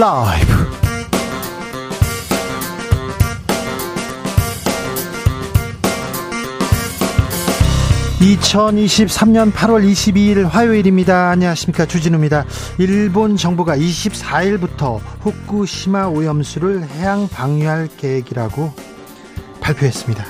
[0.00, 0.46] 라이브.
[8.20, 11.28] 2023년 8월 22일 화요일입니다.
[11.28, 11.84] 안녕하십니까.
[11.84, 12.46] 주진우입니다.
[12.78, 18.72] 일본 정부가 24일부터 후쿠시마 오염수를 해양 방류할 계획이라고
[19.60, 20.24] 발표했습니다.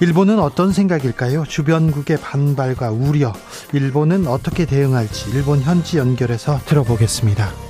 [0.00, 1.46] 일본은 어떤 생각일까요?
[1.46, 3.32] 주변국의 반발과 우려,
[3.72, 7.67] 일본은 어떻게 대응할지 일본 현지 연결해서 들어보겠습니다.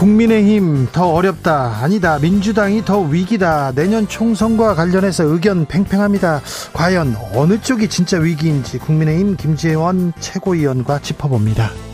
[0.00, 1.82] 국민의힘 더 어렵다.
[1.82, 2.18] 아니다.
[2.18, 3.72] 민주당이 더 위기다.
[3.72, 6.40] 내년 총선과 관련해서 의견 팽팽합니다.
[6.72, 11.89] 과연 어느 쪽이 진짜 위기인지 국민의힘 김재원 최고위원과 짚어봅니다.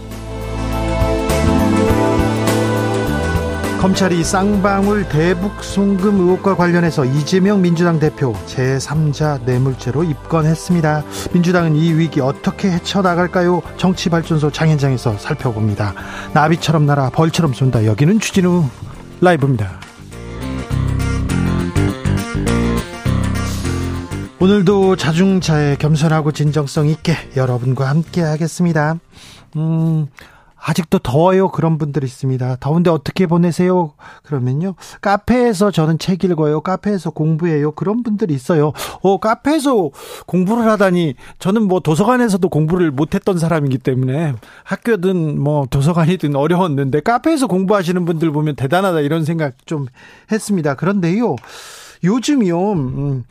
[3.80, 11.04] 검찰이 쌍방울 대북 송금 의혹과 관련해서 이재명 민주당 대표 제3자 뇌물죄로 입건했습니다.
[11.32, 13.62] 민주당은 이 위기 어떻게 헤쳐나갈까요?
[13.76, 15.94] 정치발전소 장현장에서 살펴봅니다.
[16.32, 17.84] 나비처럼 날아 벌처럼 쏜다.
[17.84, 18.64] 여기는 추진우
[19.20, 19.78] 라이브입니다.
[24.40, 28.98] 오늘도 자중차에 겸손하고 진정성 있게 여러분과 함께 하겠습니다.
[29.56, 30.08] 음,
[30.68, 31.50] 아직도 더워요.
[31.52, 32.56] 그런 분들 있습니다.
[32.58, 33.92] 더운데 어떻게 보내세요?
[34.24, 34.74] 그러면요.
[35.00, 36.60] 카페에서 저는 책 읽어요.
[36.60, 37.70] 카페에서 공부해요.
[37.70, 38.72] 그런 분들이 있어요.
[39.00, 39.90] 어, 카페에서
[40.26, 48.04] 공부를 하다니 저는 뭐 도서관에서도 공부를 못했던 사람이기 때문에 학교든 뭐 도서관이든 어려웠는데 카페에서 공부하시는
[48.04, 49.86] 분들 보면 대단하다 이런 생각 좀
[50.32, 50.74] 했습니다.
[50.74, 51.36] 그런데요.
[52.02, 52.72] 요즘이요.
[52.72, 53.24] 음,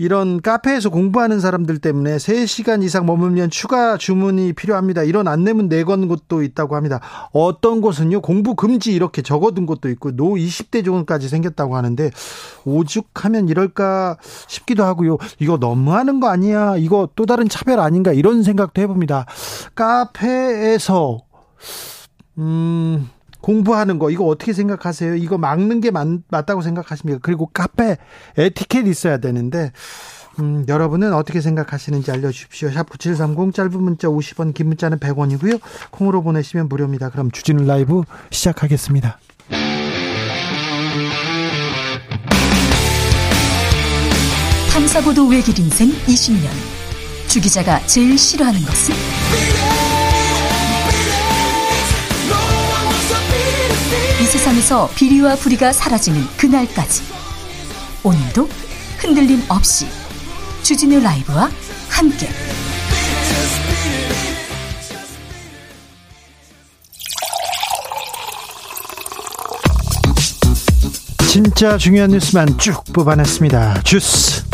[0.00, 5.02] 이런 카페에서 공부하는 사람들 때문에 3시간 이상 머물면 추가 주문이 필요합니다.
[5.02, 7.00] 이런 안내문 내건 곳도 있다고 합니다.
[7.34, 12.10] 어떤 곳은요, 공부 금지 이렇게 적어둔 곳도 있고, 노 20대 조문까지 생겼다고 하는데,
[12.64, 14.16] 오죽하면 이럴까
[14.48, 15.18] 싶기도 하고요.
[15.38, 16.76] 이거 너무하는 거 아니야?
[16.78, 18.10] 이거 또 다른 차별 아닌가?
[18.14, 19.26] 이런 생각도 해봅니다.
[19.74, 21.18] 카페에서,
[22.38, 25.16] 음, 공부하는 거 이거 어떻게 생각하세요?
[25.16, 27.20] 이거 막는 게 맞, 맞다고 생각하십니까?
[27.22, 27.96] 그리고 카페
[28.36, 29.72] 에티켓 있어야 되는데
[30.38, 32.70] 음, 여러분은 어떻게 생각하시는지 알려주십시오.
[32.70, 35.60] 샵 9730 짧은 문자 50원 긴 문자는 100원이고요.
[35.90, 37.10] 콩으로 보내시면 무료입니다.
[37.10, 39.18] 그럼 주진우 라이브 시작하겠습니다.
[44.72, 46.48] 탐사보도 외길 인생 20년
[47.28, 49.79] 주 기자가 제일 싫어하는 것은?
[54.30, 57.02] 세상에서 비리와 부리가 사라지는 그날까지
[58.04, 58.48] 오늘도
[58.98, 59.88] 흔들림 없이
[60.62, 61.50] 주진우 라이브와
[61.88, 62.28] 함께
[71.28, 73.82] 진짜 중요한 뉴스만 쭉 뽑아냈습니다.
[73.82, 74.44] 주스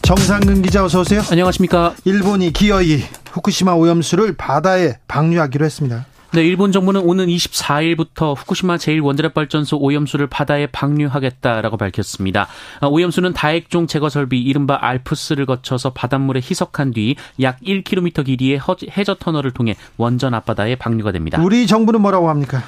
[0.00, 1.22] 정상근 기자 어서 오세요.
[1.30, 1.94] 안녕하십니까.
[2.06, 6.06] 일본이 기어이 후쿠시마 오염수를 바다에 방류하기로 했습니다.
[6.34, 12.48] 네, 일본 정부는 오는 24일부터 후쿠시마 제1원자력발전소 오염수를 바다에 방류하겠다라고 밝혔습니다.
[12.80, 18.60] 아, 오염수는 다액종 제거 설비 이른바 알프스를 거쳐서 바닷물에 희석한 뒤 약 1km 길이의
[18.96, 21.38] 해저 터널을 통해 원전 앞바다에 방류가 됩니다.
[21.42, 22.62] 우리 정부는 뭐라고 합니까?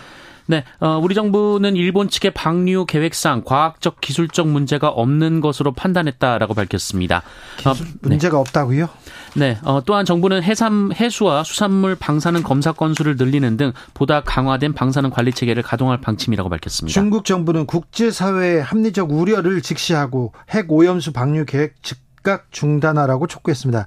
[0.46, 7.22] 네, 어, 우리 정부는 일본 측의 방류 계획상 과학적 기술적 문제가 없는 것으로 판단했다라고 밝혔습니다.
[7.56, 7.86] 기술 어, 네.
[8.02, 8.40] 문제가 네.
[8.40, 8.88] 없다고요?
[9.36, 15.10] 네, 어, 또한 정부는 해삼 해수와 수산물 방사능 검사 건수를 늘리는 등 보다 강화된 방사능
[15.10, 16.92] 관리 체계를 가동할 방침이라고 밝혔습니다.
[16.92, 23.86] 중국 정부는 국제사회의 합리적 우려를 직시하고 핵 오염수 방류 계획 즉각 중단하라고 촉구했습니다.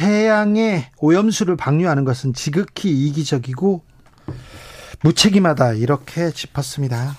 [0.00, 3.84] 해양에 오염수를 방류하는 것은 지극히 이기적이고
[5.02, 7.16] 무책임하다 이렇게 짚었습니다.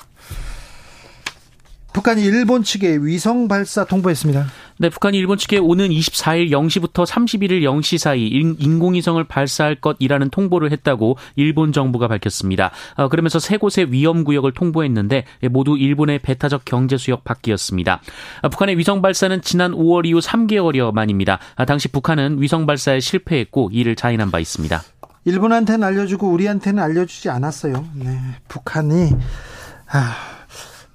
[1.94, 4.46] 북한이 일본 측에 위성 발사 통보했습니다.
[4.78, 11.18] 네, 북한이 일본 측에 오는 24일 0시부터 31일 0시 사이 인공위성을 발사할 것이라는 통보를 했다고
[11.36, 12.72] 일본 정부가 밝혔습니다.
[12.96, 18.02] 어, 그러면서 세 곳의 위험 구역을 통보했는데 모두 일본의 배타적 경제 수역 밖이었습니다.
[18.44, 21.40] 어, 북한의 위성 발사는 지난 5월 이후 3개월여 만입니다.
[21.56, 24.82] 아, 당시 북한은 위성 발사에 실패했고 이를 자인한 바 있습니다.
[25.26, 27.86] 일본한테는 알려주고 우리한테는 알려주지 않았어요.
[27.96, 29.16] 네, 북한이
[29.92, 30.16] 아,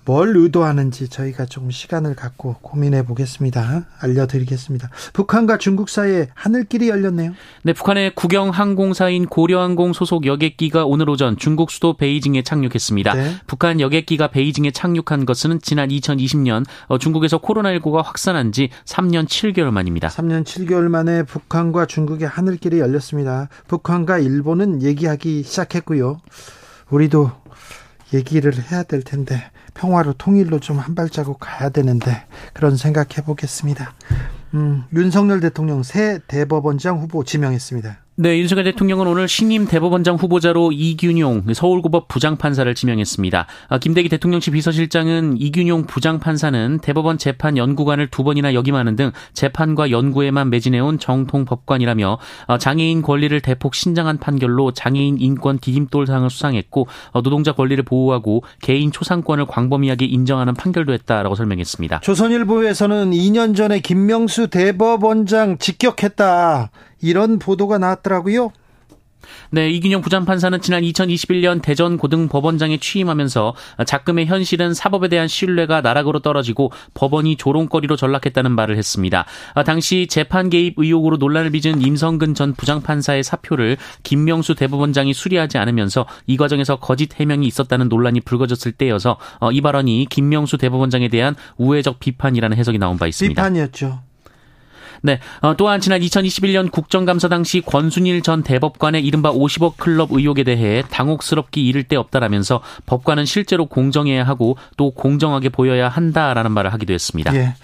[0.07, 3.87] 뭘 의도하는지 저희가 조금 시간을 갖고 고민해 보겠습니다.
[3.99, 4.89] 알려드리겠습니다.
[5.13, 7.33] 북한과 중국 사이에 하늘길이 열렸네요.
[7.65, 13.15] 네, 북한의 국영 항공사인 고려항공 소속 여객기가 오늘 오전 중국 수도 베이징에 착륙했습니다.
[13.15, 13.33] 네.
[13.49, 20.07] 북한 여객기가 베이징에 착륙한 것은 지난 2020년 어, 중국에서 코로나19가 확산한 지 3년 7개월 만입니다.
[20.07, 23.49] 3년 7개월 만에 북한과 중국의 하늘길이 열렸습니다.
[23.67, 26.21] 북한과 일본은 얘기하기 시작했고요.
[26.91, 27.33] 우리도
[28.15, 33.93] 얘기를 해야 될 텐데 평화로 통일로 좀 한 발자국 가야 되는데 그런 생각해 보겠습니다.
[34.55, 37.99] 음, 윤석열 대통령 새 대법원장 후보 지명했습니다.
[38.19, 43.47] 네, 윤석열 대통령은 오늘 신임 대법원장 후보자로 이균용 서울고법 부장판사를 지명했습니다.
[43.69, 50.49] 아, 김대기 대통령실 비서실장은 이균용 부장판사는 대법원 재판 연구관을 두 번이나 역임하는 등 재판과 연구에만
[50.49, 57.53] 매진해온 정통 법관이라며 아, 장애인 권리를 대폭 신장한 판결로 장애인 인권 디딤돌상을 수상했고 어, 노동자
[57.53, 62.01] 권리를 보호하고 개인 초상권을 광범위하게 인정하는 판결도 했다라고 설명했습니다.
[62.01, 66.71] 조선일보에서는 2년 전에 김명수 대법원장 직격했다.
[67.01, 68.53] 이런 보도가 나왔더라고요.
[69.51, 73.55] 네, 이균영 부장판사는 지난 2021년 대전 고등법원장에 취임하면서
[73.85, 79.25] 작금의 현실은 사법에 대한 신뢰가 나락으로 떨어지고 법원이 조롱거리로 전락했다는 말을 했습니다.
[79.65, 86.37] 당시 재판 개입 의혹으로 논란을 빚은 임성근 전 부장판사의 사표를 김명수 대법원장이 수리하지 않으면서 이
[86.37, 89.19] 과정에서 거짓 해명이 있었다는 논란이 불거졌을 때여서
[89.53, 93.43] 이 발언이 김명수 대법원장에 대한 우회적 비판이라는 해석이 나온 바 있습니다.
[93.43, 94.06] 비판이었죠.
[95.03, 95.21] 네.
[95.41, 101.67] 어, 또한 지난 2021년 국정감사 당시 권순일 전 대법관의 이른바 50억 클럽 의혹에 대해 당혹스럽기
[101.67, 107.35] 이를 데 없다라면서 법관은 실제로 공정해야 하고 또 공정하게 보여야 한다라는 말을 하기도 했습니다.
[107.35, 107.55] 예.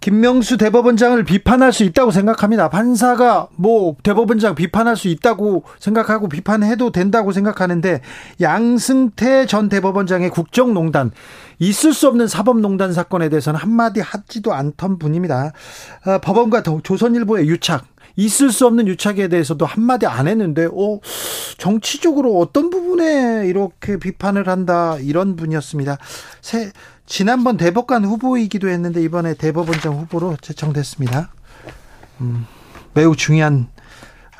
[0.00, 2.70] 김명수 대법원장을 비판할 수 있다고 생각합니다.
[2.70, 8.00] 판사가 뭐 대법원장 비판할 수 있다고 생각하고 비판해도 된다고 생각하는데
[8.40, 11.10] 양승태 전 대법원장의 국정농단
[11.58, 15.52] 있을 수 없는 사법농단 사건에 대해서는 한마디 하지도 않던 분입니다.
[16.06, 17.84] 어, 법원과 조선일보의 유착
[18.16, 21.00] 있을 수 없는 유착에 대해서도 한마디 안 했는데, 어,
[21.58, 25.96] 정치적으로 어떤 부분에 이렇게 비판을 한다, 이런 분이었습니다.
[26.40, 26.72] 새,
[27.10, 31.32] 지난번 대법관 후보이기도 했는데 이번에 대법원장 후보로 제청됐습니다.
[32.20, 32.46] 음,
[32.94, 33.66] 매우 중요한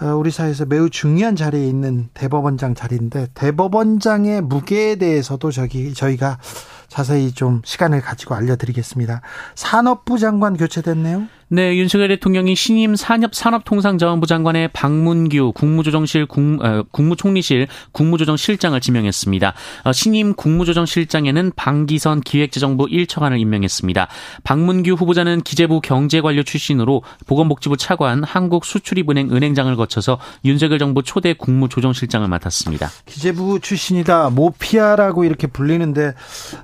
[0.01, 6.39] 어, 우리 사회에서 매우 중요한 자리에 있는 대법원장 자리인데 대법원장의 무게에 대해서도 저기 저희가
[6.87, 9.21] 자세히 좀 시간을 가지고 알려드리겠습니다.
[9.57, 11.27] 산업부 장관 교체됐네요.
[11.53, 19.55] 네, 윤석열 대통령이 신임 산업 산업통상자원부 장관의 박문규 국무조정실 국, 어, 국무총리실 국무조정실장을 지명했습니다.
[19.83, 24.07] 어, 신임 국무조정실장에는 방기선 기획재정부 1처관을 임명했습니다.
[24.45, 32.91] 박문규 후보자는 기재부 경제관료 출신으로 보건복지부 차관 한국수출입은행 은행장을 거쳐서 윤석열 정부 초대 국무조정실장을 맡았습니다.
[33.07, 36.15] 기재부 출신이다 모피아라고 이렇게 불리는데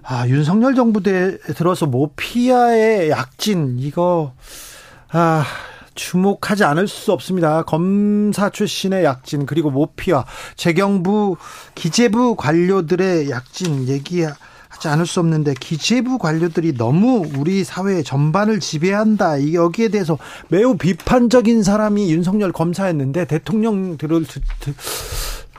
[0.05, 4.33] 아, 윤석열 정부 때 들어서 모피아의 약진 이거
[5.19, 5.47] 아,
[5.95, 7.63] 주목하지 않을 수 없습니다.
[7.63, 10.27] 검사 출신의 약진 그리고 모피와
[10.57, 11.39] 재경부
[11.75, 19.55] 기재부 관료들의 약진 얘기하지 않을 수 없는데 기재부 관료들이 너무 우리 사회 전반을 지배한다.
[19.55, 20.19] 여기에 대해서
[20.49, 24.23] 매우 비판적인 사람이 윤석열 검사였는데 대통령 들을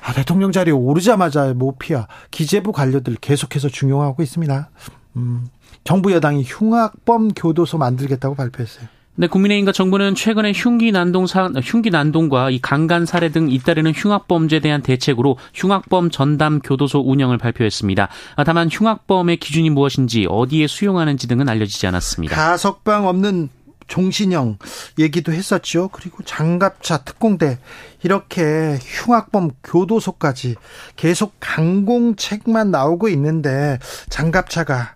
[0.04, 4.70] 아, 대통령 자리에 오르자마자 모피아 기재부 관료들 계속해서 중용하고 있습니다.
[5.16, 5.48] 음,
[5.84, 8.97] 정부 여당이 흉악범 교도소 만들겠다고 발표했어요.
[9.20, 14.60] 네, 국민의힘과 정부는 최근에 흉기 난동 사, 흉기 난동과 이 강간 살해 등 잇따르는 흉악범죄에
[14.60, 18.10] 대한 대책으로 흉악범 전담 교도소 운영을 발표했습니다.
[18.36, 22.36] 아, 다만 흉악범의 기준이 무엇인지 어디에 수용하는지 등은 알려지지 않았습니다.
[22.36, 23.50] 가석방 없는
[23.88, 24.60] 종신형
[25.00, 25.90] 얘기도 했었죠.
[25.92, 27.58] 그리고 장갑차 특공대
[28.04, 30.56] 이렇게 흉악범 교도소까지
[30.96, 34.96] 계속 강공책만 나오고 있는데 장갑차가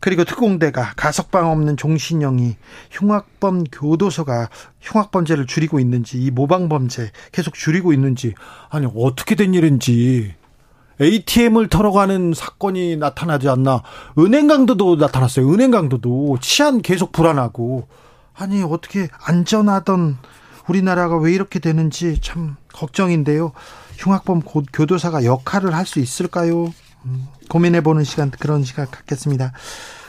[0.00, 2.56] 그리고 특공대가 가석방 없는 종신형이
[2.90, 4.48] 흉악범 교도소가
[4.80, 8.34] 흉악범죄를 줄이고 있는지 이 모방범죄 계속 줄이고 있는지
[8.70, 10.34] 아니 어떻게 된 일인지.
[11.00, 13.82] ATM을 털어가는 사건이 나타나지 않나.
[14.18, 15.50] 은행 강도도 나타났어요.
[15.50, 16.36] 은행 강도도.
[16.42, 17.88] 치안 계속 불안하고.
[18.34, 20.18] 아니 어떻게 안전하던
[20.68, 23.52] 우리나라가 왜 이렇게 되는지 참 걱정인데요.
[23.98, 24.42] 흉악범
[24.72, 26.72] 교도사가 역할을 할 수 있을까요?
[27.06, 27.28] 음.
[27.50, 29.52] 고민해보는 시간 그런 시간 갖겠습니다.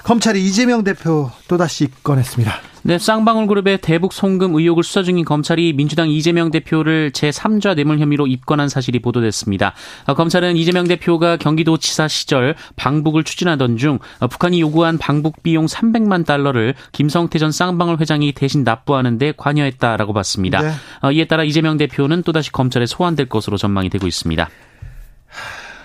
[0.03, 2.53] 검찰이 이재명 대표 또다시 입건했습니다.
[2.83, 8.25] 네, 쌍방울 그룹의 대북 송금 의혹을 수사 중인 검찰이 민주당 이재명 대표를 제3자 뇌물 혐의로
[8.25, 9.73] 입건한 사실이 보도됐습니다.
[10.07, 16.25] 어, 검찰은 이재명 대표가 경기도지사 시절 방북을 추진하던 중 어, 북한이 요구한 방북 비용 300만
[16.25, 20.61] 달러를 김성태 전 쌍방울 회장이 대신 납부하는 데 관여했다라고 봤습니다.
[20.61, 20.71] 네.
[21.03, 24.49] 어, 이에 따라 이재명 대표는 또다시 검찰에 소환될 것으로 전망이 되고 있습니다.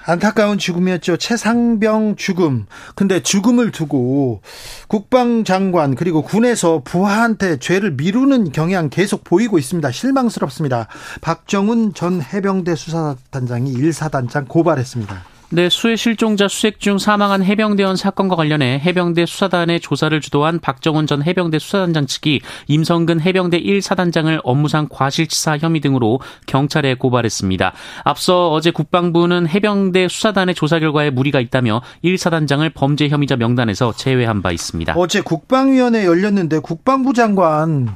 [0.06, 1.16] 안타까운 죽음이었죠.
[1.16, 2.66] 최상병 죽음.
[2.94, 4.40] 근데 죽음을 두고
[4.88, 9.90] 국방장관 그리고 군에서 부하한테 죄를 미루는 경향 계속 보이고 있습니다.
[9.90, 10.86] 실망스럽습니다.
[11.20, 15.35] 박정훈 전 해병대 수사단장이 일사단장 고발했습니다.
[15.50, 21.22] 네, 수해 실종자 수색 중 사망한 해병대원 사건과 관련해 해병대 수사단의 조사를 주도한 박정훈 전
[21.22, 27.72] 해병대 수사단장 측이 임성근 해병대 1사단장을 업무상 과실치사 혐의 등으로 경찰에 고발했습니다.
[28.02, 34.50] 앞서 어제 국방부는 해병대 수사단의 조사 결과에 무리가 있다며 1사단장을 범죄 혐의자 명단에서 제외한 바
[34.50, 34.94] 있습니다.
[34.96, 37.94] 어제 국방위원회 열렸는데 국방부 장관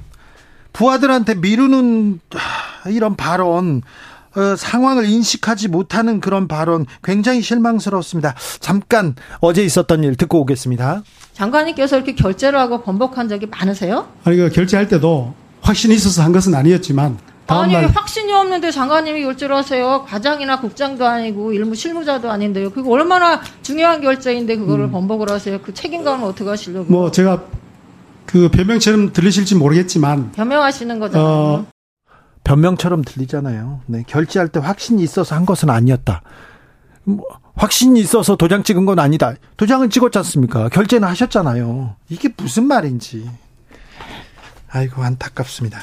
[0.73, 2.21] 부하들한테 미루는
[2.87, 3.83] 이런 발언
[4.37, 8.35] 어, 상황을 인식하지 못하는 그런 발언 굉장히 실망스럽습니다.
[8.61, 11.03] 잠깐 어제 있었던 일 듣고 오겠습니다.
[11.33, 14.09] 장관님께서 이렇게 결제를 하고 번복한 적이 많으세요?
[14.25, 20.05] 아니 그 결제할 때도 확신이 있어서 한 것은 아니었지만 아니 확신이 없는데 장관님이 결제를 하세요.
[20.07, 22.71] 과장이나 국장도 아니고 일무 실무자도 아닌데요.
[22.71, 24.93] 그거 얼마나 중요한 결제인데 그거를 음.
[24.93, 25.59] 번복을 하세요.
[25.61, 26.93] 그 책임감은 어떻게 하시려고?
[26.93, 27.43] 뭐 제가
[28.27, 31.27] 그 변명처럼 들리실지 모르겠지만 변명하시는 거잖아요.
[31.27, 31.67] 어,
[32.45, 33.83] 변명처럼 들리잖아요.
[33.87, 36.23] 네, 결제할 때 확신이 있어서 한 것은 아니었다.
[37.05, 39.35] 뭐, 확신이 있어서 도장 찍은 건 아니다.
[39.57, 40.69] 도장을 찍었지 않습니까?
[40.69, 41.97] 결제는 하셨잖아요.
[42.09, 43.31] 이게 무슨 말인지.
[44.71, 45.79] 아이고, 안타깝습니다.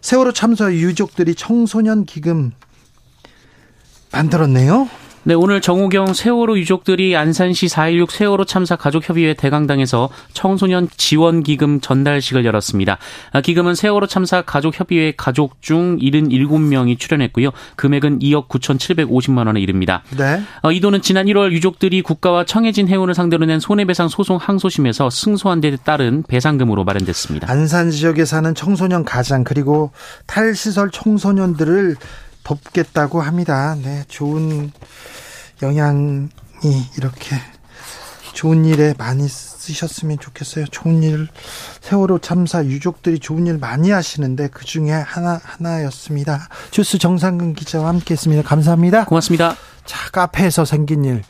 [0.00, 2.52] 세월호 참사 유족들이 청소년 기금
[4.10, 4.88] 만들었네요.
[5.24, 12.98] 네, 오늘 정우경 세월호 유족들이 안산시 4.16 세월호 참사 가족협의회 대강당에서 청소년 지원기금 전달식을 열었습니다.
[13.30, 17.50] 아, 기금은 세월호 참사 가족협의회 가족 중 77명이 출연했고요.
[17.76, 20.02] 금액은 2억 9,750만 원에 이릅니다.
[20.16, 20.42] 네.
[20.64, 25.60] 어, 이 돈은 지난 1월 유족들이 국가와 청해진 해운을 상대로 낸 손해배상 소송 항소심에서 승소한
[25.60, 27.48] 데 따른 배상금으로 마련됐습니다.
[27.48, 29.92] 안산 지역에 사는 청소년 가장 그리고
[30.26, 31.94] 탈시설 청소년들을
[32.44, 33.76] 돕겠다고 합니다.
[33.82, 34.72] 네, 좋은
[35.62, 36.28] 영향이
[36.96, 37.36] 이렇게
[38.34, 40.66] 좋은 일에 많이 쓰셨으면 좋겠어요.
[40.66, 41.28] 좋은 일,
[41.80, 46.48] 세월호 참사 유족들이 좋은 일 많이 하시는데 그 중에 하나, 하나였습니다.
[46.70, 48.42] 주스 정상근 기자와 함께 했습니다.
[48.42, 49.04] 감사합니다.
[49.04, 49.56] 고맙습니다.
[49.84, 51.22] 자, 카페에서 생긴 일,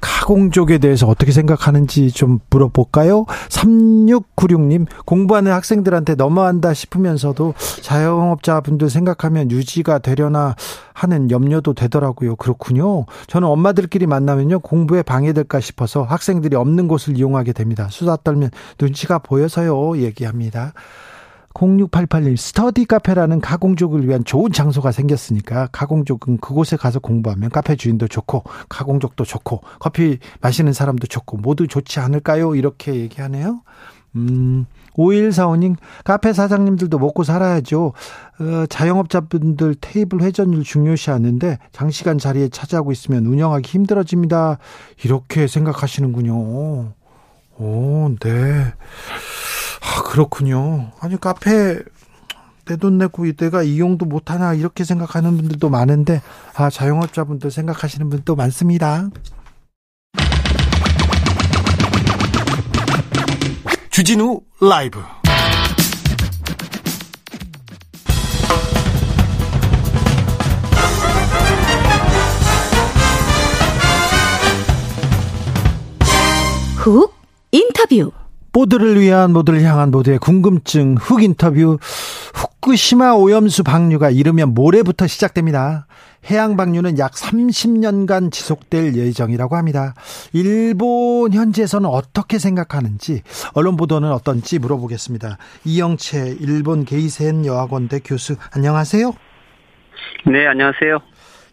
[0.00, 3.26] 가공족에 대해서 어떻게 생각하는지 좀 물어볼까요?
[3.48, 10.54] 3696님, 공부하는 학생들한테 너무한다 싶으면서도 자영업자분들 생각하면 유지가 되려나
[10.92, 12.36] 하는 염려도 되더라고요.
[12.36, 13.06] 그렇군요.
[13.28, 17.88] 저는 엄마들끼리 만나면요, 공부에 방해될까 싶어서 학생들이 없는 곳을 이용하게 됩니다.
[17.90, 18.50] 수다 떨면
[18.80, 20.72] 눈치가 보여서요, 얘기합니다.
[21.58, 28.44] 0688님 스터디 카페라는 가공족을 위한 좋은 장소가 생겼으니까 가공족은 그곳에 가서 공부하면 카페 주인도 좋고
[28.68, 32.54] 가공족도 좋고 커피 마시는 사람도 좋고 모두 좋지 않을까요?
[32.54, 33.62] 이렇게 얘기하네요.
[34.16, 37.92] 음, 5145님, 카페 사장님들도 먹고 살아야죠.
[38.40, 44.58] 어, 자영업자분들 테이블 회전율 중요시 하는데 장시간 자리에 차지하고 있으면 운영하기 힘들어집니다.
[45.04, 46.34] 이렇게 생각하시는군요.
[47.58, 48.72] 오, 네.
[49.80, 50.90] 아, 그렇군요.
[51.00, 51.78] 아니, 카페
[52.66, 56.20] 내 돈 내고 내가 이용도 못하나 이렇게 생각하는 분들도 많은데,
[56.54, 59.08] 아, 자영업자분들 생각하시는 분도 많습니다.
[63.90, 65.00] 주진우 라이브
[76.76, 77.12] 훅
[77.52, 78.12] 인터뷰
[78.52, 81.78] 모두를 위한 모두를 향한 모두의 궁금증 훅 인터뷰
[82.34, 85.86] 후쿠시마 오염수 방류가 이르면 모레부터 시작됩니다.
[86.30, 89.94] 해양 방류는 약 30년간 지속될 예정이라고 합니다.
[90.32, 93.22] 일본 현지에서는 어떻게 생각하는지
[93.54, 95.38] 언론 보도는 어떤지 물어보겠습니다.
[95.64, 99.12] 이영채 일본 게이센 여학원대 교수 안녕하세요.
[100.26, 100.98] 네, 안녕하세요.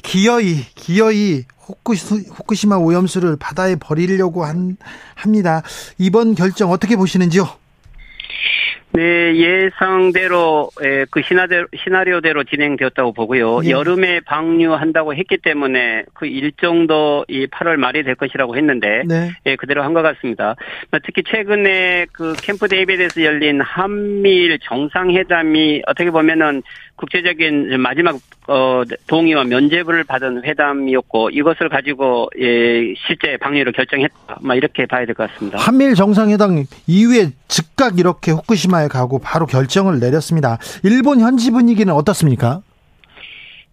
[0.02, 4.78] 기어이 기어이 후쿠시, 마 오염수를 바다에 버리려고 한,
[5.16, 5.64] 합니다.
[5.98, 7.50] 이번 결정 어떻게 보시는지요?
[8.92, 10.70] 네, 예상대로
[11.12, 13.62] 그 시나리오, 시나리오대로 진행되었다고 보고요.
[13.66, 13.72] 예.
[13.72, 19.32] 여름에 방류한다고 했기 때문에 그 일정도 이 8월 말이 될 것이라고 했는데 네.
[19.46, 20.56] 예, 그대로 한 것 같습니다.
[21.06, 26.62] 특히 최근에 그 캠프 데이비드에서 열린 한미일 정상회담이 어떻게 보면은
[26.98, 28.16] 국제적인 마지막
[28.48, 34.38] 어, 동의와 면제부를 받은 회담이었고 이것을 가지고 예, 실제 방류를 결정했다.
[34.42, 35.58] 막 이렇게 봐야 될 것 같습니다.
[35.60, 40.58] 한미일 정상회담 이후에 즉각 이렇게 후쿠시 마에 가고 바로 결정을 내렸습니다.
[40.84, 42.62] 일본 현지 분위기는 어떻습니까?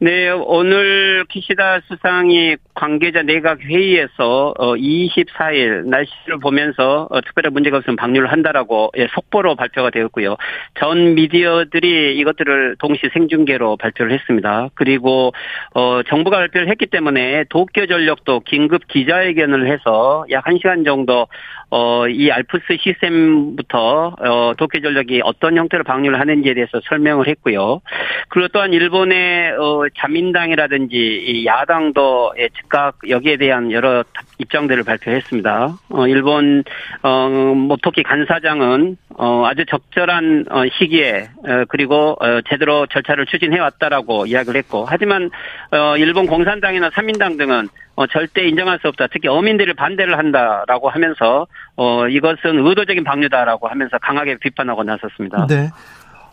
[0.02, 7.94] 네, 오늘 기시다 수상이 관계자 내각 회의에서 24일 어, 날씨를 보면서 어, 특별한 문제가 없으면
[7.94, 10.38] 방류를 한다라고 예, 속보로 발표가 되었고요.
[10.80, 14.70] 전 미디어들이 이것들을 동시 생중계로 발표를 했습니다.
[14.74, 15.32] 그리고
[15.74, 21.28] 어, 정부가 발표를 했기 때문에 도쿄 전력도 긴급 기자회견을 해서 약 1시간 정도
[21.74, 27.80] 어, 이 알프스 시스템부터 어, 도쿄 전력이 어떤 형태로 방류를 하는지에 대해서 설명을 했고요.
[28.28, 34.04] 그리고 또한 일본의 어, 자민당이라든지 이 야당도 예, 즉각 여기에 대한 여러
[34.42, 35.74] 입장들을 발표했습니다.
[35.88, 36.64] 어, 일본
[37.02, 43.58] 어, 뭐 특히 간사장은 어, 아주 적절한 어, 시기에 어, 그리고 어, 제대로 절차를 추진해
[43.58, 45.30] 왔다라고 이야기를 했고 하지만
[45.70, 49.08] 어, 일본 공산당이나 삼민당 등은 어, 절대 인정할 수 없다.
[49.12, 51.46] 특히 어민들을 반대를 한다라고 하면서
[51.76, 55.46] 어, 이것은 의도적인 방류다라고 하면서 강하게 비판하고 나섰습니다.
[55.46, 55.70] 네.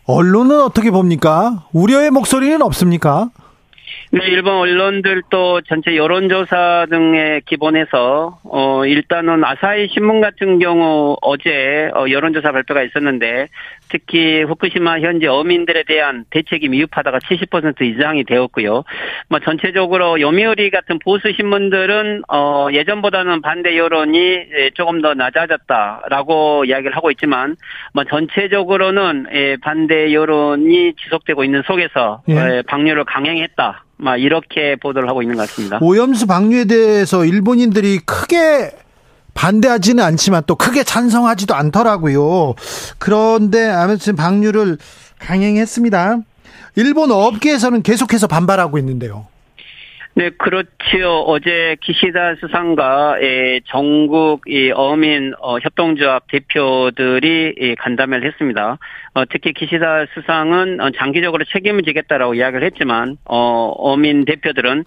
[0.07, 1.65] 언론은 어떻게 봅니까?
[1.71, 3.29] 우려의 목소리는 없습니까?
[4.11, 12.09] 네, 일본 언론들도 전체 여론조사 등의 기본에서 어 일단은 아사히 신문 같은 경우 어제 어,
[12.09, 13.49] 여론조사 발표가 있었는데
[13.89, 18.83] 특히 후쿠시마 현지 어민들에 대한 대책이 미흡하다가 70% 이상이 되었고요.
[19.29, 26.95] 뭐 전체적으로 요미우리 같은 보수 신문들은 어 예전보다는 반대 여론이 예, 조금 더 낮아졌다라고 이야기를
[26.95, 27.55] 하고 있지만
[27.93, 32.35] 뭐 전체적으로는 예, 반대 여론이 지속되고 있는 속에서 예.
[32.35, 33.83] 예, 방류를 강행했다.
[34.01, 35.77] 막 이렇게 보도를 하고 있는 것 같습니다.
[35.81, 38.71] 오염수 방류에 대해서 일본인들이 크게
[39.33, 42.55] 반대하지는 않지만 또 크게 찬성하지도 않더라고요.
[42.97, 44.77] 그런데 아무튼 방류를
[45.19, 46.17] 강행했습니다.
[46.75, 49.27] 일본 업계에서는 계속해서 반발하고 있는데요.
[50.15, 51.19] 네, 그렇지요.
[51.27, 58.79] 어제 기시다 수상과 예, 전국 이 어민 어, 협동조합 대표들이 예, 간담회를 했습니다.
[59.13, 64.83] 어, 특히 기시다 수상은 어, 장기적으로 책임을 지겠다라고 이야기를 했지만 어, 어민 대표들은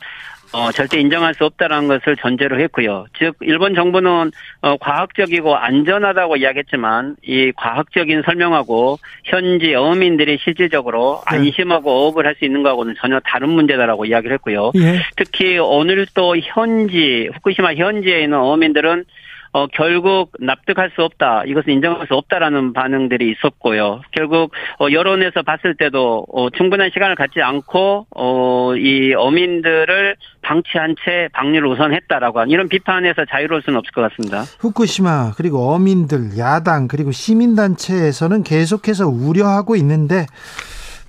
[0.52, 3.06] 어, 절대 인정할 수 없다라는 것을 전제로 했고요.
[3.18, 4.30] 즉, 일본 정부는,
[4.60, 11.36] 어, 과학적이고 안전하다고 이야기했지만, 이 과학적인 설명하고, 현지 어민들이 실질적으로 네.
[11.38, 14.72] 안심하고 어업을 할 수 있는 거하고는 전혀 다른 문제다라고 이야기를 했고요.
[14.76, 15.02] 예.
[15.16, 19.04] 특히 오늘 또 현지, 후쿠시마 현지에 있는 어민들은
[19.52, 21.44] 어, 결국 납득할 수 없다.
[21.46, 24.00] 이것은 인정할 수 없다라는 반응들이 있었고요.
[24.12, 31.28] 결국, 어, 여론에서 봤을 때도, 어, 충분한 시간을 갖지 않고, 어, 이 어민들을 방치한 채
[31.32, 34.42] 방류를 우선했다라고 하는 이런 비판에서 자유로울 수는 없을 것 같습니다.
[34.58, 40.26] 후쿠시마 그리고 어민들 야당 그리고 시민단체에서는 계속해서 우려하고 있는데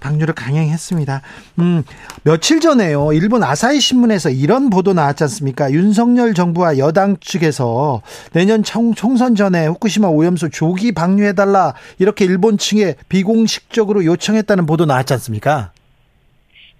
[0.03, 1.21] 방류를 강행했습니다.
[1.59, 1.83] 음,
[2.23, 3.13] 며칠 전에요.
[3.13, 5.71] 일본 아사히 신문에서 이런 보도 나왔지 않습니까?
[5.71, 8.01] 윤석열 정부와 여당 측에서
[8.33, 15.13] 내년 총, 총선 전에 후쿠시마 오염수 조기 방류해달라 이렇게 일본 측에 비공식적으로 요청했다는 보도 나왔지
[15.13, 15.72] 않습니까?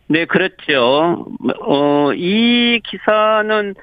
[0.08, 1.26] 네, 그렇죠.
[1.62, 3.74] 어, 이 기사는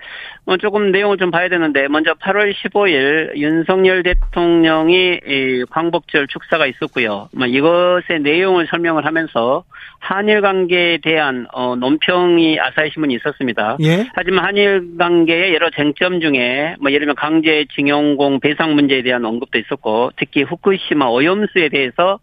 [0.46, 7.28] 어, 조금 내용을 좀 봐야 되는데, 먼저 8월 15일 윤석열 대통령이 이 광복절 축사가 있었고요.
[7.32, 9.64] 뭐 이것의 내용을 설명을 하면서
[9.98, 13.76] 한일 관계에 대한 어, 논평이 아사히 신문이 있었습니다.
[13.82, 14.08] 예.
[14.14, 20.10] 하지만 한일 관계의 여러 쟁점 중에 뭐 예를 들면 강제징용공 배상 문제에 대한 언급도 있었고,
[20.16, 22.18] 특히 후쿠시마 오염수에 대해서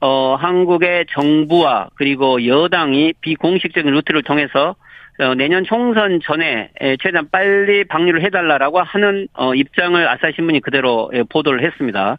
[0.00, 4.76] 어, 한국의 정부와 그리고 여당이 비공식적인 루트를 통해서
[5.20, 11.10] 어, 내년 총선 전에 에, 최대한 빨리 방류를 해달라라고 하는 어, 입장을 아사히 신문이 그대로
[11.14, 12.16] 예, 보도를 했습니다.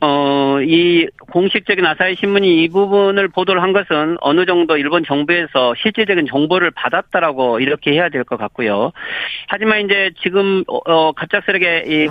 [0.00, 6.26] 어, 이 공식적인 아사히 신문이 이 부분을 보도를 한 것은 어느 정도 일본 정부에서 실질적인
[6.26, 8.92] 정보를 받았다라고 이렇게 해야 될 것 같고요.
[9.48, 10.62] 하지만 이제 지금
[11.16, 12.06] 갑작스럽게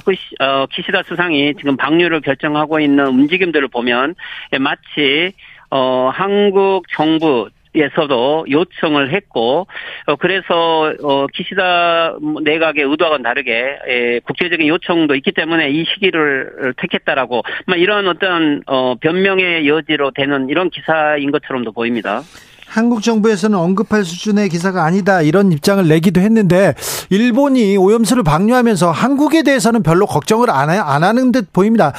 [0.71, 4.15] 키시다 수상이 지금 방류를 결정하고 있는 움직임들을 보면
[4.53, 5.31] 예, 마치
[5.71, 9.67] 어, 한국 정부 에서도 요청을 했고
[10.07, 17.43] 어, 그래서 어, 기시다 내각의 의도와는 다르게 에, 국제적인 요청도 있기 때문에 이 시기를 택했다라고
[17.67, 22.23] 막 이런 어떤 어, 변명의 여지로 되는 이런 기사인 것처럼도 보입니다.
[22.65, 26.73] 한국 정부에서는 언급할 수준의 기사가 아니다 이런 입장을 내기도 했는데
[27.09, 31.93] 일본이 오염수를 방류하면서 한국에 대해서는 별로 걱정을 안 하는 듯 보입니다.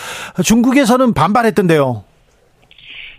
[0.44, 2.09] 중국에서는 반발했던데요.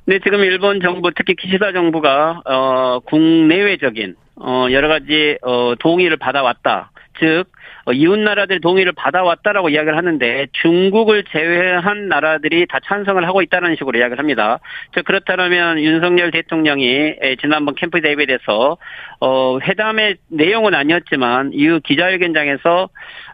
[0.06, 6.92] 네, 지금 일본 정부 특히 기시다 정부가 어 국내외적인 어 여러 가지 어 동의를 받아왔다.
[7.20, 7.44] 즉
[7.86, 14.00] 어, 이웃 나라들 동의를 받아왔다라고 이야기를 하는데 중국을 제외한 나라들이 다 찬성을 하고 있다는 식으로
[14.00, 14.60] 이야기를 합니다.
[14.96, 16.88] 즉 그렇다면 윤석열 대통령이
[17.22, 18.78] 에, 지난번 캠프 데이비드에서
[19.20, 22.90] 어 회담의 내용은 아니었지만 이후 기자회견장에서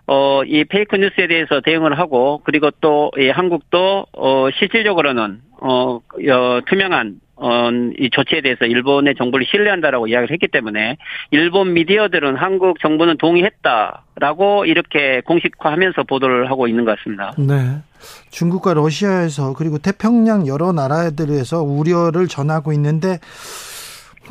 [0.07, 6.59] 어, 이 페이크 뉴스에 대해서 대응을 하고, 그리고 또, 이 한국도, 어, 실질적으로는, 어, 어,
[6.65, 10.97] 투명한, 어, 이 조치에 대해서 일본의 정부를 신뢰한다라고 이야기를 했기 때문에,
[11.31, 17.33] 일본 미디어들은 한국 정부는 동의했다라고 이렇게 공식화하면서 보도를 하고 있는 것 같습니다.
[17.37, 17.81] 네.
[18.29, 23.19] 중국과 러시아에서 그리고 태평양 여러 나라들에서 우려를 전하고 있는데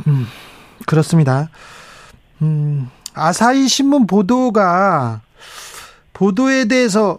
[0.06, 0.26] 음,
[0.86, 1.48] 그렇습니다.
[2.42, 5.22] 음, 아사히 신문 보도가
[6.16, 7.18] 보도에 대해서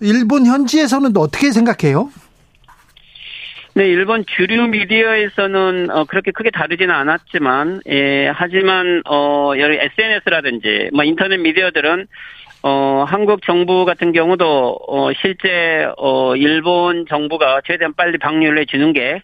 [0.00, 2.10] 일본 현지에서는 또 어떻게 생각해요?
[3.74, 11.04] 네, 일본 주류 미디어에서는 어, 그렇게 크게 다르지는 않았지만, 예, 하지만 어, 여러 SNS라든지 뭐
[11.04, 12.06] 인터넷 미디어들은
[12.62, 19.00] 어, 한국 정부 같은 경우도 어, 실제 어, 일본 정부가 최대한 빨리 방류를 해주는 게
[19.00, 19.20] 예,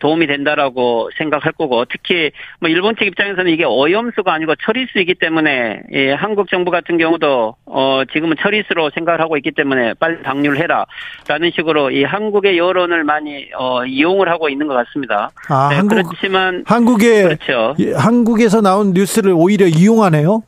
[0.00, 6.12] 도움이 된다라고 생각할 거고 특히 뭐 일본 측 입장에서는 이게 오염수가 아니고 처리수이기 때문에 예,
[6.12, 11.90] 한국 정부 같은 경우도 어 지금은 처리수로 생각을 하고 있기 때문에 빨리 방류를 해라라는 식으로
[11.90, 15.30] 이 한국의 여론을 많이 어 이용을 하고 있는 것 같습니다.
[15.48, 17.74] 아, 네, 한국 그렇지만 한국에 그렇죠.
[17.78, 20.42] 예, 한국에서 나온 뉴스를 오히려 이용하네요.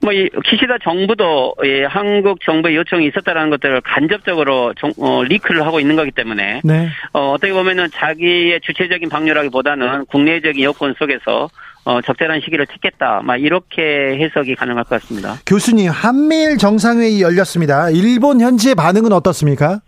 [0.00, 5.80] 뭐, 이, 기시다 정부도, 예, 한국 정부의 요청이 있었다라는 것들을 간접적으로 정, 어, 리크를 하고
[5.80, 6.88] 있는 거기 때문에, 네.
[7.12, 11.48] 어, 어떻게 보면은 자기의 주체적인 방류라기보다는 국내적인 여건 속에서,
[11.84, 13.22] 어, 적절한 시기를 찾겠다.
[13.24, 15.36] 막 이렇게 해석이 가능할 것 같습니다.
[15.46, 17.88] 교수님, 한미일 정상회의 열렸습니다.
[17.88, 19.80] 일본 현지의 반응은 어떻습니까?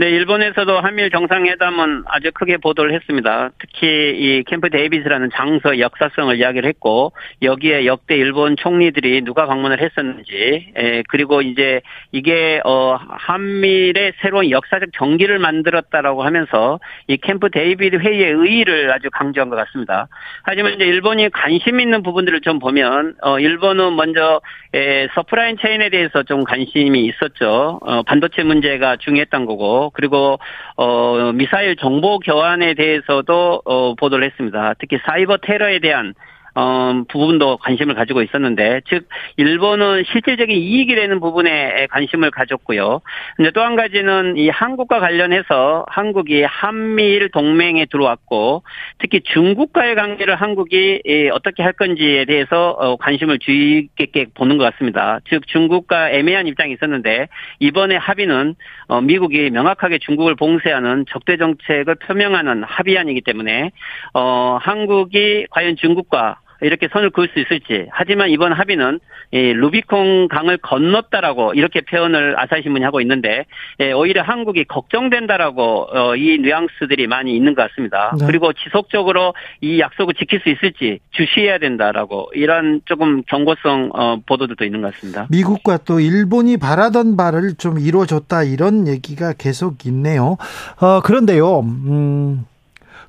[0.00, 3.50] 네, 일본에서도 한미일 정상회담은 아주 크게 보도를 했습니다.
[3.58, 7.10] 특히 이 캠프 데이비스라는 장소의 역사성을 이야기를 했고
[7.42, 11.80] 여기에 역대 일본 총리들이 누가 방문을 했었는지, 에, 그리고 이제
[12.12, 19.48] 이게 어 한미일의 새로운 역사적 경기를 만들었다라고 하면서 이 캠프 데이비드 회의의 의의를 아주 강조한
[19.50, 20.06] 것 같습니다.
[20.44, 24.40] 하지만 이제 일본이 관심 있는 부분들을 좀 보면 어 일본은 먼저
[24.74, 27.80] 에, supply chain에 대해서 좀 관심이 있었죠.
[27.82, 30.38] 어, 반도체 문제가 중요했던 거고, 그리고
[30.76, 34.74] 어, 미사일 정보 교환에 대해서도 어, 보도를 했습니다.
[34.78, 36.14] 특히 사이버 테러에 대한
[36.58, 43.00] 어, 부분도 관심을 가지고 있었는데, 즉, 일본은 실질적인 이익이 되는 부분에 관심을 가졌고요.
[43.36, 48.64] 근데 또 한 가지는 이 한국과 관련해서 한국이 한미일 동맹에 들어왔고,
[48.98, 51.00] 특히 중국과의 관계를 한국이
[51.32, 55.20] 어떻게 할 건지에 대해서 어, 관심을 주의 깊게 보는 것 같습니다.
[55.30, 57.28] 즉, 중국과 애매한 입장이 있었는데,
[57.60, 58.56] 이번에 합의는
[58.88, 63.70] 어, 미국이 명확하게 중국을 봉쇄하는 적대 정책을 표명하는 합의안이기 때문에,
[64.14, 67.86] 어, 한국이 과연 중국과 이렇게 선을 그을 수 있을지.
[67.90, 73.44] 하지만 이번 합의는 이 루비콘 강을 건넜다라고 이렇게 표현을 아사히 신문이 하고 있는데
[73.80, 78.14] 예, 오히려 한국이 걱정된다라고 어, 이 뉘앙스들이 많이 있는 것 같습니다.
[78.18, 78.26] 네.
[78.26, 84.80] 그리고 지속적으로 이 약속을 지킬 수 있을지 주시해야 된다라고 이런 조금 경고성 어, 보도들도 있는
[84.82, 85.26] 것 같습니다.
[85.30, 90.36] 미국과 또 일본이 바라던 바를 좀 이루어줬다 이런 얘기가 계속 있네요.
[90.80, 92.44] 어, 그런데요, 음,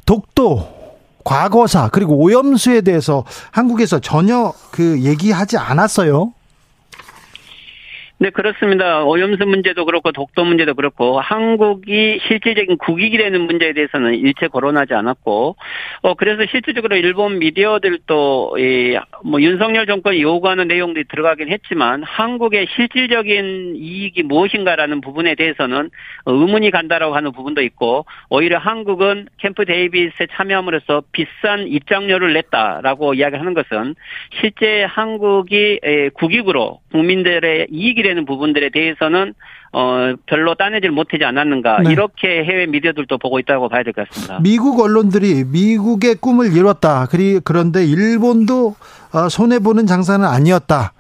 [0.06, 0.79] 독도
[1.24, 6.34] 과거사 그리고 오염수에 대해서 한국에서 전혀 그 얘기하지 않았어요.
[8.22, 9.06] 네, 그렇습니다.
[9.06, 15.56] 오염수 문제도 그렇고 독도 문제도 그렇고 한국이 실질적인 국익이 되는 문제에 대해서는 일체 거론하지 않았고
[16.02, 24.24] 어 그래서 실질적으로 일본 미디어들도 이뭐 윤석열 정권이 요구하는 내용들이 들어가긴 했지만 한국의 실질적인 이익이
[24.24, 25.90] 무엇인가라는 부분에 대해서는
[26.26, 33.96] 의문이 간다라고 하는 부분도 있고 오히려 한국은 캠프 데이비스에 참여함으로써 비싼 입장료를 냈다라고 이야기하는 것은
[34.42, 35.80] 실제 한국이
[36.16, 39.34] 국익으로 국민들의 이익이 되는 부분들에 대해서는
[39.72, 41.92] 어 별로 따내질 못하지 않았는가 네.
[41.92, 44.40] 이렇게 해외 미디어들도 보고 있다고 봐야 될 것 같습니다.
[44.42, 47.06] 미국 언론들이 미국의 꿈을 이뤘다.
[47.08, 48.76] 그리 그런데 일본도
[49.14, 50.94] 어, 손해 보는 장사는 아니었다.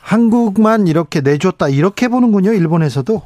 [0.00, 1.68] 한국만 이렇게 내줬다.
[1.68, 2.52] 이렇게 보는군요.
[2.52, 3.22] 일본에서도.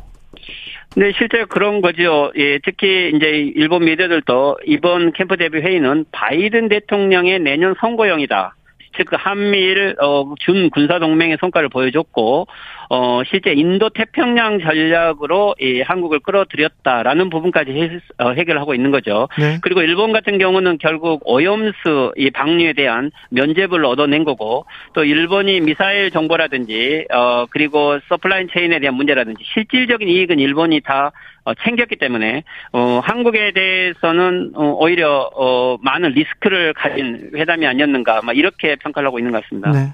[0.97, 2.33] 네, 실제 그런 거죠.
[2.37, 8.55] 예, 특히 이제 일본 미디어들도 이번 캠프 대비 회의는 바이든 대통령의 내년 선거용이다.
[8.97, 12.47] 즉 한미일 어, 준 군사 동맹의 성과를 보여줬고
[12.93, 19.29] 어, 실제 인도 태평양 전략으로 이 한국을 끌어들였다라는 부분까지 해, 어, 해결하고 있는 거죠.
[19.39, 19.59] 네.
[19.63, 26.11] 그리고 일본 같은 경우는 결국 오염수 이 방류에 대한 면제부를 얻어낸 거고 또 일본이 미사일
[26.11, 31.13] 정보라든지 어 그리고 서플라인 체인에 대한 문제라든지 실질적인 이익은 일본이 다
[31.45, 38.37] 어, 챙겼기 때문에 어 한국에 대해서는 어, 오히려 어 많은 리스크를 가진 회담이 아니었는가 막
[38.37, 39.71] 이렇게 평가를 하고 있는 것 같습니다.
[39.71, 39.93] 네.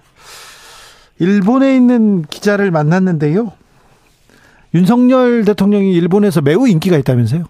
[1.19, 3.53] 일본에 있는 기자를 만났는데요.
[4.75, 7.45] 윤석열 대통령이 일본에서 매우 인기가 있다면서요?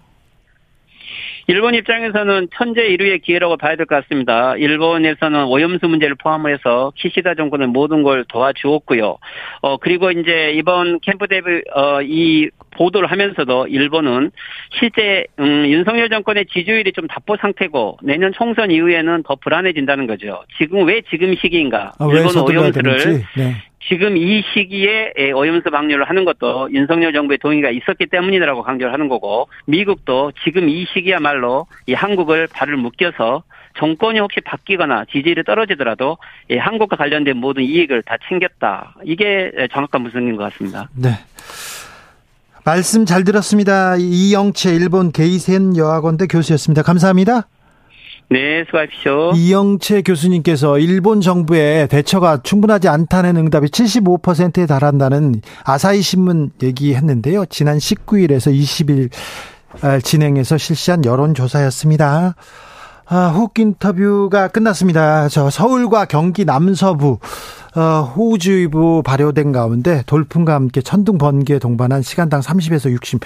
[1.49, 4.55] 일본 입장에서는 천재 일위의 기회라고 봐야 될 것 같습니다.
[4.57, 9.17] 일본에서는 오염수 문제를 포함해서 키시다 정권은 모든 걸 도와주었고요.
[9.61, 14.31] 어 그리고 이제 이번 캠프 대비 어이 보도를 하면서도 일본은
[14.77, 20.43] 실제 음, 윤석열 정권의 지지율이 좀 답보 상태고 내년 총선 이후에는 더 불안해진다는 거죠.
[20.57, 21.93] 지금 왜 지금 시기인가?
[21.97, 23.23] 아, 왜 일본 오염수를.
[23.37, 23.53] 네.
[23.87, 29.07] 지금 이 시기에 에, 오염수 방류를 하는 것도 윤석열 정부의 동의가 있었기 때문이라고 강조를 하는
[29.07, 33.43] 거고 미국도 지금 이 시기야말로 이 한국을 발을 묶여서
[33.77, 36.17] 정권이 혹시 바뀌거나 지지율이 떨어지더라도
[36.49, 38.95] 이 한국과 관련된 모든 이익을 다 챙겼다.
[39.05, 40.89] 이게 정확한 분석인 것 같습니다.
[40.95, 41.09] 네.
[42.65, 43.95] 말씀 잘 들었습니다.
[43.97, 46.81] 이영채 일본 게이센 여학원대 교수였습니다.
[46.81, 47.47] 감사합니다.
[48.29, 49.31] 네, 수고하십시오.
[49.35, 57.45] 이영채 교수님께서 일본 정부의 대처가 충분하지 않다는 응답이 75%에 달한다는 아사히 신문 얘기했는데요.
[57.45, 59.09] 지난 19일에서 20일
[60.03, 62.35] 진행해서 실시한 여론조사였습니다.
[63.09, 65.29] 아, 훅 인터뷰가 끝났습니다.
[65.29, 67.19] 저 서울과 경기 남서부
[67.73, 73.21] 어, 호우주의보 발효된 가운데 돌풍과 함께 천둥 번개 동반한 시간당 30에서 60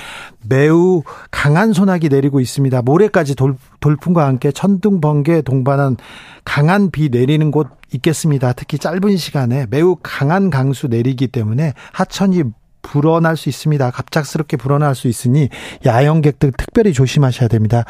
[0.47, 2.81] 매우 강한 소나기 내리고 있습니다.
[2.83, 5.97] 모레까지 돌, 돌풍과 함께 천둥 번개 동반한
[6.45, 8.53] 강한 비 내리는 곳 있겠습니다.
[8.53, 12.43] 특히 짧은 시간에 매우 강한 강수 내리기 때문에 하천이
[12.81, 13.91] 불어날 수 있습니다.
[13.91, 15.49] 갑작스럽게 불어날 수 있으니
[15.85, 17.83] 야영객들 특별히 조심하셔야 됩니다.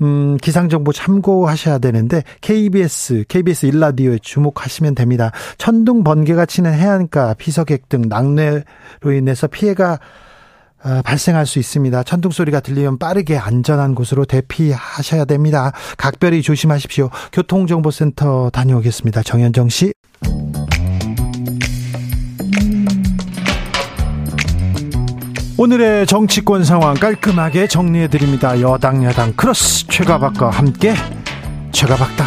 [0.00, 5.32] 음, 기상정보 참고하셔야 되는데 KBS, KBS 일라디오에 주목하시면 됩니다.
[5.58, 9.98] 천둥 번개가 치는 해안가 피서객 등 낙뢰로 인해서 피해가
[10.84, 12.02] 어, 발생할 수 있습니다.
[12.02, 15.72] 천둥 소리가 들리면 빠르게 안전한 곳으로 대피하셔야 됩니다.
[15.96, 17.10] 각별히 조심하십시오.
[17.32, 19.22] 교통정보센터 다녀오겠습니다.
[19.22, 19.92] 정현정 씨.
[25.66, 28.60] 오늘의 정치권 상황 깔끔하게 정리해 드립니다.
[28.60, 30.92] 여당 야당 크로스 최가박과 함께
[31.70, 32.26] 최가박당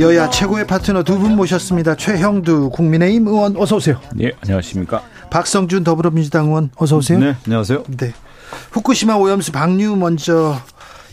[0.00, 1.94] 여야 최고의 파트너 두 분 모셨습니다.
[1.94, 4.00] 최형두 국민의힘 의원 어서 오세요.
[4.14, 5.02] 네, 안녕하십니까.
[5.28, 7.18] 박성준 더불어민주당 의원 어서 오세요.
[7.18, 7.84] 네, 안녕하세요.
[7.98, 8.14] 네.
[8.70, 10.56] 후쿠시마 오염수 방류 먼저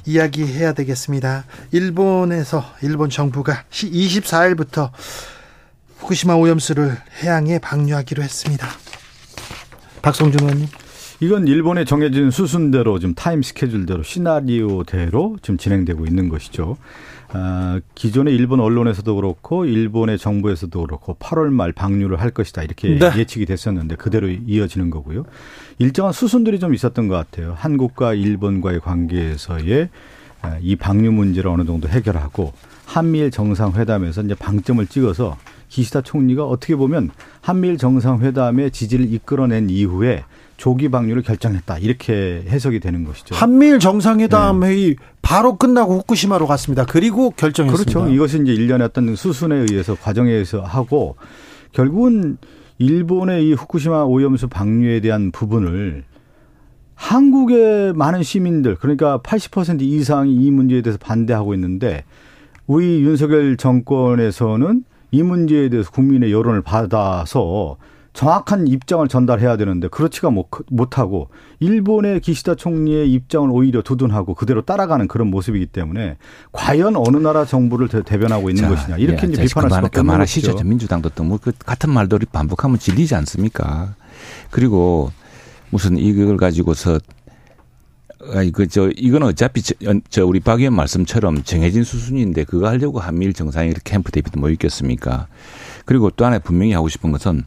[0.06, 1.44] 이야기해야 되겠습니다.
[1.74, 4.92] 일본에서 일본 정부가 24일부터
[6.02, 8.68] 후쿠시마 오염수를 해양에 방류하기로 했습니다.
[10.02, 10.68] 박성준 의원님.
[11.20, 16.78] 이건 일본의 정해진 수순대로 지금 타임 스케줄대로 시나리오대로 지금 진행되고 있는 것이죠.
[17.34, 23.12] 아, 기존의 일본 언론에서도 그렇고 일본의 정부에서도 그렇고 8월 말 방류를 할 것이다 이렇게 네.
[23.16, 25.26] 예측이 됐었는데 그대로 이어지는 거고요.
[25.78, 27.54] 일정한 수순들이 좀 있었던 것 같아요.
[27.56, 29.90] 한국과 일본과의 관계에서의
[30.42, 32.52] 아, 이 방류 문제를 어느 정도 해결하고
[32.86, 35.38] 한미일 정상회담에서 이제 방점을 찍어서
[35.72, 40.26] 기시다 총리가 어떻게 보면 한미일 정상회담의 지지를 이끌어낸 이후에
[40.58, 41.80] 조기 방류를 결정했다.
[41.80, 43.34] 이렇게 해석이 되는 것이죠.
[43.34, 44.68] 한미일 정상회담 네.
[44.68, 46.86] 회의 바로 끝나고 후쿠시마로 갔습니다.
[46.86, 47.92] 그리고 결정했습니다.
[47.92, 48.14] 그렇죠.
[48.14, 51.16] 이것은 이제 일련의 어떤 수순에 의해서 과정에 의해서 하고
[51.72, 52.38] 결국은
[52.78, 56.04] 일본의 이 후쿠시마 오염수 방류에 대한 부분을
[56.96, 62.04] 한국의 많은 시민들 그러니까 80% 이상이 이 문제에 대해서 반대하고 있는데
[62.68, 67.78] 우리 윤석열 정권에서는 이 문제에 대해서 국민의 여론을 받아서
[68.14, 70.32] 정확한 입장을 전달해야 되는데 그렇지가
[70.70, 76.18] 못하고 일본의 기시다 총리의 입장을 오히려 두둔하고 그대로 따라가는 그런 모습이기 때문에
[76.52, 80.18] 과연 어느 나라 정부를 대변하고 있는 자, 것이냐 이렇게 예, 이제 비판할 그만, 수밖에 없는
[80.18, 80.56] 것이죠.
[80.64, 83.96] 민주당도 또뭐그 같은 말들이 반복하면 질리지 않습니까?
[84.50, 85.12] 그리고
[85.70, 87.00] 무슨 이걸 가지고서
[88.54, 89.74] 그저 이건 어차피 저,
[90.10, 95.28] 저 우리 박 의원 말씀처럼 정해진 수순인데 그거 하려고 한미일 정상이 캠프 대비도 뭐 있겠습니까?
[95.86, 97.44] 그리고 또 하나 분명히 하고 싶은 것은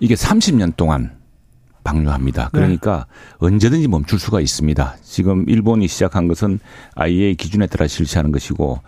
[0.00, 1.12] 이게 30년 동안
[1.84, 2.44] 방류합니다.
[2.44, 2.50] 네.
[2.52, 3.06] 그러니까
[3.40, 3.46] 네.
[3.46, 4.96] 언제든지 멈출 수가 있습니다.
[5.02, 6.58] 지금 일본이 시작한 것은
[6.96, 8.80] IEA 기준에 따라 실시하는 것이고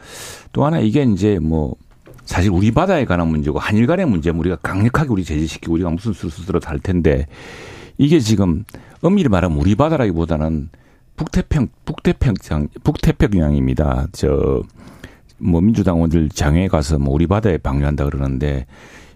[0.53, 1.77] 또 하나 이게 이제 뭐
[2.25, 6.69] 사실 우리 바다에 관한 문제고 한일 간의 문제 우리가 강력하게 우리 제재시키고 우리가 무슨 쓰더라도
[6.69, 7.27] 할 텐데
[7.97, 8.65] 이게 지금
[9.01, 10.69] 엄밀히 말하면 우리 바다라기보다는
[11.19, 14.07] 북태평 북태평양 북태평양입니다.
[14.13, 14.63] 저
[15.39, 18.67] 뭐 민주당원들 장외에 가서 뭐 우리 바다에 방류한다 그러는데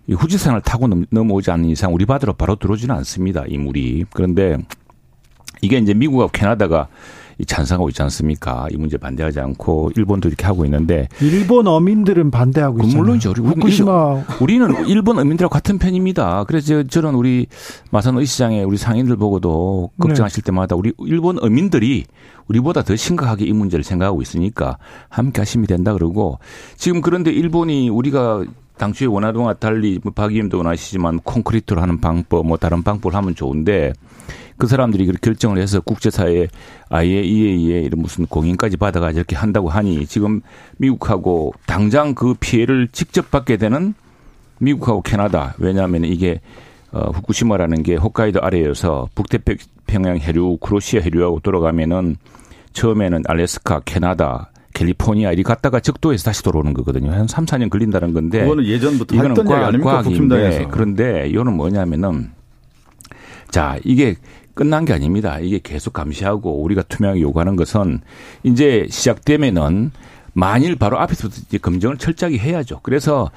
[0.07, 3.45] 이 후지산을 타고 넘 어오지 않는 이상 우리 바다로 바로 들어오지는 않습니다.
[3.47, 4.07] 이 물이.
[4.13, 4.59] 그런데
[5.61, 6.89] 이게 이제 미국하고 캐나다가
[7.47, 8.67] 찬성하고 있지 않습니까?
[8.71, 13.03] 이 문제 반대하지 않고 일본도 이렇게 하고 있는데 일본 어민들은 반대하고 그 있잖아요.
[13.03, 13.31] 물론이죠.
[13.31, 16.45] 우리, 후쿠시마 우리는 일본 어민들하고 같은 편입니다.
[16.45, 17.47] 그래서 저는 우리
[17.91, 20.47] 마산 의시장에 우리 상인들 보고도 걱정하실 네.
[20.47, 22.05] 때마다 우리 일본 어민들이
[22.49, 24.79] 우리보다 더 심각하게 이 문제를 생각하고 있으니까
[25.09, 26.39] 함께 하시면 된다 그러고
[26.77, 28.45] 지금 그런데 일본이 우리가
[28.79, 33.93] 당초에 원하동과 달리 뭐 박 의원도 원하시지만 콘크리트로 하는 방법 뭐 다른 방법을 하면 좋은데
[34.63, 36.47] 그 사람들이 그렇게 결정을 해서 국제사회에
[36.89, 40.41] IAEA에 이런 무슨 공인까지 받아가지고 이렇게 한다고 하니 지금
[40.77, 43.93] 미국하고 당장 그 피해를 직접 받게 되는
[44.61, 46.41] 미국하고 캐나다 왜냐하면 이게
[46.93, 52.15] 어, 후쿠시마라는 게 홋카이도 아래여서 북태평양 해류, 크로시아 해류하고 돌아가면은
[52.73, 57.11] 처음에는 알래스카, 캐나다, 캘리포니아 이리 갔다가 적도에서 다시 돌아오는 거거든요.
[57.11, 58.43] 한 3, 4년 걸린다는 건데.
[58.43, 59.91] 그거는 예전부터 이거는 했던 과학, 아닙니까?
[59.91, 62.31] 과학인데 그런데 이거는 뭐냐면은
[63.53, 64.17] 자, 이게
[64.55, 65.39] 끝난 게 아닙니다.
[65.39, 68.01] 이게 계속 감시하고 우리가 투명하게 요구하는 것은
[68.43, 69.93] 이제 시작되면은
[70.35, 72.81] 만일 바로 앞에서부터 이제 검증을 철저하게 해야죠.
[72.83, 73.31] 그래서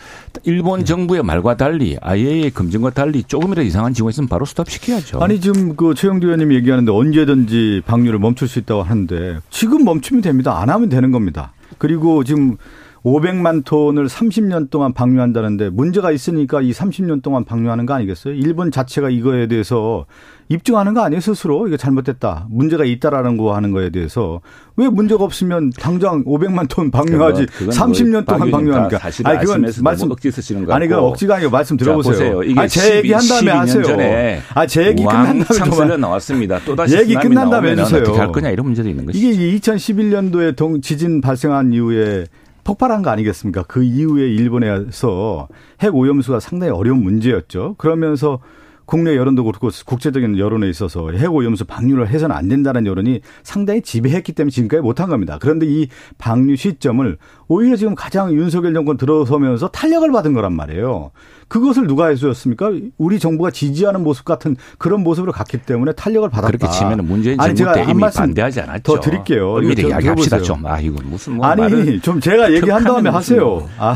[0.44, 0.86] 일본 네.
[0.86, 5.20] 정부의 말과 달리 IAEA 검증과 달리 조금이라도 이상한 징후 있으면 바로 스톱시켜야죠.
[5.20, 10.58] 아니 지금 그 최영두 의원님이 얘기하는데 언제든지 방류를 멈출 수 있다고 하는데 지금 멈추면 됩니다.
[10.60, 11.52] 안 하면 되는 겁니다.
[11.78, 12.56] 그리고 지금
[13.04, 18.34] 500만 톤을 30년 동안 방류한다는데 문제가 있으니까 이 30년 동안 방류하는 거 아니겠어요?
[18.34, 20.06] 일본 자체가 이거에 대해서
[20.48, 24.42] 입증하는 거 아니에요 스스로 이거 잘못됐다 문제가 있다라는 거 하는 거에 대해서
[24.78, 30.12] 왜 문제가 없으면 당장 500만 톤 방류하지 그건 30년 동안 방류하니까 사실 아니 그건 말씀
[30.12, 32.14] 억지 쓰시는 거 아니 그 억지가 아니고 말씀 들어보세요.
[32.14, 32.44] 보세요.
[32.44, 33.84] 이게 아니 제 얘기 한 다음에 12년 하세요.
[33.84, 36.60] 전에 아 제 얘기 끝난 다음에 나왔습니다.
[36.66, 38.02] 또 다시 얘기 끝난 다음에 해주세요.
[38.02, 39.28] 어떻게 할 거냐 이런 문제도 있는 것이죠.
[39.28, 42.26] 이게 2011년도에 동 지진 발생한 이후에
[42.64, 43.64] 폭발한 거 아니겠습니까?
[43.64, 45.48] 그 이후에 일본에서
[45.82, 47.76] 핵 오염수가 상당히 어려운 문제였죠.
[47.78, 48.40] 그러면서
[48.86, 54.34] 국내 여론도 그렇고 국제적인 여론에 있어서 핵 오염수 방류를 해서는 안 된다는 여론이 상당히 지배했기
[54.34, 55.38] 때문에 지금까지 못한 겁니다.
[55.42, 57.18] 그런데 이 방류 시점을
[57.48, 61.12] 오히려 지금 가장 윤석열 정권 들어서면서 탄력을 받은 거란 말이에요.
[61.48, 62.72] 그것을 누가 해주었습니까?
[62.98, 66.48] 우리 정부가 지지하는 모습 같은 그런 모습으로 갔기 때문에 탄력을 받았다.
[66.58, 68.82] 그렇게 치면 문재인 아니, 정부 제가 때한 이미 반대하지 않았죠.
[68.84, 69.62] 더 드릴게요.
[69.62, 70.40] 이거 이야기합시다.
[70.42, 70.66] 좀.
[70.66, 73.68] 아 이거 무슨 뭐 아니 좀 제가 얘기한 다음에 하세요.
[73.78, 73.96] 아,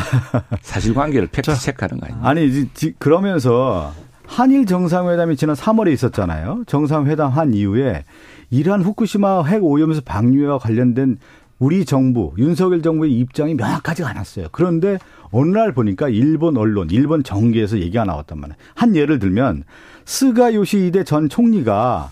[0.62, 2.22] 사실관계를 팩트 체크하는 거 아니에요?
[2.24, 3.94] 아니 그러면서
[4.30, 6.64] 한일 정상회담이 지난 3월에 있었잖아요.
[6.68, 8.06] 정상회담 한 이후에
[8.52, 11.18] 이러한 후쿠시마 핵 오염수 방류와 관련된
[11.58, 14.48] 우리 정부 윤석열 정부의 입장이 명확하지가 않았어요.
[14.52, 15.00] 그런데
[15.32, 18.56] 어느 날 보니까 일본 언론, 일본 정계에서 얘기가 나왔단 말이에요.
[18.76, 19.64] 한 예를 들면
[20.06, 22.12] 스가 요시히데 전 총리가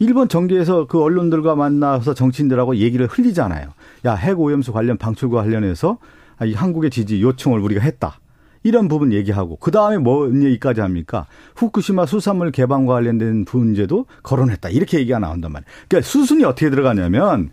[0.00, 3.68] 일본 정계에서 그 언론들과 만나서 정치인들하고 얘기를 흘리잖아요.
[4.04, 5.96] 야, 핵 오염수 관련 방출과 관련해서
[6.36, 8.18] 아, 이 한국의 지지 요청을 우리가 했다.
[8.64, 11.26] 이런 부분 얘기하고 그 다음에 뭔 얘기까지 합니까?
[11.54, 14.70] 후쿠시마 수산물 개방과 관련된 문제도 거론했다.
[14.70, 15.70] 이렇게 얘기가 나온단 말이에요.
[15.86, 17.50] 그러니까 수순이 어떻게 들어가냐면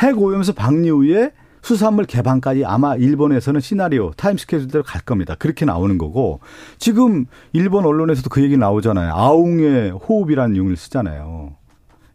[0.00, 5.34] 핵 오염수 방류 후에 수산물 개방까지 아마 일본에서는 시나리오 타임 스케줄대로 갈 겁니다.
[5.38, 6.40] 그렇게 나오는 거고
[6.78, 9.12] 지금 일본 언론에서도 그 얘기 나오잖아요.
[9.14, 11.56] 아웅의 호흡이라는 용어를 쓰잖아요.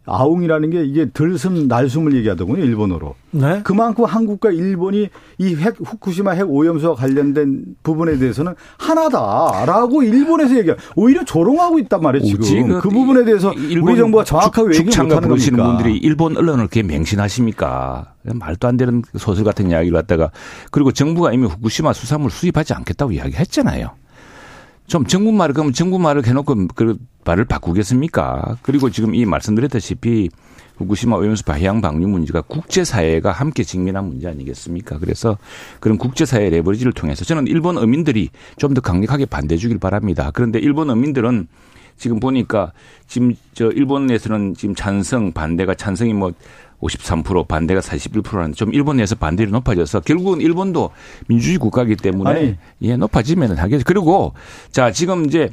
[0.10, 3.16] 아웅이라는 게 이게 들숨 날숨을 얘기하더군요 일본어로.
[3.32, 3.62] 네.
[3.64, 10.76] 그만큼 한국과 일본이 이 핵 후쿠시마 핵 오염수와 관련된 부분에 대해서는 하나다라고 일본에서 얘기해.
[10.96, 12.80] 오히려 조롱하고 있단 말이에요 지금.
[12.80, 15.64] 그, 부분에 대해서 우리 정부가 정확하게 얘기 축창가 못하는 겁니까?
[15.68, 18.14] 분들이 일본 언론을 그렇게 맹신하십니까?
[18.24, 20.32] 말도 안 되는 소설 같은 이야기를 갖다가
[20.72, 23.92] 그리고 정부가 이미 후쿠시마 수산물 수입하지 않겠다고 이야기했잖아요.
[24.90, 28.58] 좀 정부 말을 그러면 정부 말을 해놓고 그 말을 바꾸겠습니까?
[28.64, 30.30] 그리고 지금 이 말씀드렸다시피
[30.78, 34.98] 후쿠시마 오염수 해양 방류 문제가 국제사회가 함께 직면한 문제 아니겠습니까?
[34.98, 35.38] 그래서
[35.80, 40.32] 그런 국제사회 레버리지를 통해서 저는 일본 어민들이 좀 더 강력하게 반대해 주길 바랍니다.
[40.34, 41.48] 그런데 일본 어민들은
[41.98, 42.72] 지금 보니까
[43.08, 46.32] 지금 저 일본에서는 지금 찬성 반대가 찬성이 뭐
[46.82, 50.92] 53% 반대가 41%라는 좀 일본 내에서 반대율이 높아져서 결국은 일본도
[51.28, 52.56] 민주주의 국가이기 때문에 아니.
[52.82, 53.84] 예 높아지면 하겠죠.
[53.86, 54.34] 그리고
[54.72, 55.50] 자 지금 이제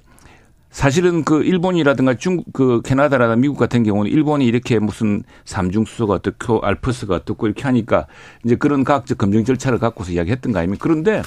[0.70, 6.60] 사실은 그 일본이라든가 중국 그 캐나다라든가 미국 같은 경우는 일본이 이렇게 무슨 삼중 수소가 어떻고
[6.60, 8.06] 알프스가 어떻고 이렇게 하니까
[8.44, 10.82] 이제 그런 과학적 검증 절차를 갖고서 이야기했던 거 아닙니까?
[10.82, 11.22] 그런데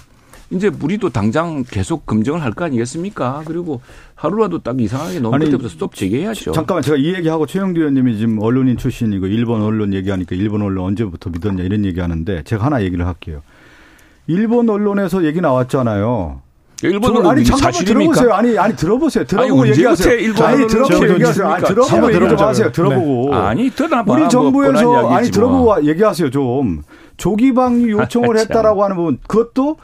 [0.52, 3.44] 이제 우리도 당장 계속 검증을 할 거 아니겠습니까?
[3.46, 3.82] 그리고
[4.16, 6.52] 하루라도 딱 이상하게 넘을 아니, 때부터 스톱 제기해야죠.
[6.54, 11.30] 잠깐만 제가 이 얘기하고 최영두 의원님이 지금 언론인 출신이고 일본 언론 얘기하니까 일본 언론 언제부터
[11.30, 13.42] 믿었냐 이런 얘기하는데 제가 하나 얘기를 할게요.
[14.28, 16.42] 일본 언론에서 얘기 나왔잖아요.
[16.82, 18.14] 일본 저- 아니 잠깐만 사실입니까?
[18.14, 18.34] 들어보세요.
[18.34, 19.26] 아니 아니 들어보세요.
[19.26, 20.14] 들어보고 아니, 얘기하세요.
[20.16, 21.48] 일본 아니 들어보고 얘기하세요.
[21.48, 21.66] 아니?
[21.68, 22.40] 들어보고 얘기 좀.
[22.48, 22.72] 하세요.
[22.72, 23.36] 들어보고.
[23.36, 24.12] 아니 들어봐.
[24.14, 25.50] 우리 뭐 정부에서 뻔한 아니 이야기지 뭐.
[25.50, 26.82] 들어보고 얘기하세요 좀
[27.18, 28.38] 조기 방류 요청을 참.
[28.38, 29.78] 했다라고 하는 부분 그것도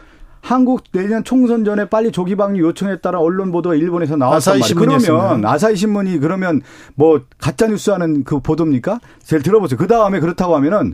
[0.46, 4.76] 한국 내년 총선 전에 빨리 조기 방류 요청했다는 언론 보도가 일본에서 나왔단 말이에요.
[4.76, 6.62] 그러면 아사히 신문이 그러면
[6.94, 9.00] 뭐 가짜 뉴스 하는 그 보도입니까?
[9.24, 9.80] 제일 들어보세요.
[9.80, 10.94] 그 다음에 그렇다고 하면은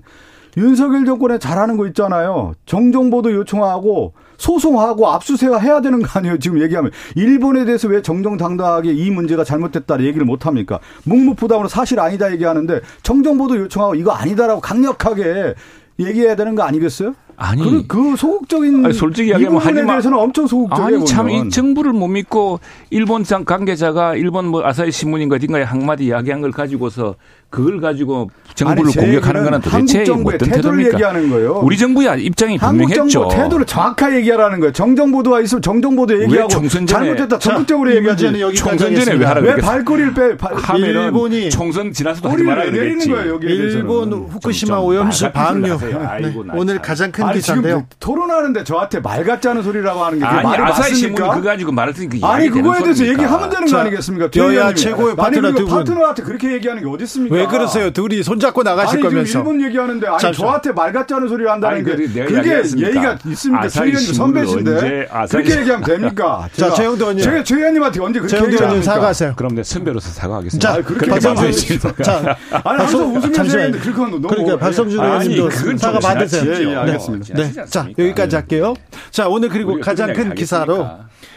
[0.56, 2.54] 윤석열 정권에 잘하는 거 있잖아요.
[2.66, 6.40] 정정보도 요청하고 소송하고 압수수색 해야 되는 거 아니에요.
[6.40, 10.80] 지금 얘기하면 일본에 대해서 왜 정정당당하게 이 문제가 잘못됐다 얘기를 못 합니까?
[11.04, 15.56] 묵묵부담으로 사실 아니다 얘기하는데 정정보도 요청하고 이거 아니다라고 강력하게
[16.00, 17.14] 얘기해야 되는 거 아니겠어요?
[17.38, 17.62] 아니.
[17.64, 20.98] 그, 그 소극적인 아니, 솔직히 이 이야기하면 하지마- 대해서는 엄청 소극적이에요.
[20.98, 21.30] 아니 참.
[21.30, 22.60] 이 정부를 못 믿고
[22.92, 27.16] 일본 장- 관계자가 일본 뭐 아사히 신문인가 어딘가에 한마디 이야기한 걸 가지고서
[27.52, 30.94] 그걸 가지고 정부를 아니, 제 공격하는 거는 도대체 한국 정부의 어떤 태도를 태도입니까?
[30.94, 31.60] 얘기하는 거예요.
[31.64, 33.10] 우리 정부야 입장이 한국 분명했죠.
[33.10, 34.72] 정부 태도를 정확하게 얘기하라는 거예요.
[34.74, 38.24] 정정보도가 있으면 정정보도 얘기하고 총선 전에- 잘못됐다 적극적으로 이 얘기하지.
[38.26, 39.26] 문제는 여기까지 총선 전에 왜.
[39.26, 39.56] 하라고 왜?
[39.58, 40.38] 발꼬리를 빼?
[40.38, 43.10] 발, 일본이 총선 지나서도 하지 말아야 되겠지.
[43.10, 43.76] 거예요, 여기에 대해서는.
[43.76, 45.78] 일본 후쿠시마 좀 오염수 방류.
[46.08, 46.48] 아이고, 네.
[46.48, 46.82] 나 오늘 참.
[46.82, 47.74] 가장 큰 아니 기사인데요.
[47.76, 51.36] 지금 토론하는데 저한테 말 같지 않은 소리라고 하는 게 아니 말이 아사히 신문이 맞습니까?
[51.36, 54.30] 그거 가지고 말을 듣니까 아니 그거에 대해서 얘기하면 되는 거 자, 아니겠습니까?
[54.38, 55.52] 여야 최고의 파트너.
[55.66, 57.41] 파트너한테 그렇게 얘기하는 게 어디 있습니까?
[57.42, 57.92] 왜 그러세요?
[57.92, 59.28] 둘이 손잡고 나가실 아니 거면서.
[59.32, 60.48] 지금 일본 얘기하는데 아니 잠시만.
[60.50, 62.90] 저한테 말 같지 않은 소리 한다는 아니, 게 그게 이야기했습니까?
[62.90, 63.68] 예의가 있습니까?
[63.68, 66.48] 최 의원님 선배신데 그렇게 신- 얘기하면 됩니까?
[66.56, 67.24] 자, 제가- 최영도 의원님.
[67.24, 68.82] 제가 최 의원님한테 언제 그렇게 얘기합니까?
[68.84, 69.34] 사과하세요.
[69.36, 70.68] 그럼 내 선배로서 사과하겠습니다.
[70.70, 71.96] 자, 아니, 그렇게 박성준 말씀하시죠.
[72.04, 76.00] 자, 아니 항상 웃으면서 얘기하는데 그렇게 하면 너무 그러니까 박성준 아니, 의원님도 그건 좀 사과
[76.00, 76.52] 받으세요.
[76.54, 77.26] 예, 예, 알겠습니다.
[77.26, 77.66] 지나치지 네.
[77.66, 77.88] 자?
[77.98, 78.74] 여기까지 할게요.
[79.10, 80.88] 자, 오늘 그리고 가장 큰 기사로?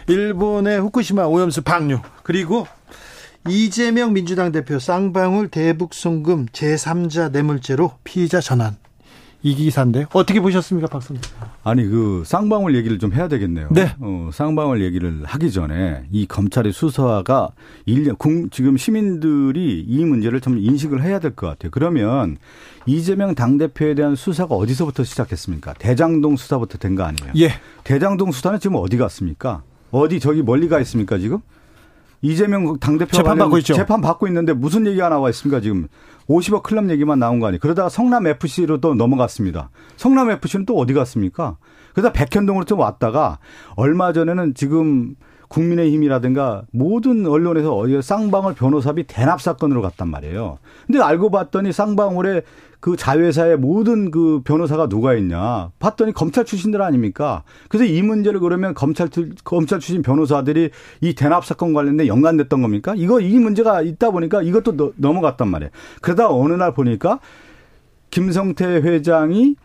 [0.07, 2.67] 일본의 후쿠시마 오염수 방류 그리고
[3.49, 8.77] 이재명 민주당 대표 쌍방울 대북 송금 제3자 뇌물죄로 피의자 전환.
[9.43, 10.07] 이 기사인데요.
[10.15, 11.21] 어떻게 보셨습니까, 박성준?
[11.65, 13.69] 아니 그 쌍방울 얘기를 좀 해야 되겠네요.
[13.73, 13.95] 네.
[14.01, 17.51] 어, 쌍방울 얘기를 하기 전에 이 검찰의 수사가
[17.85, 21.71] 일년 국- 지금 시민들이 이 문제를 좀 인식을 해야 될 것 같아요.
[21.71, 22.39] 그러면
[22.87, 25.75] 이재명 당 대표에 대한 수사가 어디서부터 시작했습니까?
[25.75, 27.33] 대장동 수사부터 된 거 아니에요?
[27.37, 27.51] 예.
[27.85, 29.63] 대장동 수사는 지금 어디 갔습니까?
[29.91, 31.41] 어디 저기 멀리 가 있습니까 지금?
[32.23, 33.75] 이재명 당대표 재판 받고 있죠.
[33.75, 35.89] 재판 받고 있는데 무슨 얘기가 나와 있습니까 지금
[36.29, 37.61] 50억 클럽 얘기만 나온 거 아니에요.
[37.61, 39.71] 그러다가 성남 FC로 또 넘어갔습니다.
[39.97, 41.59] 성남 FC는 또 어디 갔습니까?
[41.93, 43.39] 그러다 백현동으로 좀 왔다가
[43.77, 45.15] 얼마 전에는 지금
[45.55, 50.59] 국민의힘이라든가 모든 언론에서 쌍방울 변호사비 대납 사건으로 갔단 말이에요.
[50.87, 52.43] 근데 알고 봤더니 쌍방울에
[52.81, 57.43] 그 자회사의 모든 그 변호사가 누가 있냐 봤더니 검찰 출신들 아닙니까?
[57.71, 62.93] 그래서 이 문제를 그러면 검찰 출- 검찰 출신 변호사들이 이 대납 사건 관련된 연관됐던 겁니까?
[62.97, 65.71] 이거 이 문제가 있다 보니까 이것도 너- 넘어갔단 말이에요.
[66.03, 67.21] 그러다 어느 날 보니까
[68.11, 69.57] 김성태 회장이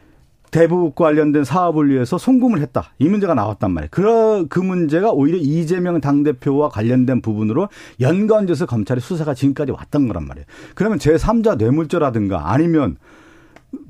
[0.52, 2.92] 대북 관련된 사업을 위해서 송금을 했다.
[3.00, 3.90] 이 문제가 나왔단 말이에요.
[3.92, 7.70] 그, 그 문제가 오히려 이재명 당대표와 관련된 부분으로
[8.00, 10.46] 연관돼서 검찰의 수사가 지금까지 왔던 거란 말이에요.
[10.76, 12.98] 그러면 제3자 뇌물죄라든가 아니면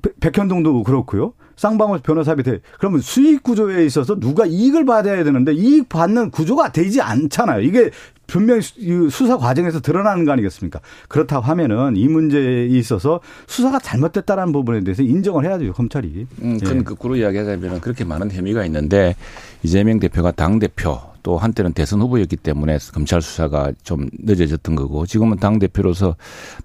[0.02, 1.34] 백- 백현동도 그렇고요.
[1.56, 7.02] 쌍방울 변호사비 대 그러면 수익 구조에 있어서 누가 이익을 받아야 되는데 이익 받는 구조가 되지
[7.02, 7.62] 않잖아요.
[7.62, 7.90] 이게
[8.30, 10.80] 분명히 수- 수사 과정에서 드러나는 거 아니겠습니까?
[11.08, 16.28] 그렇다고 하면은 이 문제에 있어서 수사가 잘못됐다라는 부분에 대해서 인정을 해야죠 검찰이.
[16.44, 16.66] 음, 예.
[16.66, 19.16] 그건 거꾸로 이야기하자면 그렇게 많은 혐의가 있는데
[19.64, 25.38] 이재명 대표가 당 대표 또 한때는 대선 후보였기 때문에 검찰 수사가 좀 늦어졌던 거고 지금은
[25.38, 26.16] 당 대표로서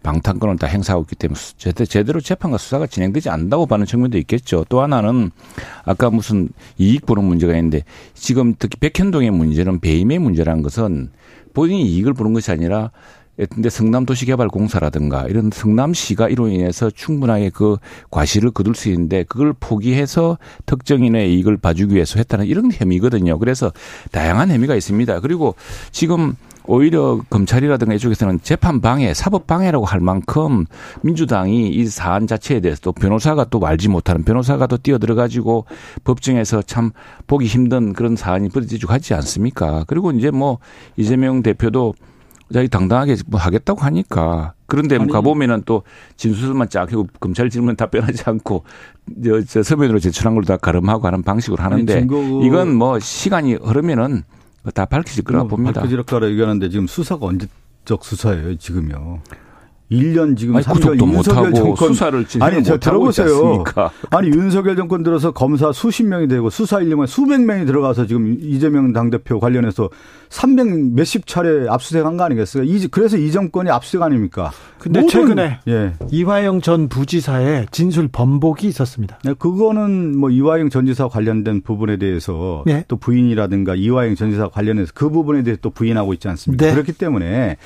[0.05, 1.39] 방탄권을 다 행사하고 있기 때문에
[1.89, 4.65] 제대로 재판과 수사가 진행되지 않는다고 보는 측면도 있겠죠.
[4.69, 5.33] 또 하나는
[5.85, 7.83] 아까 무슨 이익 보는 문제가 있는데
[8.15, 11.11] 지금 특히 백현동의 문제는 배임의 문제라는 것은
[11.55, 12.91] 본인이 이익을 보는 것이 아니라
[13.51, 17.79] 근데 성남도시개발공사라든가 이런 성남시가 이로 인해서 충분하게 그
[18.11, 23.39] 과실을 거둘 수 있는데 그걸 포기해서 특정인의 이익을 봐주기 위해서 했다는 이런 혐의거든요.
[23.39, 23.73] 그래서
[24.13, 25.19] 다양한 혐의가 있습니다.
[25.21, 25.57] 그리고
[25.91, 26.37] 지금
[26.67, 30.65] 오히려 검찰이라든가 이쪽에서는 재판 방해, 사법 방해라고 할 만큼
[31.03, 35.67] 민주당이 이 사안 자체에 대해서 또 변호사가 또 알지 못하는 변호사가 또 뛰어들어 가지고
[36.05, 36.91] 법정에서 참
[37.27, 39.85] 보기 힘든 그런 사안이 벌어지고 하지 않습니까?
[39.87, 40.59] 그리고 이제 뭐
[40.97, 41.95] 이재명 대표도
[42.53, 45.07] 자기 당당하게 뭐 하겠다고 하니까 그런데 뭐.
[45.09, 45.83] 가보면은 또
[46.17, 48.65] 진술만 쫙 하고 검찰 질문 답변하지 않고
[49.25, 52.05] 저, 저 서면으로 제출한 걸 다 가름하고 하는 방식으로 하는데 아니,
[52.47, 54.23] 이건 뭐 시간이 흐르면은
[54.73, 55.81] 다 밝혀질 거라고 봅니다.
[55.81, 59.21] 밝혀질 거라 얘기하는데 지금 수사가 언제적 수사예요 지금요.
[59.91, 63.63] 1년 지금 아니, 3개월 구속도 윤석열 정권 수사를 아니 저 들어보세요.
[64.11, 68.93] 아니 윤석열 정권 들어서 검사 수십 명이 되고 수사 인력만 수백 명이 들어가서 지금 이재명
[68.93, 69.91] 당대표 관련해서
[70.31, 72.65] 300 몇십 차례 압수수색한 거 아니겠어요?
[72.65, 74.51] 이- 그래서 이 정권이 압수수색 아닙니까?
[74.79, 75.93] 근데 모든- 최근에 예.
[76.11, 79.19] 이화영 전 부지사의 진술 번복이 있었습니다.
[79.25, 82.85] 네, 그거는 뭐 이화영 전 지사 관련된 부분에 대해서 네.
[82.89, 86.67] 또 부인이라든가 이화영 전 지사 관련해서 그 부분에 대해서 또 부인하고 있지 않습니까?
[86.67, 86.73] 네.
[86.73, 87.57] 그렇기 때문에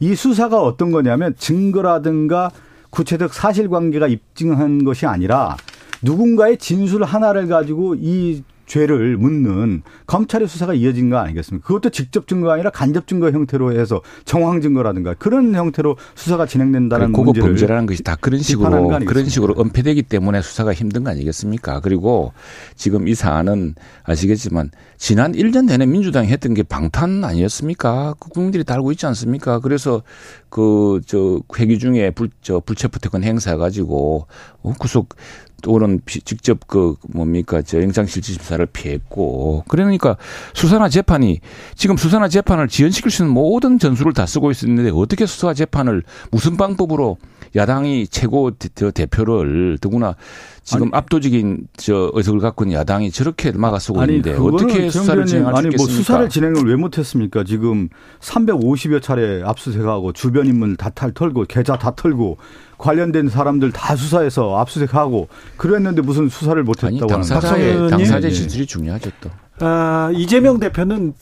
[0.00, 2.50] 이 수사가 어떤 거냐면 증 거라든가
[2.90, 5.56] 구체적 사실관계가 입증한 것이 아니라
[6.02, 11.66] 누군가의 진술 하나를 가지고 이 죄를 묻는 검찰의 수사가 이어진 거 아니겠습니까?
[11.66, 17.24] 그것도 직접 증거가 아니라 간접 증거 형태로 해서 정황 증거라든가 그런 형태로 수사가 진행된다는 그고
[17.24, 18.68] 문제를 범죄라는 것이 다 그런 식으로?
[19.06, 21.80] 그런 식으로 은폐되기 때문에 수사가 힘든 거 아니겠습니까?
[21.80, 22.32] 그리고
[22.76, 28.14] 지금 이 사안은 아시겠지만 지난 1년 내내 민주당이 했던 게 방탄 아니었습니까?
[28.20, 29.58] 그 국민들이 다 알고 있지 않습니까?
[29.60, 30.02] 그래서
[30.50, 34.26] 그 저 회기 중에 불 저 불체포 특권 행사 가지고
[34.62, 35.14] 어, 구속
[35.62, 40.16] 또는 비- 직접 그 뭡니까 저 영장실질심사를 피했고 그러니까
[40.54, 41.40] 수사나 재판이
[41.74, 46.56] 지금 수사나 재판을 지연시킬 수 있는 모든 전술을 다 쓰고 있었는데 어떻게 수사 재판을 무슨
[46.56, 47.18] 방법으로
[47.56, 50.14] 야당이 최고 대- 대표를 더구나
[50.62, 55.26] 지금 아니, 압도적인 저 의석을 갖고 있는 야당이 저렇게 막아서고 아니, 있는데 어떻게 수사를 최영도
[55.26, 55.76] 진행할 수 아니 있겠습니까?
[55.78, 57.44] 뭐 수사를 진행을 왜 못했습니까?
[57.44, 57.88] 지금
[58.20, 62.36] 350여 차례 압수수색하고 주변 인물 다 탈, 털고 계좌 다 털고
[62.78, 67.90] 관련된 사람들 다 수사해서 압수수색하고 그랬는데 무슨 수사를 못했다고 하는 당사자의.
[67.90, 68.30] 당사자 예, 예.
[68.30, 69.30] 진술이 중요하죠 또.
[69.60, 71.12] 아, 이재명 대표는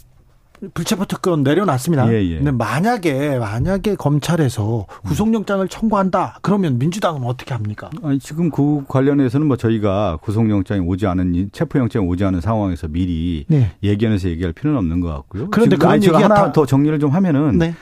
[0.72, 2.10] 불체포 특권 내려놨습니다.
[2.12, 2.36] 예, 예.
[2.38, 7.90] 근데 만약에 만약에 검찰에서 구속영장을 청구한다 그러면 민주당은 어떻게 합니까?
[8.02, 13.72] 아니 지금 그 관련해서는 뭐 저희가 구속영장이 오지 않은 체포영장이 오지 않은 상황에서 미리 네.
[13.82, 15.48] 얘기하면서 얘기할 필요는 없는 것 같고요.
[15.50, 17.74] 그런데 그런 아니, 얘기가 하나 다- 더 정리를 좀 하면은 네.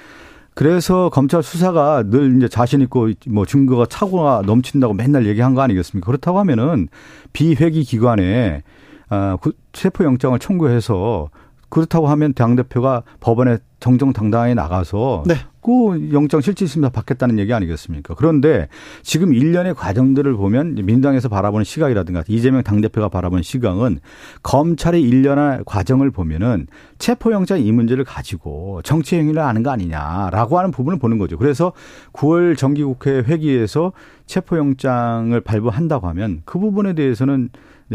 [0.55, 6.07] 그래서 검찰 수사가 늘 이제 자신 있고 뭐 증거가 차고가 넘친다고 맨날 얘기한 거 아니겠습니까?
[6.07, 6.89] 그렇다고 하면은
[7.33, 8.63] 비회기 기관에
[9.09, 11.29] 아, 구- 체포 영장을 청구해서
[11.69, 15.35] 그렇다고 하면 당 대표가 법원에 정정당당하게 나가서 네.
[15.65, 18.15] 그 영장 실질 심사 받겠다는 얘기 아니겠습니까?
[18.15, 18.69] 그런데
[19.03, 24.01] 지금 일련의 과정들을 보면 민주당에서 바라보는 시각이라든가 이재명 당대표가 바라보는 시각은
[24.43, 26.67] 검찰의 일련의 과정을 보면은
[26.99, 31.39] 체포영장 이 문제를 가지고 정치 행위를 하는 거 아니냐라고 하는 부분을 보는 거죠.
[31.39, 31.73] 그래서
[32.13, 33.93] 9월 정기국회 회기에서
[34.27, 37.49] 체포영장을 발부한다고 하면 그 부분에 대해서는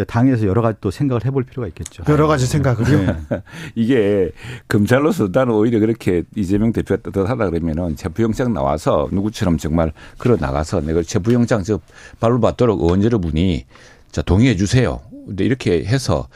[0.08, 2.04] 당에서 여러 가지 또 생각을 해볼 필요가 있겠죠.
[2.10, 3.06] 여러 가지 생각을요.
[3.06, 3.16] 네.
[3.76, 4.32] 이게
[4.68, 11.02] 검찰로서 나는 오히려 그렇게 이재명 대표가 떳떳하다 그러면은 체포영장 나와서 누구처럼 정말 걸어 나가서 내가
[11.02, 11.80] 체포영장 저
[12.20, 13.66] 발로 받도록 의원제로 분이
[14.12, 15.02] 자 동의해 주세요.
[15.26, 16.28] 근데 이렇게 해서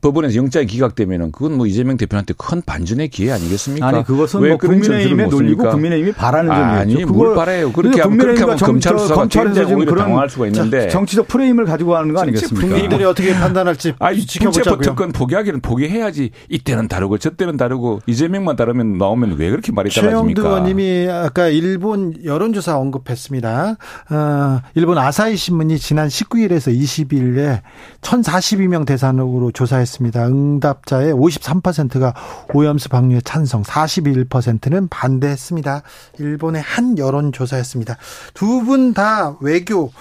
[0.00, 3.86] 법원에서 영장이 기각되면은 그건 뭐 이재명 대표한테 큰 반전의 기회 아니겠습니까?
[3.86, 5.68] 아니 그것은 왜뭐 그런 국민의힘에 놀리고?
[5.70, 7.12] 국민의힘이 바라는 아니 점이었죠.
[7.12, 7.72] 뭘 바래요?
[7.72, 12.12] 그렇게 하면 그렇게 하면 검찰 수사가 굉장히 오히려 당황할 수가 있는데 정치적 프레임을 가지고 하는
[12.14, 12.66] 거 아니겠습니까?
[12.68, 14.80] 국민들이 어떻게 판단할지 아니 지켜보자고요.
[14.82, 20.42] 특권 포기하기는 포기해야지 이때는 다르고 저때는 다르고 이재명만 다르면 나오면 왜 그렇게 말이 최영두 달라집니까?
[20.48, 23.76] 의원님이 아까 일본 여론조사 언급했습니다.
[24.10, 27.60] 어, 일본 아사히 신문이 지난 19일에서 20일에
[28.02, 30.26] 1,042명 대상으로 조사했 습니다.
[30.26, 32.14] 응답자의 53%가
[32.54, 35.82] 오염수 방류에 찬성, 41%는 반대했습니다.
[36.18, 37.96] 일본의 한 여론 조사였습니다.
[38.34, 39.92] 두 분 다 외교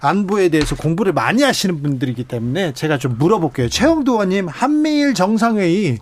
[0.00, 3.68] 안보에 대해서 공부를 많이 하시는 분들이기 때문에 제가 좀 물어볼게요.
[3.68, 5.98] 최영두 의원님 한미일 정상회의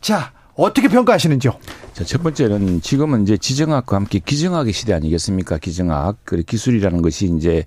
[0.00, 1.52] 자 어떻게 평가하시는지요?
[1.92, 5.58] 자, 첫 번째는 지금은 이제 지정학과 함께 기정학의 시대 아니겠습니까?
[5.58, 6.18] 기정학.
[6.24, 7.64] 그리고 기술이라는 것이 이제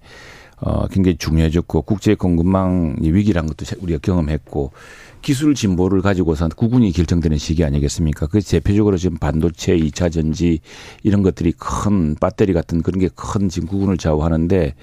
[0.59, 4.71] 어, 굉장히 중요해졌고 국제 공급망 위기라는 것도 우리가 경험했고
[5.21, 8.27] 기술 진보를 가지고서 구군이 결정되는 시기 아니겠습니까?
[8.27, 10.59] 그 대표적으로 지금 반도체, 2차 전지
[11.03, 14.73] 이런 것들이 큰 배터리 같은 그런 게 큰 지금 구군을 좌우하는데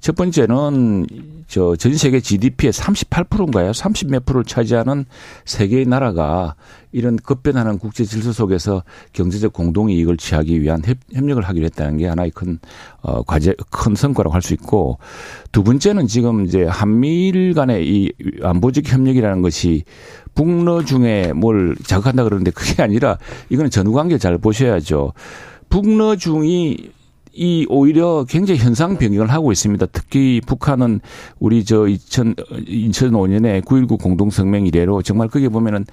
[0.00, 1.06] 첫 번째는
[1.48, 3.72] 저 전 세계 GDP의 38%인가요?
[3.72, 5.06] 30 몇 프로를 차지하는
[5.46, 6.54] 세계의 나라가
[6.92, 8.82] 이런 급변하는 국제 질서 속에서
[9.14, 12.58] 경제적 공동 이익을 취하기 위한 협, 협력을 하기로 했다는 게 하나의 큰
[13.00, 14.98] 어, 과제 큰 성과라고 할 수 있고
[15.50, 19.84] 두 번째는 지금 이제 한미일 간의 이 안보적 협력이라는 것이
[20.34, 23.18] 북러 중에 뭘 자극한다 그러는데 그게 아니라
[23.48, 25.12] 이거는 전후 관계를 잘 보셔야죠.
[25.70, 26.90] 북러 중이
[27.32, 29.86] 이 오히려 굉장히 현상 변경을 하고 있습니다.
[29.92, 31.00] 특히 북한은
[31.38, 35.84] 우리 저 2000, 2005년에 9.19 공동성명 이래로 정말 거기에 보면은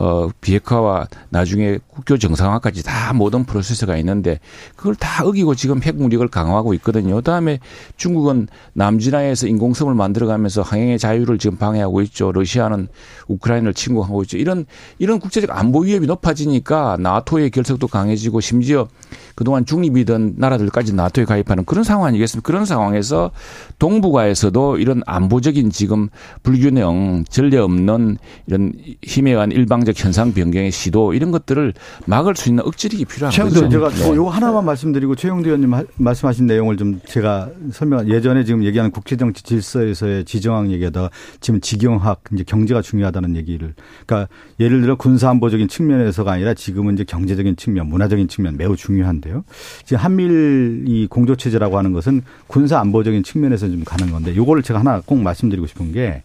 [0.00, 4.38] 어, 비핵화와 나중에 국교 정상화까지 다 모든 프로세스가 있는데
[4.76, 7.16] 그걸 다 어기고 지금 핵무력을 강화하고 있거든요.
[7.16, 7.58] 그다음에
[7.96, 12.30] 중국은 남진하에서 인공섬을 만들어가면서 항행의 자유를 지금 방해하고 있죠.
[12.30, 12.86] 러시아는
[13.26, 14.38] 우크라이나를 침공하고 있죠.
[14.38, 14.66] 이런
[14.98, 18.86] 이런 국제적 안보 위협이 높아지니까 나토의 결석도 강해지고 심지어
[19.34, 22.46] 그동안 중립이던 나라들까지 나토에 가입하는 그런 상황 아니겠습니까?
[22.46, 23.32] 그런 상황에서
[23.80, 26.08] 동북아에서도 이런 안보적인 지금
[26.44, 28.72] 불균형, 전례 없는 이런
[29.02, 31.72] 힘에 의한 일방 적 현상 변경의 시도 이런 것들을
[32.04, 33.70] 막을 수 있는 억지력이 필요한 최영도 거죠.
[33.70, 34.16] 제가 네.
[34.16, 39.44] 요 하나만 말씀드리고 최영도 의원님 하- 말씀하신 내용을 좀 제가 설명 예전에 지금 얘기하는 국제정치
[39.44, 41.08] 질서에서의 지정학 얘기하다가
[41.40, 43.72] 지금 지경학 이제 경제가 중요하다는 얘기를
[44.04, 44.28] 그러니까
[44.60, 49.44] 예를 들어 군사안보적인 측면에서가 아니라 지금은 이제 경제적인 측면, 문화적인 측면 매우 중요한데요.
[49.86, 55.00] 지금 한미일 이 공조 체제라고 하는 것은 군사안보적인 측면에서 좀 가는 건데 요거를 제가 하나
[55.06, 56.22] 꼭 말씀드리고 싶은 게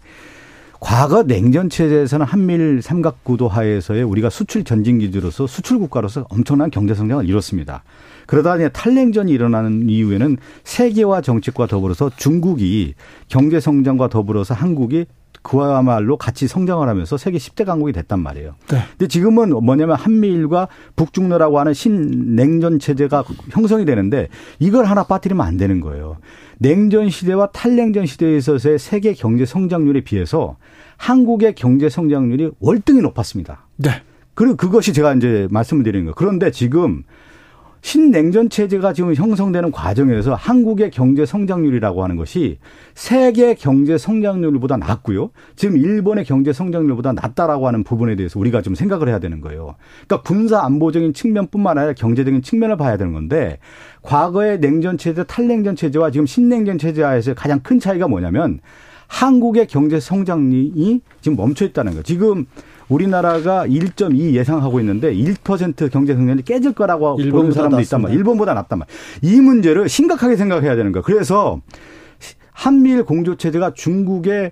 [0.84, 7.28] 과거 냉전 체제에서는 한미일 삼각구도 하에서의 우리가 수출 전진 기지로서 수출 국가로서 엄청난 경제 성장을
[7.28, 7.84] 이뤘습니다.
[8.28, 12.96] 그러다 이제 탈냉전이 일어나는 이후에는 세계화 정책과 더불어서 중국이
[13.30, 15.06] 경제 성장과 더불어서 한국이
[15.42, 18.56] 그와말로 같이 성장을 하면서 세계 10대 강국이 됐단 말이에요.
[18.70, 18.80] 네.
[18.92, 24.30] 근데 지금은 뭐냐면 한미일과 북중러라고 하는 신냉전 체제가 형성이 되는데
[24.60, 26.18] 이걸 하나 빠뜨리면 안 되는 거예요.
[26.64, 30.56] 냉전 시대와 탈냉전 시대에 있어서의 세계 경제 성장률에 비해서
[30.96, 33.68] 한국의 경제 성장률이 월등히 높았습니다.
[33.76, 33.90] 네.
[34.34, 36.16] 그리고 그것이 제가 이제 말씀을 드리는 거예요.
[36.16, 37.04] 그런데 지금
[37.84, 42.58] 신냉전 체제가 지금 형성되는 과정에서 한국의 경제 성장률이라고 하는 것이
[42.96, 45.32] 세계 경제 성장률보다 낮고요.
[45.58, 49.76] 지금 일본의 경제 성장률보다 낮다라고 하는 부분에 대해서 우리가 좀 생각을 해야 되는 거예요.
[50.08, 53.60] 그러니까 군사 안보적인 측면뿐만 아니라 경제적인 측면을 봐야 되는 건데
[54.02, 58.62] 과거의 냉전 체제, 탈냉전 체제와 지금 신냉전 체제와에서 가장 큰 차이가 뭐냐면
[59.08, 62.04] 한국의 경제 성장이 지금 멈춰 있다는 거예요.
[62.04, 62.46] 지금
[62.88, 68.18] 우리나라가 1.2 예상하고 있는데 1% 경제 성장이 깨질 거라고 보는 사람도 있단 말이에요.
[68.18, 69.00] 일본보다 낫단 말이에요.
[69.22, 71.04] 이 문제를 심각하게 생각해야 되는 거예요.
[71.04, 71.62] 그래서
[72.52, 74.52] 한미일 공조 체제가 중국의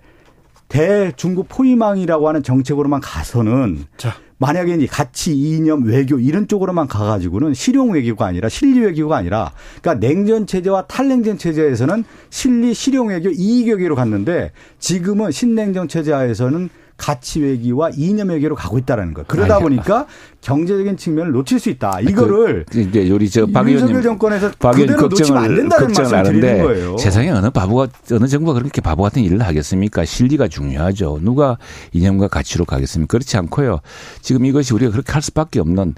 [0.68, 4.14] 대중국 포위망이라고 하는 정책으로만 가서는 자.
[4.38, 9.52] 만약에 이제 가치 이념 외교 이런 쪽으로만 가가지고는 실용 외교가 아니라 실리 외교가 아니라
[9.82, 16.70] 그러니까 냉전 체제와 탈냉전 체제에서는 실리 실용 외교 이익 외교로 갔는데 지금은 신냉전 체제하에서는
[17.02, 19.24] 가치 외교와 이념 외교로 가고 있다라는 거.
[19.24, 20.06] 그러다 보니까
[20.42, 22.00] 경제적인 측면을 놓칠 수 있다.
[22.02, 26.98] 이거를 그, 이제 우리 저박 의원님 정권에서 박 의원 걱정을 안 된다는 걱정을 하는데 거예요.
[26.98, 30.04] 세상에 어느 바보가 어느 정부가 그렇게 바보 같은 일을 하겠습니까?
[30.04, 31.20] 실리가 중요하죠.
[31.22, 31.58] 누가
[31.94, 33.12] 이념과 가치로 가겠습니까?
[33.12, 33.82] 그렇지 않고요.
[34.22, 35.94] 지금 이것이 우리가 그렇게 할 수밖에 없는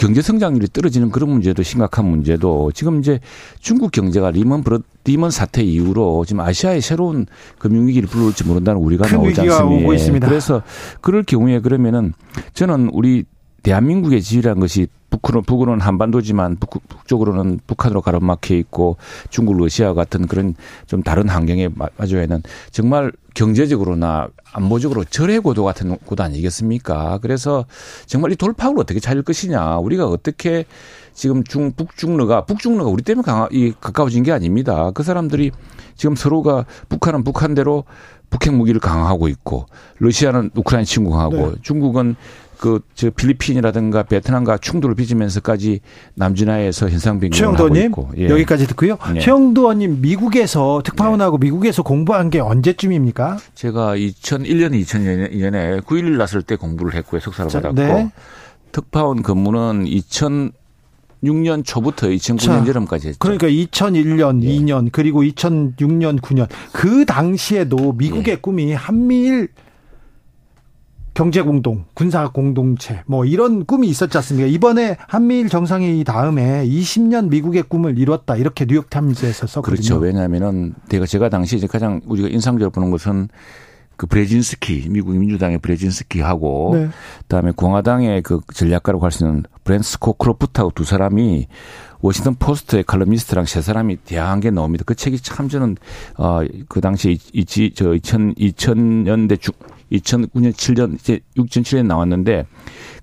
[0.00, 3.20] 경제 성장률이 떨어지는 그런 문제도 심각한 문제도 지금 이제
[3.60, 7.26] 중국 경제가 리먼 브러 리먼 사태 이후로 지금 아시아의 새로운
[7.58, 10.28] 금융위기를 불러올지 모른다는 우려가 나오지 않습니까?
[10.28, 10.62] 그래서
[11.02, 12.14] 그럴 경우에 그러면은
[12.54, 13.24] 저는 우리
[13.62, 18.96] 대한민국의 지위라는 것이 북으로, 북으로는 한반도지만 북, 북쪽으로는 북한으로 가로막혀 있고
[19.30, 20.54] 중국, 러시아 같은 그런
[20.86, 27.18] 좀 다른 환경에 마주에는 정말 경제적으로나 안보적으로 절해고도 같은 곳 아니겠습니까?
[27.22, 27.64] 그래서
[28.06, 29.78] 정말 이 돌파구를 어떻게 찾을 것이냐.
[29.78, 30.64] 우리가 어떻게
[31.14, 34.90] 지금 중, 북중러가, 북중러가 우리 때문에 강하, 이 가까워진 게 아닙니다.
[34.92, 35.50] 그 사람들이
[35.94, 37.84] 지금 서로가 북한은 북한대로
[38.30, 39.66] 북핵 무기를 강화하고 있고
[39.98, 41.52] 러시아는 우크라이나 침공하고 네.
[41.62, 42.16] 중국은
[42.62, 45.80] 그 저 필리핀이라든가 베트남과 충돌을 빚으면서까지
[46.14, 48.28] 남진아에서 현상 변경을 하고 있고 예.
[48.28, 48.96] 여기까지 듣고요.
[49.12, 49.18] 네.
[49.18, 51.46] 최영도 의원님 미국에서 특파원하고 네.
[51.46, 53.38] 미국에서 공부한 게 언제쯤입니까?
[53.56, 57.20] 제가 2001년 2002년에 9.11 났을 때 공부를 했고요.
[57.20, 58.12] 석사를 자, 받았고 네.
[58.70, 60.52] 특파원 근무는 2000
[61.24, 63.18] 6년 초부터 2009년 자, 여름까지 했죠.
[63.20, 64.48] 그러니까 2001년, 예.
[64.48, 68.36] 2년 그리고 2006년, 9년 그 당시에도 미국의 예.
[68.36, 69.48] 꿈이 한미일
[71.14, 74.48] 경제 공동, 군사 공동체 뭐 이런 꿈이 있었지 않습니까?
[74.48, 79.62] 이번에 한미일 정상회의 다음에 20년 미국의 꿈을 이뤘다 이렇게 뉴욕 타임즈에서 썼거든요.
[79.62, 79.96] 그렇죠.
[79.98, 83.28] 왜냐하면은 제가 제가 당시 이제 가장 우리가 인상적으로 보는 것은
[83.96, 86.88] 그 브레진스키 미국 민주당의 브레진스키하고 네.
[87.20, 91.46] 그다음에 공화당의 그 전략가라고 할 수 있는 브렌트 스코크로프트하고 두 사람이
[92.00, 94.82] 워싱턴 포스트의 칼럼니스트랑 세 사람이 대담한 게 나옵니다.
[94.86, 95.76] 그 책이 참 저는
[96.16, 99.54] 어그 당시 이저 2000, 2000년대 중
[99.92, 102.46] 2009년 7년 이제 6년 7년 나왔는데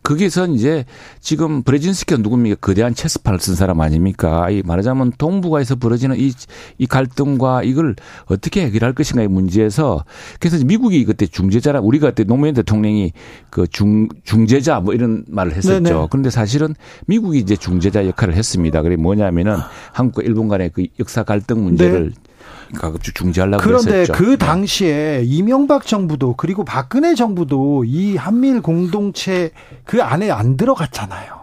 [0.03, 0.85] 거기서 이제
[1.19, 2.55] 지금 브레진스키가 누굽니까?
[2.61, 4.49] 거대한 체스판을 쓴 사람 아닙니까?
[4.49, 6.31] 이 말하자면 동북아에서 벌어지는 이,
[6.77, 10.05] 이 갈등과 이걸 어떻게 해결할 것인가의 문제에서
[10.39, 13.11] 그래서 미국이 그때 중재자라 우리가 그때 노무현 대통령이
[13.49, 15.79] 그 중, 중재자 뭐 이런 말을 했었죠.
[15.81, 16.07] 네네.
[16.09, 16.75] 그런데 사실은
[17.05, 18.81] 미국이 이제 중재자 역할을 했습니다.
[18.81, 19.57] 그게 뭐냐면은
[19.91, 22.28] 한국과 일본 간의 그 역사 갈등 문제를 네.
[22.75, 24.13] 가급적 중재하려고 그런데 그랬었죠.
[24.13, 24.37] 그 네.
[24.37, 29.51] 당시에 이명박 정부도 그리고 박근혜 정부도 이 한미일 공동체
[29.85, 31.39] 그 안에 안 들어갔잖아요.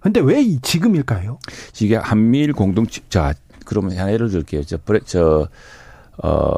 [0.00, 1.38] 근데 왜 지금일까요?
[1.80, 4.64] 이게 한미일 공동체 자 그러면 하나 예를 들게요.
[4.64, 5.48] 저, 저
[6.22, 6.54] 어,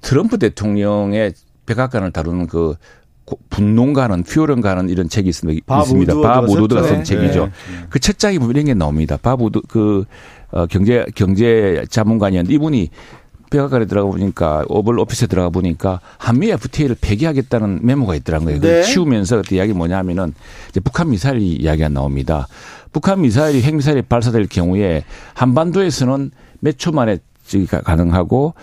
[0.00, 1.32] 트럼프 대통령의
[1.66, 2.74] 백악관을 다루는 그
[3.48, 5.64] 분농가는 퓨어런가는 이런 책이 있습니다.
[5.66, 6.20] 바 있습니다.
[6.20, 7.02] 밥 우드가 쓴 네.
[7.04, 7.46] 책이죠.
[7.46, 7.86] 네.
[7.88, 9.16] 그첫 장이 보면 이런 게 나옵니다.
[9.20, 10.04] 밥 우드 그
[10.54, 12.88] 어, 경제 경제 자문관이었는데 이분이
[13.50, 18.60] 백악관에 들어가 보니까 오벌 오피스에 들어가 보니까 한미 FTA를 폐기하겠다는 메모가 있더라는 거예요.
[18.60, 18.82] 네.
[18.82, 20.32] 치우면서 그때 이야기 뭐냐면은
[20.70, 22.48] 이제 북한 미사일 이야기가 나옵니다.
[22.92, 26.30] 북한 미사일이 핵미사일이 발사될 경우에 한반도에서는
[26.60, 27.18] 몇 초 만에
[27.84, 28.54] 가능하고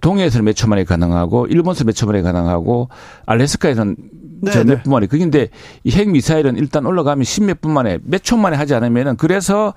[0.00, 2.88] 동해에서는 몇 초 만에 가능하고 일본에서 몇 초 만에 가능하고
[3.24, 3.96] 알래스카에서는
[4.42, 5.06] 네, 몇분 만에.
[5.06, 5.48] 그런데
[5.84, 9.72] 이 핵 미사일은 일단 올라가면 십몇 분 만에 몇 초 만에 하지 않으면은 그래서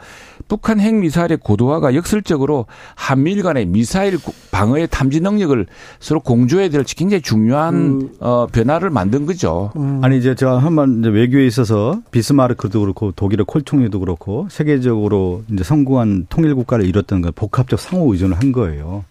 [0.48, 4.18] 북한 핵 미사일의 고도화가 역설적으로 한미일 간의 미사일
[4.52, 5.66] 방어의 탐지 능력을
[6.00, 8.10] 서로 공조해야 될 굉장히 중요한 음.
[8.20, 9.72] 어, 변화를 만든 거죠.
[9.76, 10.00] 음.
[10.04, 16.26] 아니 이제 제가 한번 이제 외교에 있어서 비스마르크도 그렇고 독일의 콜총리도 그렇고 세계적으로 이제 성공한
[16.30, 19.06] 통일 국가를 이뤘던 걸 복합적 상호 의존을 한 거예요.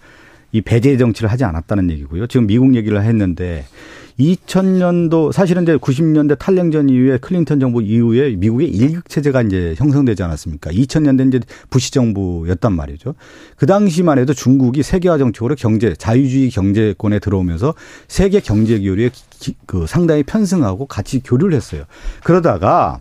[0.53, 2.27] 이 배제 정치를 하지 않았다는 얘기고요.
[2.27, 3.65] 지금 미국 얘기를 했는데
[4.19, 10.71] 2000년도 사실은 이제 90년대 탈냉전 이후에 클린턴 정부 이후에 미국의 일극 체제가 이제 형성되지 않았습니까?
[10.71, 11.41] 2000년대 이제
[11.71, 13.15] 부시 정부였단 말이죠.
[13.57, 17.75] 그 당시만 해도 중국이 세계화 정책으로 경제 자유주의 경제권에 들어오면서
[18.09, 19.11] 세계 경제 교류에
[19.67, 21.85] 그 상당히 편승하고 같이 교류를 했어요.
[22.25, 23.01] 그러다가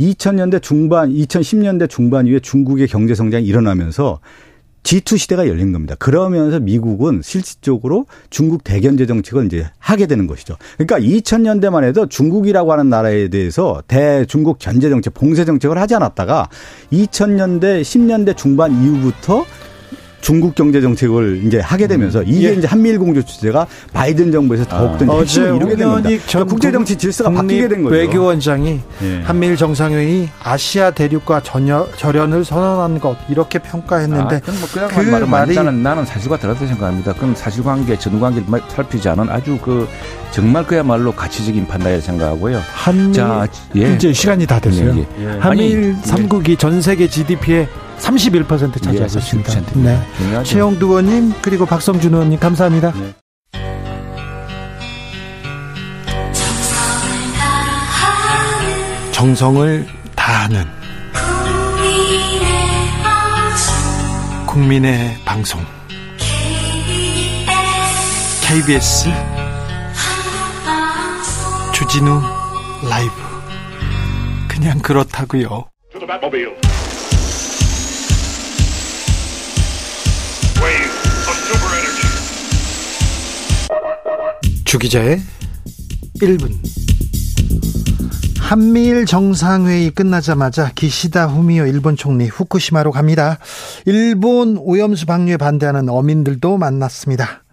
[0.00, 4.18] 2000년대 중반, 2010년대 중반 이후에 중국의 경제 성장이 일어나면서
[4.88, 5.94] G2 시대가 열린 겁니다.
[5.98, 10.56] 그러면서 미국은 실질적으로 중국 대견제 정책을 이제 하게 되는 것이죠.
[10.78, 16.48] 그러니까 2000년대만 해도 중국이라고 하는 나라에 대해서 대중국 견제 정책, 봉쇄 정책을 하지 않았다가
[16.90, 19.44] 2000년대, 10년대 중반 이후부터
[20.20, 22.54] 중국 경제 정책을 이제 하게 되면서 이게 예.
[22.54, 25.20] 이제 한미일 공조 주제가 바이든 정부에서 더욱더 아.
[25.20, 26.08] 핵심을 이루게 된 겁니다.
[26.26, 27.94] 그러니까 국제 정치 질서가 바뀌게 된 거죠.
[27.94, 29.22] 외교원장이 예.
[29.22, 31.42] 한미일 정상회의 아시아 대륙과
[31.96, 36.36] 절연을 선언한 것 이렇게 평가했는데 아, 그건 뭐 그냥 그 말은 말이- 나는 나는 사실과
[36.36, 37.12] 다르다고 생각합니다.
[37.14, 39.88] 그건 사실관계, 전관계를 말- 살피지 않은 아주 그
[40.32, 42.60] 정말 그야말로 가치적인 판단이라고 생각하고요.
[42.72, 43.46] 한미 자,
[43.76, 43.94] 예.
[43.94, 44.94] 이제 시간이 다 됐어요.
[44.96, 45.38] 예, 예.
[45.38, 47.68] 한미일 아니, 삼 3국이 전 세계 GDP의
[48.00, 49.52] 31% 예, 차지하고 있습니다.
[49.52, 49.78] 31%.
[49.78, 50.00] 네.
[50.16, 50.50] 중요하죠.
[50.50, 52.92] 최영두 의원님 그리고 박성준 의원님 감사합니다.
[52.92, 53.14] 네.
[59.12, 60.64] 정성을 다하는
[64.46, 65.60] 국민의 방송
[68.46, 69.08] KBS
[71.74, 72.20] 주진우
[72.88, 73.12] 라이브
[74.48, 75.64] 그냥 그렇다고요.
[84.68, 85.18] 주기자의
[86.20, 86.52] 1분
[88.38, 93.38] 한미일 정상회의 끝나자마자 기시다 후미오 일본 총리 후쿠시마로 갑니다.
[93.86, 97.44] 일본 오염수 방류에 반대하는 어민들도 만났습니다.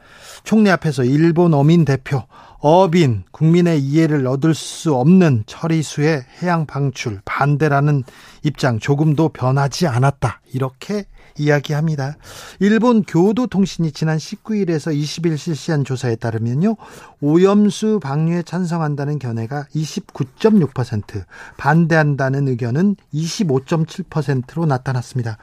[0.44, 2.22] 총리 앞에서 일본 어민 대표
[2.60, 8.04] 어빈 국민의 이해를 얻을 수 없는 처리수의 해양 방출 반대라는
[8.44, 10.42] 입장 조금도 변하지 않았다.
[10.54, 11.06] 이렇게
[11.38, 12.16] 이야기합니다.
[12.60, 16.76] 일본 교도통신이 지난 19일에서 20일 실시한 조사에 따르면요.
[17.22, 21.26] 오염수 방류에 찬성한다는 견해가 29.6%,
[21.58, 25.38] 반대한다는 의견은 25.7%로 나타났습니다.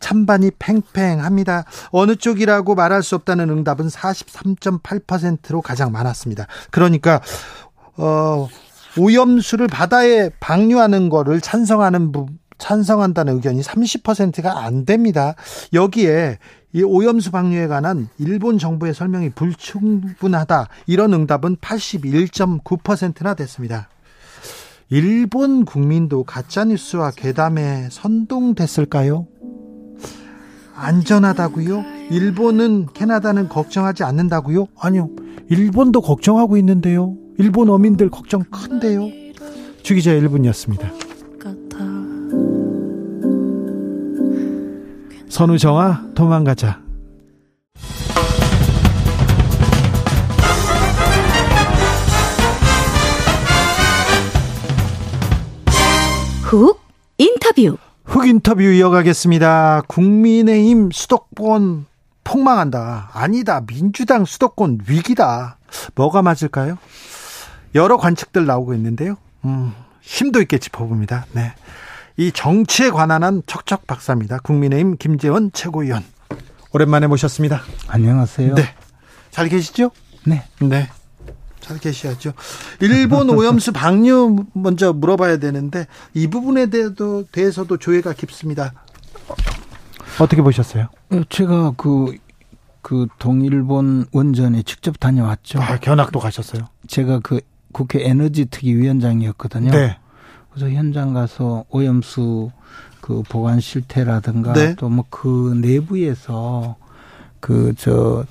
[0.00, 1.64] 찬반이 팽팽합니다.
[1.90, 6.46] 어느 쪽이라고 말할 수 없다는 응답은 43.8%로 가장 많았습니다.
[6.70, 7.20] 그러니까
[7.96, 8.48] 어
[8.98, 12.26] 오염수를 바다에 방류하는 거를 찬성하는 부
[12.58, 15.34] 찬성한다는 의견이 30%가 안 됩니다.
[15.72, 16.38] 여기에
[16.72, 20.68] 이 오염수 방류에 관한 일본 정부의 설명이 불충분하다.
[20.86, 23.88] 이런 응답은 81.9%나 됐습니다.
[24.90, 29.26] 일본 국민도 가짜뉴스와 괴담에 선동됐을까요?
[30.74, 31.84] 안전하다고요?
[32.10, 34.68] 일본은 캐나다는 걱정하지 않는다고요?
[34.78, 35.10] 아니요.
[35.50, 37.16] 일본도 걱정하고 있는데요.
[37.38, 39.08] 일본 어민들 걱정 큰데요.
[39.82, 41.07] 주기자 1분이었습니다.
[45.28, 46.80] 선우정아 도망가자.
[56.42, 56.80] 훅
[57.18, 57.76] 인터뷰.
[58.04, 59.82] 흑 인터뷰 이어가겠습니다.
[59.86, 61.86] 국민의힘 수도권
[62.24, 63.10] 폭망한다.
[63.12, 63.60] 아니다.
[63.66, 65.58] 민주당 수도권 위기다.
[65.94, 66.78] 뭐가 맞을까요?
[67.74, 69.16] 여러 관측들 나오고 있는데요.
[69.44, 71.26] 음, 심도 있게 짚어봅니다.
[71.32, 71.52] 네.
[72.18, 74.40] 이 정치에 관한 한 척척 박사입니다.
[74.40, 76.04] 국민의힘 김재원 최고위원.
[76.72, 77.62] 오랜만에 모셨습니다.
[77.86, 78.56] 안녕하세요.
[78.56, 78.74] 네.
[79.30, 79.92] 잘 계시죠?
[80.26, 80.42] 네.
[80.60, 80.88] 네.
[81.60, 82.32] 잘 계셔야죠.
[82.80, 88.72] 일본 오염수 방류 먼저 물어봐야 되는데 이 부분에 대해도, 대해서도 조회가 깊습니다.
[90.18, 90.88] 어떻게 보셨어요?
[91.12, 92.16] 어, 제가 그,
[92.82, 95.62] 그 동일본 원전에 직접 다녀왔죠.
[95.62, 96.66] 아, 견학도 가셨어요?
[96.88, 97.40] 제가 그
[97.70, 99.70] 국회 에너지 특위 위원장이었거든요.
[99.70, 99.98] 네.
[100.58, 102.50] 그래서 현장 가서 오염수
[103.00, 104.74] 그 보관 실태라든가 네.
[104.74, 106.76] 또뭐 그 내부에서
[107.40, 108.24] 그 저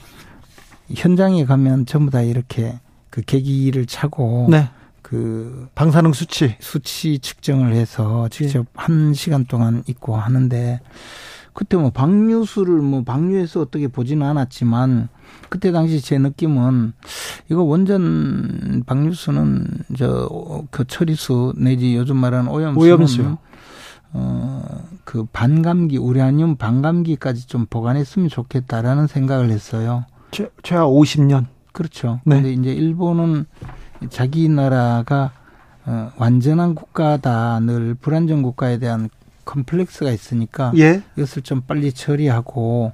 [0.94, 4.70] 현장에 가면 전부 다 이렇게 그 계기를 차고 네.
[5.02, 6.56] 그 방사능 수치.
[6.60, 8.64] 수치 측정을 해서 직접 예.
[8.76, 10.82] 한 시간 동안 있고 하는데
[11.58, 15.10] 그때 뭐 방류수를 뭐 방류해서 어떻게 보지는 않았지만
[15.50, 16.94] 그때 당시 제 느낌은
[17.50, 19.66] 이거 원전 방류수는
[19.98, 23.38] 저그 처리수 내지 요즘 말하는 오염수는 오염수요.
[24.14, 30.06] 어그 반감기 우라늄 반감기까지 좀 보관했으면 좋겠다라는 생각을 했어요.
[30.30, 31.48] 최, 최하 50년.
[31.72, 32.22] 그렇죠.
[32.24, 32.36] 네.
[32.36, 33.48] 근데 이제 일본은
[34.12, 35.32] 자기 나라가
[35.88, 39.10] 어, 완전한 국가다 늘 불안정 국가에 대한
[39.48, 41.02] 컴플렉스가 있으니까 예.
[41.16, 42.92] 이것을 좀 빨리 처리하고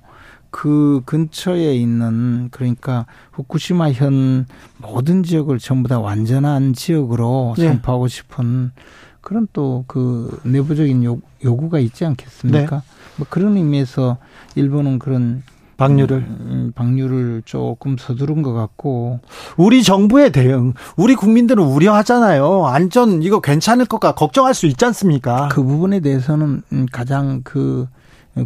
[0.52, 4.46] 그 근처에 있는 그러니까 후쿠시마 현
[4.78, 7.68] 모든 지역을 전부 다 완전한 지역으로 예.
[7.68, 8.72] 선포하고 싶은
[9.20, 12.76] 그런 또 그 내부적인 요, 요구가 있지 않겠습니까?
[12.78, 12.84] 네.
[13.18, 14.18] 뭐 그런 의미에서
[14.56, 15.44] 일본은 그런
[15.78, 19.20] 방류를 음, 방류를 조금 서두른 것 같고
[19.58, 22.68] 우리 정부의 대응, 우리 국민들은 우려하잖아요.
[22.68, 25.50] 안전 이거 괜찮을 것까 걱정할 수 있지 않습니까?
[25.50, 27.88] 그 부분에 대해서는 음, 가장 그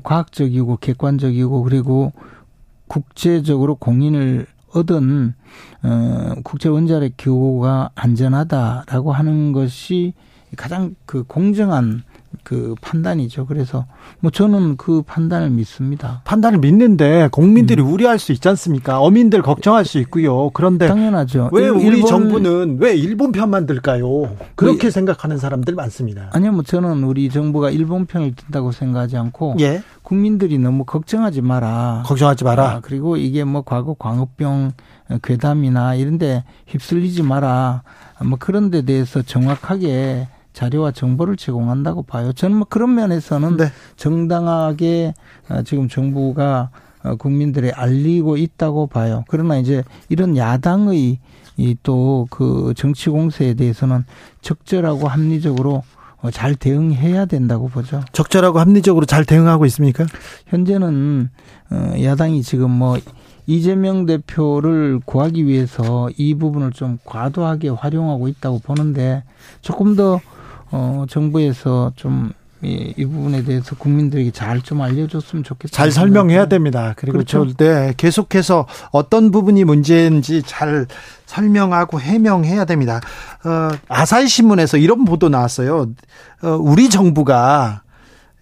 [0.03, 2.11] 과학적이고 객관적이고 그리고
[2.88, 5.34] 국제적으로 공인을 얻은
[5.84, 10.13] 어 국제 원자력 기구가 안전하다라고 하는 것이
[10.55, 12.03] 가장 그 공정한
[12.43, 13.45] 그 판단이죠.
[13.45, 13.85] 그래서
[14.19, 16.21] 뭐 저는 그 판단을 믿습니다.
[16.23, 17.91] 판단을 믿는데 국민들이 음.
[17.91, 18.99] 우려할 수 있지 않습니까?
[18.99, 20.49] 어민들 걱정할 수 있고요.
[20.51, 21.49] 그런데 당연하죠.
[21.51, 24.35] 왜 우리 일본, 정부는 왜 일본 편만 들까요?
[24.55, 26.29] 그렇게 뭐, 생각하는 사람들 많습니다.
[26.33, 29.81] 아니요, 뭐 저는 우리 정부가 일본 편을 든다고 생각하지 않고 예.
[30.01, 32.03] 국민들이 너무 걱정하지 마라.
[32.05, 32.69] 걱정하지 마라.
[32.69, 34.71] 아, 그리고 이게 뭐 과거 광우병
[35.21, 37.83] 괴담이나 이런데 휩쓸리지 마라.
[38.25, 40.27] 뭐 그런 데 대해서 정확하게
[40.58, 42.34] 자료와 정보를 제공한다고 봐요.
[42.34, 43.66] 저는 뭐 그런 면에서는 네.
[43.95, 45.14] 정당하게
[45.49, 46.72] 어, 지금 정부가
[47.03, 49.24] 어, 국민들에 알리고 있다고 봐요.
[49.28, 51.20] 그러나 이제 이런 야당의
[51.58, 54.03] 이 또 그 정치 공세에 대해서는
[54.41, 55.84] 적절하고 합리적으로
[56.24, 58.01] 어, 잘 대응해야 된다고 보죠.
[58.12, 60.08] 적절하고 합리적으로 잘 대응하고 있습니까?
[60.47, 61.30] 현재는
[62.01, 62.97] 야당이 지금 뭐
[63.45, 69.24] 이재명 대표를 구하기 위해서 이 부분을 좀 과도하게 활용하고 있다고 보는데
[69.62, 70.20] 조금 더
[70.72, 72.32] 어, 정부에서 좀
[72.63, 75.72] 이, 이 부분에 대해서 국민들에게 잘 좀 알려줬으면 좋겠다.
[75.72, 76.93] 잘 설명해야 됩니다.
[76.97, 77.45] 그리고 그렇죠.
[77.55, 80.88] 네, 계속해서 어떤 부분이 문제인지 잘
[81.28, 82.99] 설명하고 해명해야 됩니다.
[83.45, 85.89] 어, 아사히 신문에서 이런 보도 나왔어요.
[86.41, 87.84] 어, 우리 정부가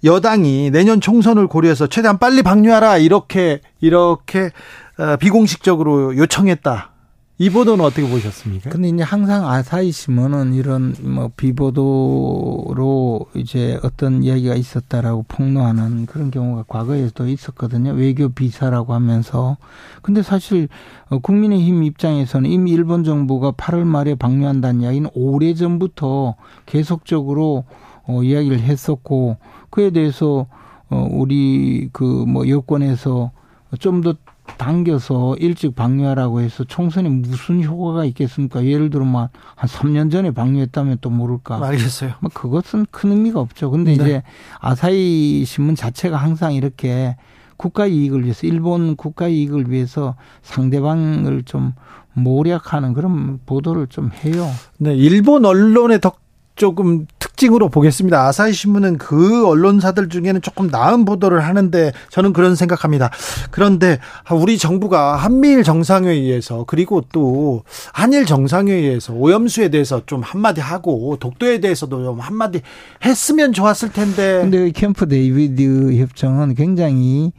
[0.04, 4.52] 여당이 내년 총선을 고려해서 최대한 빨리 방류하라 이렇게 이렇게
[4.98, 6.92] 어, 비공식적으로 요청했다.
[7.38, 8.70] 이 보도는 어떻게 보셨습니까?
[8.70, 16.64] 근데 이제 항상 아사히 신문은 이런 뭐 비보도로 이제 어떤 이야기가 있었다라고 폭로하는 그런 경우가
[16.70, 17.92] 과거에도 있었거든요.
[17.92, 19.58] 외교 비사라고 하면서.
[20.02, 20.70] 근데 사실
[21.10, 27.66] 어, 국민의힘 입장에서는 이미 일본 정부가 8월 말에 방류한다는 이야기는 오래 전부터 계속적으로
[28.08, 29.36] 어, 이야기를 했었고
[29.72, 30.48] 그에 대해서
[30.90, 33.32] 어, 우리 그 뭐 여권에서
[33.80, 34.16] 좀더
[34.58, 38.66] 당겨서 일찍 방류하라고 해서 총선에 무슨 효과가 있겠습니까?
[38.66, 41.66] 예를 들어 뭐한 3년 전에 방류했다면 또 모를까.
[41.66, 42.14] 알겠어요.
[42.20, 43.72] 뭐 그것은 큰 의미가 없죠.
[43.72, 44.04] 근데 네.
[44.04, 44.24] 이제
[44.60, 47.16] 아사히 신문 자체가 항상 이렇게
[47.58, 51.74] 국가 이익을 위해서 일본 국가 이익을 위해서 상대방을 좀
[52.14, 54.48] 모략하는 그런 보도를 좀 해요.
[54.78, 56.25] 네, 일본 언론의 덕
[56.56, 58.28] 조금 특징으로 보겠습니다.
[58.28, 63.10] 아사히 신문은 그 언론사들 중에는 조금 나은 보도를 하는데 저는 그런 생각합니다.
[63.52, 64.00] 그런데
[64.32, 72.04] 우리 정부가 한미일 정상회의에서 그리고 또 한일 정상회의에서 오염수에 대해서 좀 한마디 하고 독도에 대해서도
[72.04, 72.62] 좀 한마디
[73.04, 74.40] 했으면 좋았을 텐데.
[74.42, 77.34] 근데 캠프 데이비드 협정은 굉장히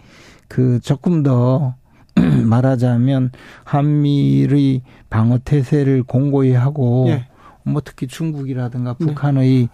[0.49, 1.75] 그 조금 더
[2.45, 3.33] 말하자면
[3.65, 7.26] 한미의 방어 태세를 공고히 하고 예.
[7.67, 9.07] 뭐 특히 중국이라든가 네.
[9.07, 9.69] 북한의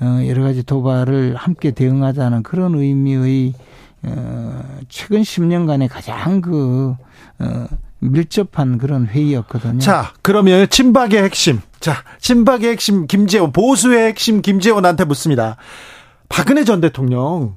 [0.00, 3.54] 어, 여러 가지 도발을 함께 대응하자는 그런 의미의
[4.02, 6.94] 어, 최근 10년간의 가장 그
[7.38, 7.66] 어,
[8.00, 9.80] 밀접한 그런 회의였거든요.
[9.80, 11.60] 자, 그러면 친박의 핵심.
[11.80, 15.56] 자, 친박의 핵심 김재원, 보수의 핵심 김재원한테 묻습니다.
[16.28, 17.56] 박근혜 전 대통령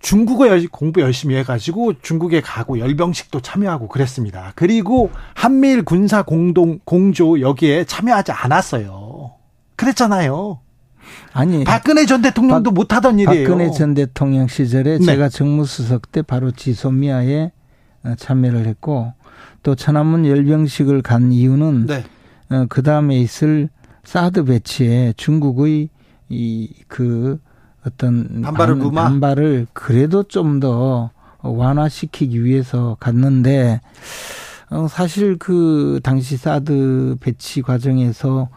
[0.00, 4.52] 중국어 공부 열심히 해가지고 중국에 가고 열병식도 참여하고 그랬습니다.
[4.56, 9.32] 그리고 한미일 군사 공동 공조 여기에 참여하지 않았어요.
[9.76, 10.60] 그랬잖아요.
[11.32, 13.48] 아니 박근혜 전 대통령도 박, 못하던 일이에요.
[13.48, 15.04] 박근혜 전 대통령 시절에 네.
[15.04, 17.52] 제가 정무수석 때 바로 지소미아에
[18.04, 19.12] 어, 참여를 했고
[19.62, 22.04] 또 천안문 열병식을 간 이유는 네.
[22.50, 23.68] 어, 그 다음에 있을
[24.04, 25.90] 사드 배치에 중국의
[26.30, 27.38] 이그
[27.86, 31.10] 어떤 반발을 반, 반발을 그래도 좀 더
[31.42, 33.80] 완화시키기 위해서 갔는데
[34.70, 38.48] 어 사실 그 당시 사드 배치 과정에서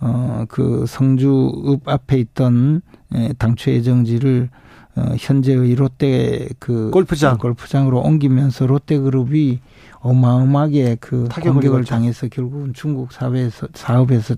[0.00, 2.82] 어 그 성주읍 앞에 있던
[3.14, 4.50] 예, 당초 예정지를
[4.96, 7.38] 어 현재의 롯데 그 골프장.
[7.38, 9.60] 골프장으로 옮기면서 롯데그룹이
[10.02, 14.34] 어마어마하게 그 공격을 당해서 결국은 중국 사회에서 사업에서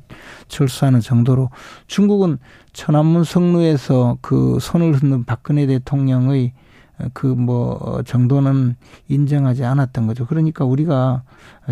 [0.49, 1.51] 철수하는 정도로
[1.87, 2.39] 중국은
[2.73, 6.53] 천안문 성루에서 그 손을 흔든 박근혜 대통령의
[7.13, 8.77] 그 뭐 정도는
[9.09, 10.27] 인정하지 않았던 거죠.
[10.27, 11.23] 그러니까 우리가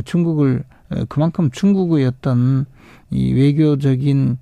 [0.05, 0.64] 중국을
[1.09, 2.66] 그만큼 중국의 어떤
[3.11, 4.38] 이 외교적인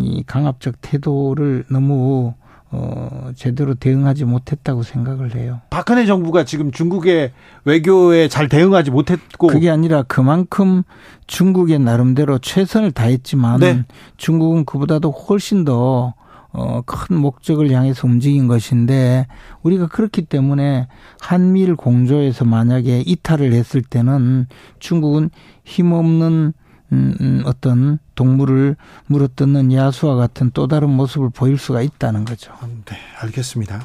[0.00, 2.34] 이 강압적 태도를 너무
[2.76, 5.60] 어, 제대로 대응하지 못했다고 생각을 해요.
[5.70, 7.32] 박근혜 정부가 지금 중국의
[7.64, 10.82] 외교에 잘 대응하지 못했고 그게 아니라 그만큼
[11.28, 13.84] 중국의 나름대로 최선을 다했지만 네.
[14.16, 16.14] 중국은 그보다도 훨씬 더
[16.50, 19.26] 어, 큰 목적을 향해서 움직인 것인데
[19.62, 20.88] 우리가 그렇기 때문에
[21.20, 24.46] 한미일 공조에서 만약에 이탈을 했을 때는
[24.80, 25.30] 중국은
[25.64, 26.52] 힘없는
[26.92, 28.76] 음, 음, 어떤 동물을
[29.06, 32.52] 물어뜯는 야수와 같은 또 다른 모습을 보일 수가 있다는 거죠.
[32.86, 33.82] 네, 알겠습니다.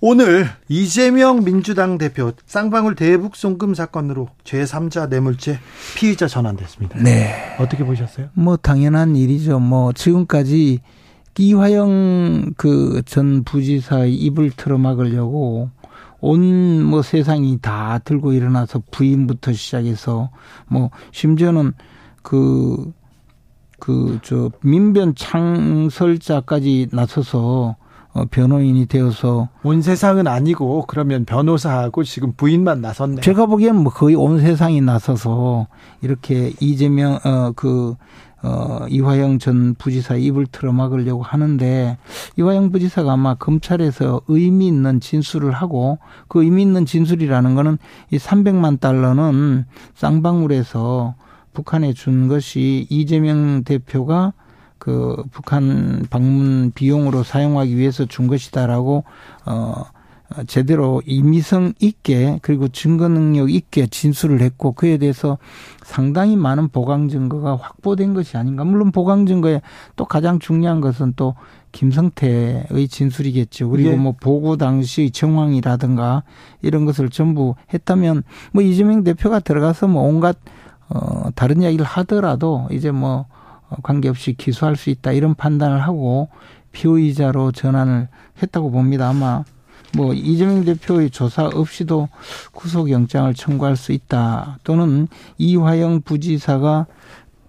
[0.00, 5.58] 오늘 이재명 민주당 대표 쌍방울 대북 송금 사건으로 제3자 뇌물죄
[5.96, 6.98] 피의자 전환됐습니다.
[7.02, 7.56] 네.
[7.58, 8.28] 어떻게 보셨어요?
[8.34, 9.60] 뭐 당연한 일이죠.
[9.60, 10.80] 뭐 지금까지
[11.38, 15.70] 이화영 그 전 부지사의 입을 틀어막으려고
[16.20, 20.30] 온 뭐 세상이 다 들고 일어나서 부인부터 시작해서
[20.66, 21.72] 뭐 심지어는
[22.24, 22.92] 그
[23.84, 27.76] 그 저 민변 창설자까지 나서서
[28.14, 33.20] 어, 변호인이 되어서 온 세상은 아니고 그러면 변호사하고 지금 부인만 나섰네.
[33.22, 35.66] 제가 보기엔 뭐 거의 온 세상이 나서서
[36.00, 37.96] 이렇게 이재명 어그
[38.44, 41.98] 어, 이화영 전 부지사 입을 틀어막으려고 하는데
[42.36, 45.98] 이화영 부지사가 아마 검찰에서 의미 있는 진술을 하고
[46.28, 47.78] 그 의미 있는 진술이라는 거는
[48.12, 49.64] 이 300만 달러는
[49.94, 51.14] 쌍방울에서
[51.54, 54.34] 북한에 준 것이 이재명 대표가
[54.78, 59.04] 그 북한 방문 비용으로 사용하기 위해서 준 것이다라고
[59.46, 59.84] 어
[60.46, 65.38] 제대로 임의성 있게 그리고 증거 능력 있게 진술을 했고 그에 대해서
[65.82, 68.64] 상당히 많은 보강 증거가 확보된 것이 아닌가.
[68.64, 69.60] 물론 보강 증거에
[69.96, 71.34] 또 가장 중요한 것은 또
[71.72, 73.68] 김성태의 진술이겠죠.
[73.68, 73.96] 그리고 예.
[73.96, 76.22] 뭐 보고 당시 정황이라든가
[76.62, 80.36] 이런 것을 전부 했다면 뭐 이재명 대표가 들어가서 뭐 온갖
[80.88, 83.26] 어 다른 이야기를 하더라도 이제 뭐
[83.82, 86.28] 관계없이 기소할 수 있다 이런 판단을 하고
[86.72, 88.08] 피의자로 전환을
[88.42, 89.08] 했다고 봅니다.
[89.08, 89.44] 아마
[89.96, 92.08] 뭐 이재명 대표의 조사 없이도
[92.52, 94.58] 구속영장을 청구할 수 있다.
[94.64, 95.08] 또는
[95.38, 96.86] 이화영 부지사가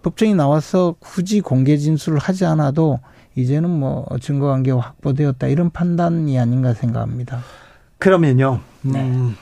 [0.03, 2.99] 법정에 나와서 굳이 공개 진술을 하지 않아도
[3.35, 7.39] 이제는 뭐 증거관계가 확보되었다 이런 판단이 아닌가 생각합니다.
[7.97, 8.59] 그러면요.
[8.83, 9.01] 네.
[9.01, 9.35] 음,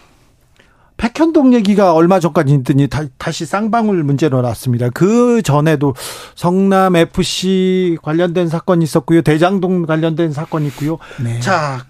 [1.04, 4.90] 백현동 얘기가 얼마 전까지 있더니 다, 다시 쌍방울 문제로 났습니다.
[4.90, 5.96] 그 전에도
[6.34, 9.22] 성남 FC 관련된 사건이 있었고요.
[9.22, 11.00] 대장동 관련된 사건이 있고요.
[11.22, 11.42] 네.
[11.42, 11.84] 자,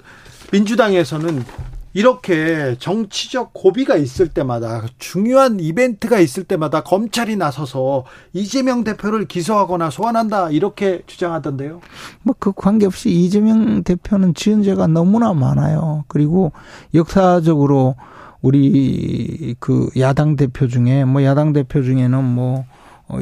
[0.51, 1.45] 민주당에서는
[1.93, 10.49] 이렇게 정치적 고비가 있을 때마다 중요한 이벤트가 있을 때마다 검찰이 나서서 이재명 대표를 기소하거나 소환한다
[10.49, 11.81] 이렇게 주장하던데요.
[12.23, 16.03] 뭐 그 관계없이 이재명 대표는 지은 죄가 너무나 많아요.
[16.07, 16.51] 그리고
[16.95, 17.95] 역사적으로
[18.43, 22.65] 우리 그 야당 대표 중에 뭐 야당 대표 중에는 뭐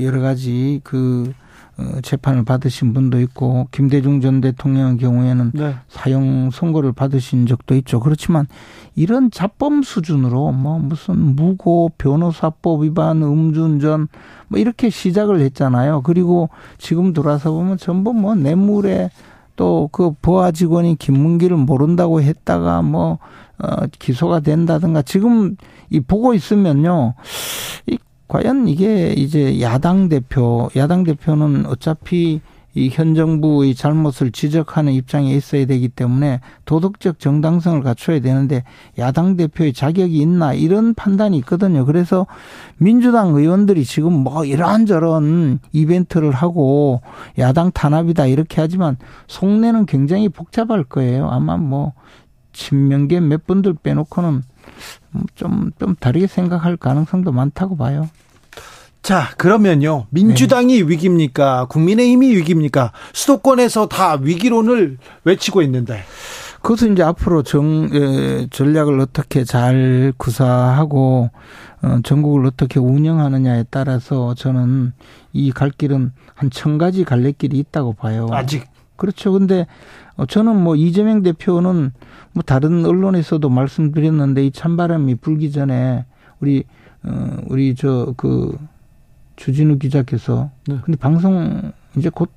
[0.02, 1.32] 여러 가지 그
[1.78, 5.76] 어, 재판을 받으신 분도 있고 김대중 전 대통령의 경우에는 네.
[5.88, 8.00] 사형 선고를 받으신 적도 있죠.
[8.00, 8.48] 그렇지만
[8.96, 14.08] 이런 자범 수준으로 뭐 무슨 무고 변호사법 위반 음주운전
[14.50, 16.02] 뭐 이렇게 시작을 했잖아요.
[16.02, 19.10] 그리고 지금 돌아서 보면 전부 뭐 뇌물에
[19.56, 23.20] 또 그 보아 직원이 김문기를 모른다고 했다가 뭐
[23.62, 25.56] 어, 기소가 된다든가 지금
[25.90, 27.14] 이 보고 있으면요.
[27.88, 27.98] 이
[28.28, 32.40] 과연 이게 이제 야당 대표, 야당 대표는 어차피
[32.74, 38.64] 이현 정부의 잘못을 지적하는 입장에 있어야 되기 때문에 도덕적 정당성을 갖춰야 되는데
[38.98, 41.86] 야당 대표의 자격이 있나 이런 판단이 있거든요.
[41.86, 42.28] 그래서
[42.78, 47.02] 민주당 의원들이 지금 뭐 이런저런 이벤트를 하고
[47.38, 48.96] 야당 탄압이다 이렇게 하지만
[49.28, 51.28] 속내는 굉장히 복잡할 거예요.
[51.30, 51.94] 아마 뭐
[52.54, 54.44] 친명계 몇 분들 빼놓고는
[55.36, 58.10] 좀, 좀 다르게 생각할 가능성도 많다고 봐요.
[59.02, 60.06] 자, 그러면요.
[60.12, 61.66] 민주당이 위기입니까?
[61.66, 62.92] 국민의힘이 위기입니까?
[63.14, 66.04] 수도권에서 다 위기론을 외치고 있는데.
[66.62, 71.32] 그것은 이제 앞으로 정, 에, 전략을 어떻게 잘 구사하고,
[71.82, 74.94] 어, 전국을 어떻게 운영하느냐에 따라서 저는
[75.34, 78.28] 이 갈 길은 한 천 가지 갈래길이 있다고 봐요.
[78.32, 78.66] 아직.
[78.98, 79.32] 그렇죠.
[79.32, 79.66] 근데 어,
[80.26, 81.92] 저는 뭐 이재명 대표는
[82.34, 86.06] 뭐 다른 언론에서도 말씀드렸는데 이 찬바람이 불기 전에
[86.40, 86.64] 우리,
[87.04, 88.58] 어, 우리 저 그
[89.36, 90.78] 주진우 기자께서 네.
[90.84, 92.30] 근데 방송 이제 곧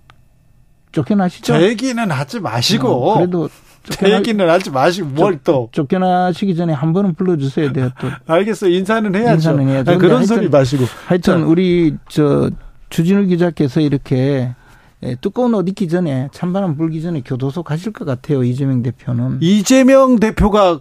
[0.92, 1.52] 쫓겨나시죠?
[1.58, 2.88] 제 얘기는 하지 마시고.
[2.88, 3.48] 어, 그래도
[3.90, 5.68] 제 얘기는 하지 마시고 뭘 또.
[5.72, 7.90] 쫓겨나시기 전에 한 번은 불러주셔야 돼요.
[8.00, 8.70] 또 알겠어요.
[8.72, 9.34] 인사는 해야죠.
[9.34, 9.90] 인사는 해야죠.
[9.92, 10.84] 아, 그런 하여튼- 소리 마시고.
[11.06, 11.46] 하여튼 자.
[11.46, 12.50] 우리 저
[12.90, 14.54] 주진우 기자께서 이렇게
[15.04, 18.42] 예, 두꺼운 옷 입기 전에 찬바람 불기 전에 교도소 가실 것 같아요.
[18.42, 20.80] 이재명 대표는 이재명 대표가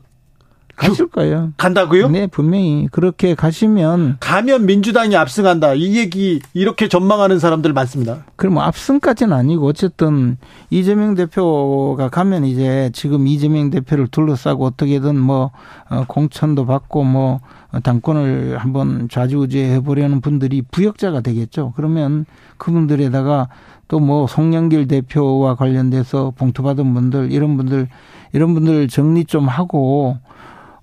[0.75, 1.53] 가실 거예요.
[1.57, 2.09] 간다고요?
[2.09, 5.75] 네, 분명히 그렇게 가시면 가면 민주당이 압승한다.
[5.75, 8.23] 이 얘기 이렇게 전망하는 사람들 많습니다.
[8.35, 10.37] 그럼 뭐 압승까지는 아니고 어쨌든
[10.71, 15.51] 이재명 대표가 가면 이제 지금 이재명 대표를 둘러싸고 어떻게든 뭐
[15.89, 17.39] 어, 공천도 받고 뭐
[17.71, 21.73] 어, 당권을 한번 좌지우지해 보려는 분들이 부역자가 되겠죠.
[21.75, 22.25] 그러면
[22.57, 23.47] 그분들에다가
[23.93, 27.87] 또 뭐 송영길 대표와 관련돼서 봉투 받은 분들 이런 분들
[28.31, 30.17] 이런 분들 정리 좀 하고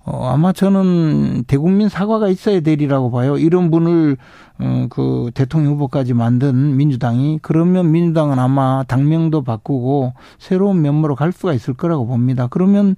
[0.05, 3.37] 어, 아마 저는 대국민 사과가 있어야 되리라고 봐요.
[3.37, 4.15] 이런 분을
[4.59, 11.51] 어, 그 대통령 후보까지 만든 민주당이 그러면 민주당은 아마 당명도 바꾸고 새로운 면모로 갈 수가
[11.51, 12.47] 있을 거라고 봅니다.
[12.49, 12.95] 그러면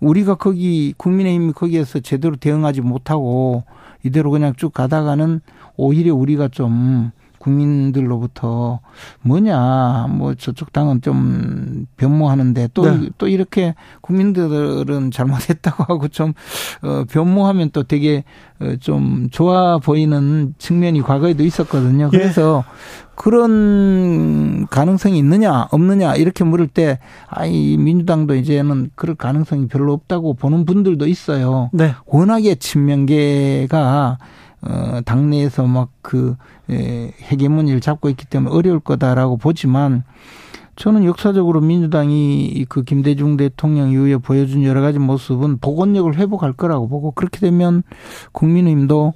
[0.00, 3.64] 우리가 거기 국민의힘이 거기에서 제대로 대응하지 못하고
[4.04, 5.42] 이대로 그냥 쭉 가다가는
[5.76, 7.10] 오히려 우리가 좀
[7.40, 8.80] 국민들로부터
[9.22, 13.08] 뭐냐 뭐 저쪽 당은 좀 변모하는데 또또 네.
[13.16, 16.34] 또 이렇게 국민들은 잘못했다고 하고 좀
[16.82, 18.24] 어, 변모하면 또 되게
[18.60, 22.10] 어, 좀 좋아 보이는 측면이 과거에도 있었거든요.
[22.12, 22.18] 예.
[22.18, 22.62] 그래서
[23.14, 30.66] 그런 가능성이 있느냐 없느냐 이렇게 물을 때 아이 민주당도 이제는 그럴 가능성이 별로 없다고 보는
[30.66, 31.70] 분들도 있어요.
[31.72, 31.94] 네.
[32.06, 34.18] 워낙에 친명계가
[34.62, 36.36] 어 당내에서 막그
[36.70, 40.04] 헤게모니를 잡고 있기 때문에 어려울 거다라고 보지만
[40.76, 47.10] 저는 역사적으로 민주당이 그 김대중 대통령 이후에 보여준 여러 가지 모습은 복원력을 회복할 거라고 보고
[47.10, 47.82] 그렇게 되면
[48.32, 49.14] 국민의힘도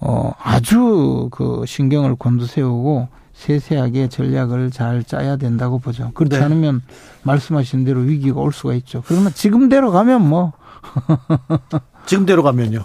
[0.00, 6.10] 어 아주 그 신경을 곤두세우고 세세하게 전략을 잘 짜야 된다고 보죠.
[6.14, 6.44] 그렇지 네.
[6.44, 6.82] 않으면
[7.22, 9.02] 말씀하신 대로 위기가 올 수가 있죠.
[9.06, 10.52] 그러나 지금대로 가면 뭐
[12.06, 12.84] 지금대로 가면요.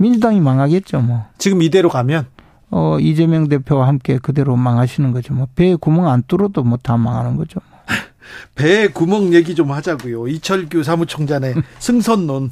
[0.00, 1.26] 민주당이 망하겠죠, 뭐.
[1.36, 2.26] 지금 이대로 가면
[2.70, 5.34] 어, 이재명 대표와 함께 그대로 망하시는 거죠.
[5.34, 7.60] 뭐, 배에 구멍 안 뚫어도 뭐 다 망하는 거죠.
[8.54, 10.28] 배 구멍 얘기 좀 하자고요.
[10.28, 12.50] 이철규 사무총장의 승선론.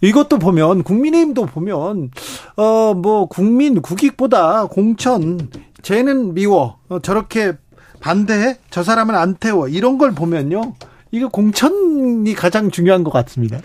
[0.00, 2.10] 이것도 보면 국민의힘도 보면
[2.56, 5.50] 어 뭐 국민 국익보다 공천
[5.82, 6.78] 쟤는 미워.
[6.88, 7.52] 어, 저렇게
[8.00, 8.56] 반대해?
[8.70, 9.68] 저 사람은 안 태워.
[9.68, 10.74] 이런 걸 보면요.
[11.10, 13.58] 이거 공천이 가장 중요한 것 같습니다.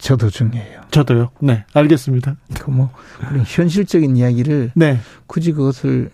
[0.00, 0.80] 저도 중요해요.
[0.90, 1.30] 저도요.
[1.40, 2.36] 네, 알겠습니다.
[2.58, 6.10] 그 뭐, 그런 현실적인 이야기를 네, 굳이 그것을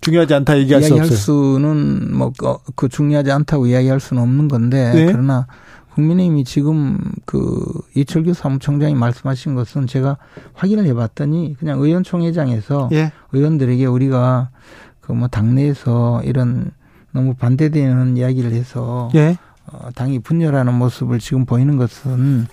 [0.00, 1.18] 중요하지 않다 얘기할 수 이야기할 없어요.
[1.18, 5.06] 수는 뭐, 어, 그 중요하지 않다고 이야기할 수는 없는 건데, 네.
[5.06, 5.46] 그러나
[5.94, 7.62] 국민의힘이 지금 그
[7.96, 10.16] 이철규 사무총장이 말씀하신 것은 제가
[10.54, 14.50] 확인을 해봤더니 그냥 의원총회장에서 예, 의원들에게 우리가
[15.00, 16.70] 그 뭐 당내에서 이런
[17.12, 19.36] 너무 반대되는 이야기를 해서 예.
[19.66, 22.46] 어, 당이 분열하는 모습을 지금 보이는 것은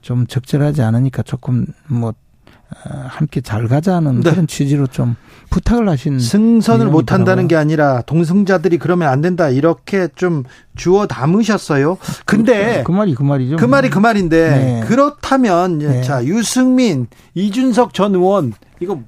[0.00, 2.14] 좀 적절하지 않으니까 조금 뭐
[2.70, 4.30] 어, 함께 잘 가자는 네.
[4.30, 5.16] 그런 취지로 좀
[5.48, 6.88] 부탁을 하신 승선을.
[6.88, 10.44] 못 한다는 게 아니라 동승자들이 그러면 안 된다 이렇게 좀
[10.76, 11.96] 주워 담으셨어요.
[12.26, 13.56] 근데 그 말이 그 말이죠.
[13.56, 14.84] 그 말이 그 말인데 네.
[14.86, 16.02] 그렇다면 네.
[16.02, 19.00] 자 유승민, 이준석 전 의원 이거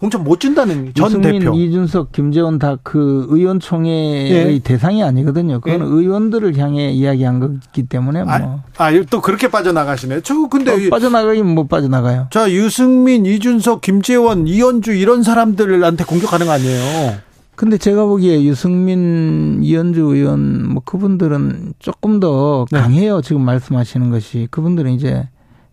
[0.00, 1.54] 공천 못 준다는 전 유승민, 대표.
[1.54, 4.58] 이준석, 김재원 다 그 의원총회의 예.
[4.60, 5.60] 대상이 아니거든요.
[5.60, 5.84] 그건 예.
[5.84, 10.22] 의원들을 향해 이야기한 거기 때문에 뭐 아, 아, 또 그렇게 빠져나가시네.
[10.22, 12.28] 저 근데 어, 이- 빠져나가긴 못 빠져나가요.
[12.30, 17.16] 자 유승민, 이준석, 김재원, 이현주 이런 사람들한테 공격하는 거 아니에요?
[17.54, 22.80] 근데 제가 보기에 유승민, 이현주 의원 뭐 그분들은 조금 더 네.
[22.80, 23.20] 강해요.
[23.20, 25.28] 지금 말씀하시는 것이 그분들은 이제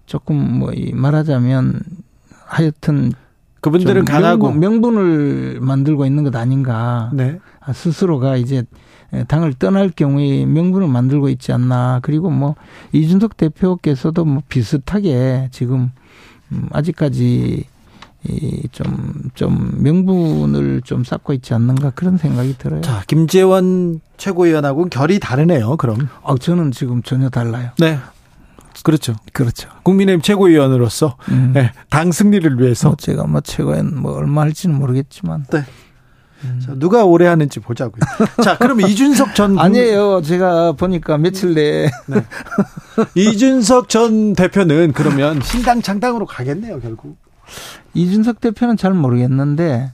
[0.06, 1.80] 조금 뭐이 말하자면
[2.46, 3.14] 하여튼
[3.62, 7.10] 그분들은 좀 강하고 명분, 을 만들고 있는 것 아닌가.
[7.14, 7.40] 네.
[7.60, 8.64] 아, 스스로가 이제
[9.28, 12.00] 당을 떠날 경우에 명분을 만들고 있지 않나.
[12.02, 12.56] 그리고 뭐
[12.92, 15.92] 이준석 대표께서도 뭐 비슷하게 지금
[16.52, 17.66] 음, 아직까지
[18.24, 22.82] 이좀 좀 명분을 좀 쌓고 있지 않는가 그런 생각이 들어요.
[22.82, 25.78] 자 김재원 최고위원하고는 결이 다르네요.
[25.78, 27.70] 그럼 아, 저는 지금 전혀 달라요.
[27.78, 27.98] 네.
[28.84, 29.16] 그렇죠.
[29.34, 29.70] 그렇죠.
[29.84, 31.52] 국민의힘 최고위원으로서 음.
[31.54, 35.46] 네, 당 승리를 위해서 뭐 제가 뭐 최고엔 뭐 얼마 할지는 모르겠지만
[36.64, 38.00] 자, 누가 오래 하는지 보자고요.
[38.44, 40.22] 자, 그러면 이준석 전 국- 아니에요.
[40.22, 41.90] 제가 보니까 며칠 내에
[43.16, 47.18] 이준석 전 대표는 그러면 신당 창당으로 가겠네요, 결국.
[47.94, 49.92] 이준석 대표는 잘 모르겠는데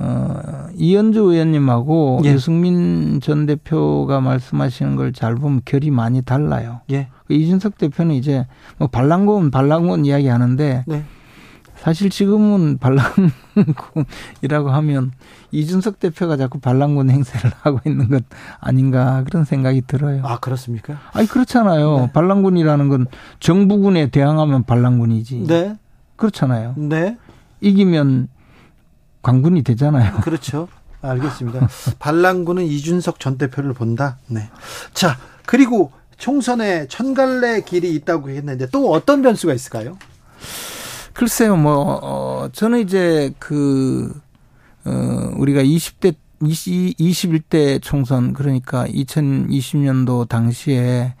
[0.00, 2.32] 어, 이현주 의원님하고 예.
[2.34, 6.80] 유승민 전 대표가 말씀하시는 걸 잘 보면 결이 많이 달라요.
[6.90, 7.08] 예.
[7.26, 8.46] 그 이준석 대표는 이제
[8.78, 11.04] 뭐 반란군 반란군 이야기 하는데 네.
[11.76, 15.12] 사실 지금은 반란군이라고 하면
[15.52, 18.24] 이준석 대표가 자꾸 반란군 행세를 하고 있는 것
[18.60, 20.22] 아닌가 그런 생각이 들어요.
[20.24, 20.98] 아, 그렇습니까?
[21.12, 21.98] 아니 그렇잖아요.
[21.98, 22.12] 네.
[22.12, 23.06] 반란군이라는 건
[23.40, 25.44] 정부군에 대항하면 반란군이지.
[25.46, 25.76] 네.
[26.16, 26.74] 그렇잖아요.
[26.76, 27.16] 네.
[27.60, 28.28] 이기면
[29.28, 30.20] 광군이 되잖아요.
[30.24, 30.68] 그렇죠.
[31.02, 31.68] 알겠습니다.
[31.98, 34.18] 반란군은 이준석 전 대표를 본다.
[34.26, 34.48] 네.
[34.94, 39.98] 자, 그리고 총선에 천갈래 길이 있다고 했는데 또 어떤 변수가 있을까요?
[41.12, 44.18] 글쎄요, 뭐, 어, 저는 이제 그,
[44.84, 51.14] 어, 우리가 20대, 20, 21대 총선, 그러니까 2020년도 당시에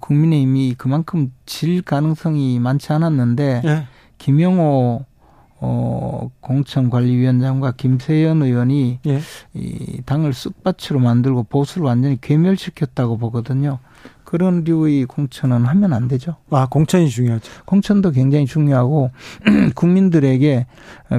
[0.00, 3.86] 국민의힘이 그만큼 질 가능성이 많지 않았는데, 네.
[4.18, 5.04] 김영호
[5.66, 9.20] 어, 공천관리위원장과 김세연 의원이 예.
[9.54, 13.78] 이 당을 쑥밭으로 만들고 보수를 완전히 괴멸시켰다고 보거든요.
[14.24, 16.36] 그런 류의 공천은 하면 안 되죠.
[16.50, 17.50] 아, 공천이 중요하죠.
[17.64, 19.10] 공천도 굉장히 중요하고
[19.74, 20.66] 국민들에게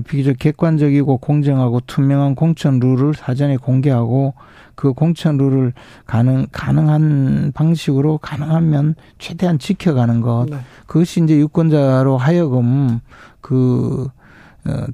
[0.06, 4.34] 비교적 객관적이고 공정하고 투명한 공천 룰을 사전에 공개하고
[4.76, 5.74] 그 공천 룰을
[6.06, 10.58] 가능 가능한 방식으로 가능하면 최대한 지켜가는 것 네.
[10.86, 13.00] 그것이 이제 유권자로 하여금
[13.40, 14.15] 그 어,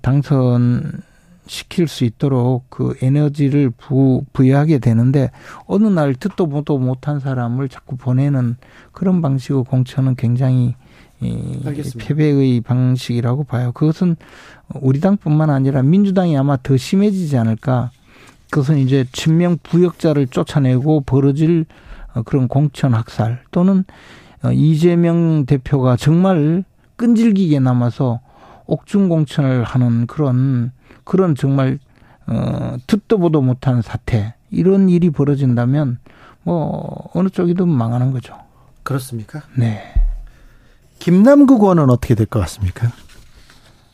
[0.02, 1.02] 당선
[1.48, 5.31] 시킬 수 있도록 그 에너지를 부, 부여하게 되는데
[5.65, 8.56] 어느 날 듣도 보도 못한 사람을 자꾸 보내는
[8.91, 10.76] 그런 방식의 공천은 굉장히
[11.19, 11.60] 이.
[11.99, 13.72] 패배의 방식이라고 봐요.
[13.73, 14.15] 그것은
[14.81, 17.91] 우리 당뿐만 아니라 민주당이 아마 더 심해지지 않을까.
[18.49, 21.65] 그것은 이제 친명 부역자를 쫓아내고 벌어질
[22.14, 23.85] 어, 그런 공천 학살 또는
[24.43, 26.64] 어, 이재명 대표가 정말
[26.98, 28.19] 끈질기게 남아서
[28.72, 30.72] 옥중 공천을 하는 그런
[31.03, 31.77] 그런 정말
[32.27, 35.98] 어 듣도 보도 못한 사태 이런 일이 벌어진다면
[36.43, 38.35] 뭐 어느 쪽이든 망하는 거죠.
[38.84, 39.41] 그렇습니까?
[39.57, 39.81] 네.
[40.99, 42.91] 김남국 의원은 어떻게 될 것 같습니까?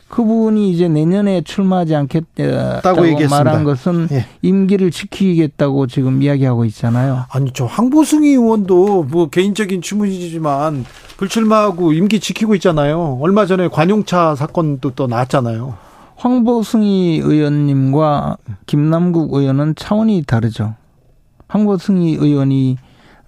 [0.09, 3.43] 그분이 이제 내년에 출마하지 않겠다고 얘기했습니다.
[3.43, 4.25] 말한 것은 예.
[4.41, 7.25] 임기를 지키겠다고 지금 이야기하고 있잖아요.
[7.29, 10.85] 아니 저 황보승 의원도 뭐 개인적인 추문이지만
[11.17, 13.17] 불출마하고 임기 지키고 있잖아요.
[13.21, 15.75] 얼마 전에 관용차 사건도 또 나왔잖아요.
[16.15, 20.75] 황보승희 의원님과 김남국 의원은 차원이 다르죠.
[21.47, 22.77] 황보승희 의원이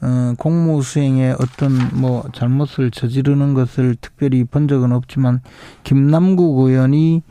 [0.02, 5.42] 어, 공무 수행에 어떤 뭐 잘못을 저지르는 것을 특별히 본 적은 없지만
[5.84, 7.24] 김남국 의원이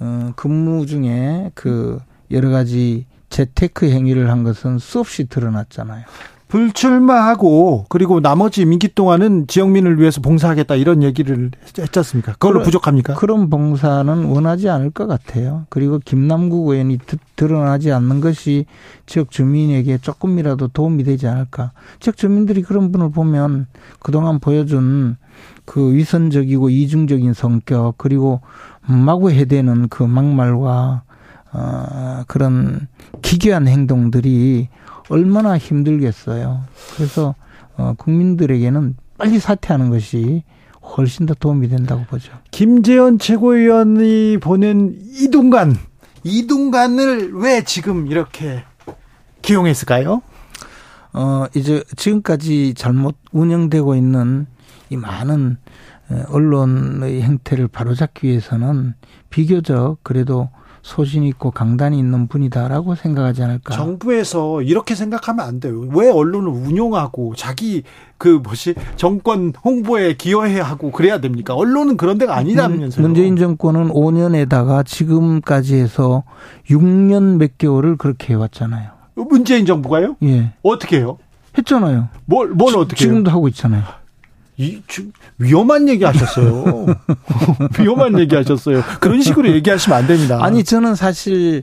[0.00, 1.98] 어, 근무 중에 그
[2.30, 6.04] 여러 가지 재테크 행위를 한 것은 수없이 드러났잖아요.
[6.50, 12.32] 불출마하고 그리고 나머지 임기 동안은 지역민을 위해서 봉사하겠다 이런 얘기를 했지 않습니까?
[12.32, 13.14] 그걸로 그런- 부족합니까?
[13.14, 15.66] 그런 봉사는 원하지 않을 것 같아요.
[15.70, 18.66] 그리고 김남국 의원이 드- 드러나지 않는 것이
[19.06, 21.72] 지역 주민에게 조금이라도 도움이 되지 않을까.
[22.00, 23.66] 지역 주민들이 그런 분을 보면
[24.00, 25.16] 그동안 보여준
[25.64, 28.40] 그 위선적이고 이중적인 성격 그리고
[28.86, 31.02] 마구 해대는 그 막말과
[31.52, 32.86] 어, 그런
[33.22, 34.68] 기괴한 행동들이
[35.10, 36.62] 얼마나 힘들겠어요.
[36.96, 37.34] 그래서
[37.76, 40.44] 어, 국민들에게는 빨리 사퇴하는 것이
[40.82, 42.32] 훨씬 더 도움이 된다고 보죠.
[42.50, 45.76] 김재현 최고위원이 보낸 이동관,
[46.24, 48.64] 이동관을 왜 지금 이렇게
[49.42, 50.22] 기용했을까요?
[51.12, 54.46] 어, 이제 지금까지 잘못 운영되고 있는
[54.90, 55.58] 이 많은
[56.10, 58.94] 에, 언론의 행태를 바로잡기 위해서는
[59.28, 60.50] 비교적 그래도
[60.82, 63.74] 소신 있고 강단이 있는 분이다라고 생각하지 않을까.
[63.74, 65.86] 정부에서 이렇게 생각하면 안 돼요.
[65.94, 67.82] 왜 언론을 운용하고 자기
[68.18, 71.54] 그 뭐지 정권 홍보에 기여해야 하고 그래야 됩니까?
[71.54, 73.02] 언론은 그런 데가 아니라면서요.
[73.06, 76.24] 문재인 정권은 5년에다가 지금까지 해서
[76.68, 78.90] 6년 몇 개월을 그렇게 해왔잖아요.
[79.14, 80.16] 문재인 정부가요?
[80.22, 80.52] 예.
[80.62, 81.18] 어떻게 해요?
[81.56, 82.08] 했잖아요.
[82.24, 83.10] 뭘, 뭘 어떻게 해요?
[83.10, 83.82] 지금도 하고 있잖아요.
[84.60, 86.86] 이, 주- 위험한 얘기 하셨어요.
[87.80, 88.82] 위험한 얘기 하셨어요.
[89.00, 90.38] 그런 식으로 얘기하시면 안 됩니다.
[90.42, 91.62] 아니 저는 사실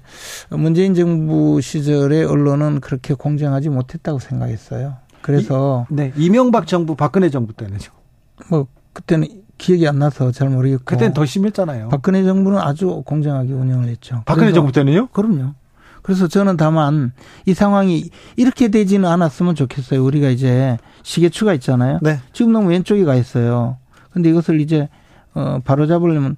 [0.50, 4.96] 문재인 정부 시절에 언론은 그렇게 공정하지 못했다고 생각했어요.
[5.22, 7.78] 그래서 네, 이명박 정부, 박근혜 정부 때는요.
[8.50, 11.90] 뭐 그때는 기억이 안 나서 잘 모르겠고 그때는 더 심했잖아요.
[11.90, 14.24] 박근혜 정부는 아주 공정하게 운영을 했죠.
[14.26, 15.08] 박근혜 정부 때는요?
[15.08, 15.54] 그럼요.
[16.08, 17.12] 그래서 저는 다만
[17.46, 20.02] 이 상황이 이렇게 되지는 않았으면 좋겠어요.
[20.06, 22.00] 우리가 이제 시계추가 있잖아요.
[22.02, 22.20] 네.
[22.32, 23.76] 지금 너무 왼쪽에 가 있어요.
[24.12, 24.88] 근데 이것을 이제
[25.34, 26.38] 어 바로 잡으려면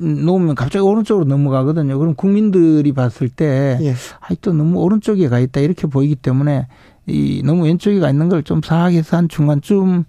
[0.00, 1.98] 음, 놓으면 갑자기 오른쪽으로 넘어가거든요.
[1.98, 3.94] 그럼 국민들이 봤을 때 예.
[4.20, 6.68] 아이 또 너무 오른쪽에 가 있다 이렇게 보이기 때문에
[7.08, 10.04] 이 너무 왼쪽에 가 있는 걸 좀 사악해서 한 중간쯤으로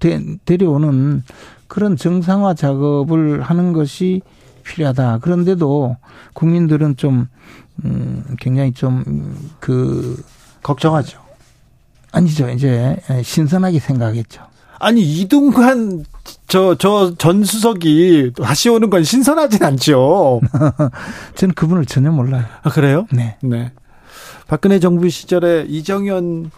[0.00, 1.24] 데, 데려오는
[1.66, 4.22] 그런 정상화 작업을 하는 것이
[4.68, 5.18] 필요하다.
[5.18, 5.96] 그런데도
[6.34, 7.28] 국민들은 좀
[7.84, 10.22] 음, 굉장히 좀 그
[10.62, 11.18] 걱정하죠.
[12.12, 12.48] 아니죠.
[12.50, 14.42] 이제 신선하게 생각했죠.
[14.80, 16.04] 아니, 이동관,
[16.46, 20.40] 저, 저, 전 수석이 다시 오는 건 신선하진 않죠.
[21.34, 22.44] 저는 그분을 전혀 몰라요.
[22.62, 23.06] 아, 그래요?
[23.12, 23.36] 네.
[23.42, 23.72] 네.
[24.46, 26.50] 박근혜 정부 시절에 이정현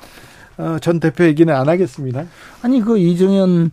[0.58, 2.24] 어, 전 대표 얘기는 안 하겠습니다.
[2.62, 3.70] 아니 그 이정현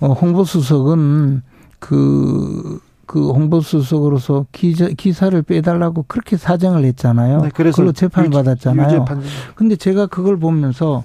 [0.00, 1.42] 어, 홍보수석은
[1.78, 7.40] 그, 그 홍보수석으로서 기자, 기사를 빼달라고 그렇게 사정을 했잖아요.
[7.40, 8.86] 네, 그래서 그걸로 재판을 유죄- 받았잖아요.
[8.86, 9.26] 유죄 판결.
[9.54, 11.04] 근데 제가 그걸 보면서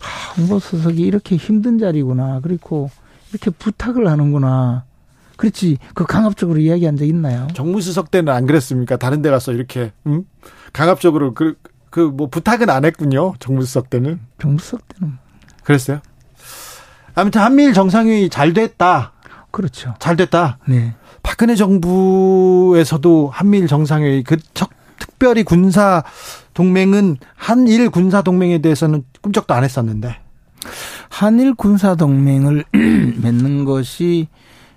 [0.00, 2.38] 아, 홍보수석이 이렇게 힘든 자리구나.
[2.40, 2.88] 그리고
[3.30, 4.84] 이렇게 부탁을 하는구나.
[5.36, 5.78] 그렇지.
[5.94, 7.48] 그 강압적으로 이야기한 적 있나요?
[7.52, 8.96] 정무수석 때는 안 그랬습니까?
[8.96, 10.22] 다른 데 가서 이렇게, 음?
[10.72, 11.56] 강압적으로 그,
[11.90, 13.34] 그, 뭐, 부탁은 안 했군요.
[13.40, 14.20] 정무수석 때는.
[14.38, 15.14] 병수석 때는
[15.64, 15.98] 그랬어요?
[17.16, 19.10] 아무튼 한미일 정상회의 잘 됐다.
[19.50, 19.94] 그렇죠.
[19.98, 20.58] 잘 됐다.
[20.68, 20.94] 네.
[21.24, 24.70] 박근혜 정부에서도 한미일 정상회의 그 적,
[25.00, 26.04] 특별히 군사
[26.52, 30.16] 동맹은 한일 군사 동맹에 대해서는 꿈쩍도 안 했었는데
[31.08, 34.28] 한일 군사 동맹을 맺는 것이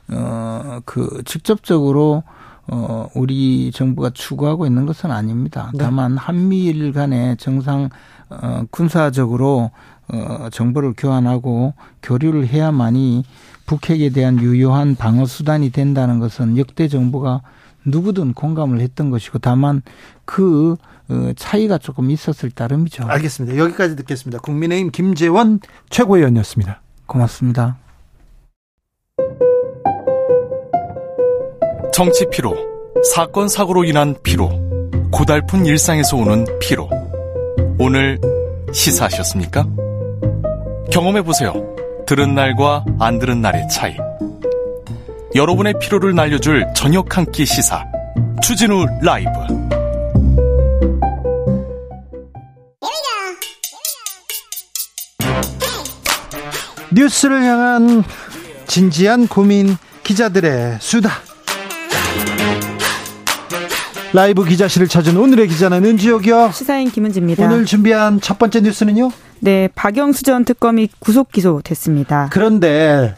[0.09, 2.23] 어그 직접적으로
[2.69, 5.69] 어 우리 정부가 추구하고 있는 것은 아닙니다.
[5.73, 5.83] 네.
[5.83, 7.89] 다만 한미일 간의 정상
[8.29, 9.71] 어 군사적으로
[10.07, 13.23] 어 정보를 교환하고 교류를 해야만이
[13.67, 17.41] 북핵에 대한 유효한 방어 수단이 된다는 것은 역대 정부가
[17.85, 19.83] 누구든 공감을 했던 것이고 다만
[20.25, 20.75] 그
[21.09, 23.05] 어, 차이가 조금 있었을 따름이죠.
[23.07, 23.57] 알겠습니다.
[23.57, 24.39] 여기까지 듣겠습니다.
[24.39, 26.81] 국민의힘 김재원 최고위원이었습니다.
[27.05, 27.77] 고맙습니다.
[31.93, 32.55] 정치 피로,
[33.13, 34.49] 사건 사고로 인한 피로,
[35.11, 36.89] 고달픈 일상에서 오는 피로.
[37.79, 38.19] 오늘
[38.73, 39.65] 시사하셨습니까?
[40.91, 41.76] 경험해 보세요.
[42.07, 43.95] 들은 날과 안 들은 날의 차이.
[45.35, 47.83] 여러분의 피로를 날려줄 저녁 한 끼 시사.
[48.41, 49.29] 추진우 라이브.
[56.91, 58.03] 뉴스를 향한
[58.67, 61.11] 진지한 고민 기자들의 수다.
[64.13, 66.51] 라이브 기자실을 찾은 오늘의 기자는 은지옥이요.
[66.53, 67.43] 시사인 김은지입니다.
[67.45, 69.11] 오늘 준비한 첫 번째 뉴스는요?
[69.39, 72.29] 네, 박영수 전 특검이 구속 기소됐습니다.
[72.31, 73.15] 그런데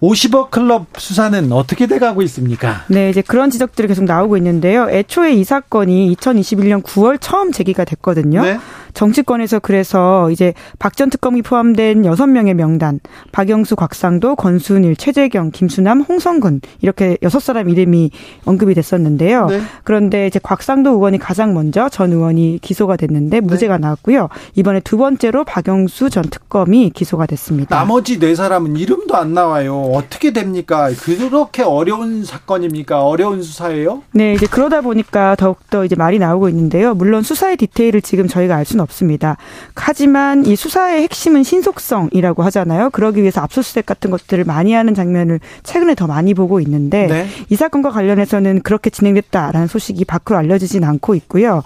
[0.00, 2.84] 50억 클럽 수사는 어떻게 돼가고 있습니까?
[2.88, 4.88] 네, 이제 그런 지적들이 계속 나오고 있는데요.
[4.90, 8.42] 애초에 이 사건이 2021년 9월 처음 제기가 됐거든요.
[8.42, 8.58] 네.
[8.94, 13.00] 정치권에서 그래서 이제 박 전 특검이 포함된 여섯 명의 명단,
[13.32, 18.10] 박영수, 곽상도, 권순일, 최재경, 김수남, 홍성근 이렇게 여섯 사람 이름이
[18.44, 19.46] 언급이 됐었는데요.
[19.46, 19.60] 네.
[19.84, 24.28] 그런데 이제 곽상도 의원이 가장 먼저 전 의원이 기소가 됐는데 무죄가 나왔고요.
[24.56, 27.74] 이번에 두 번째로 박영수 전 특검이 기소가 됐습니다.
[27.74, 29.80] 나머지 네 사람은 이름도 안 나와요.
[29.94, 30.90] 어떻게 됩니까?
[31.00, 33.04] 그렇게 어려운 사건입니까?
[33.06, 34.02] 어려운 수사예요?
[34.12, 36.94] 네, 이제 그러다 보니까 더욱더 이제 말이 나오고 있는데요.
[36.94, 39.36] 물론 수사의 디테일을 지금 저희가 알 수는 없습니다.
[39.74, 42.90] 하지만 이 수사의 핵심은 신속성이라고 하잖아요.
[42.90, 47.26] 그러기 위해서 압수수색 같은 것들을 많이 하는 장면을 최근에 더 많이 보고 있는데 네.
[47.48, 51.62] 이 사건과 관련해서는 그렇게 진행됐다라는 소식이 밖으로 알려지진 않고 있고요.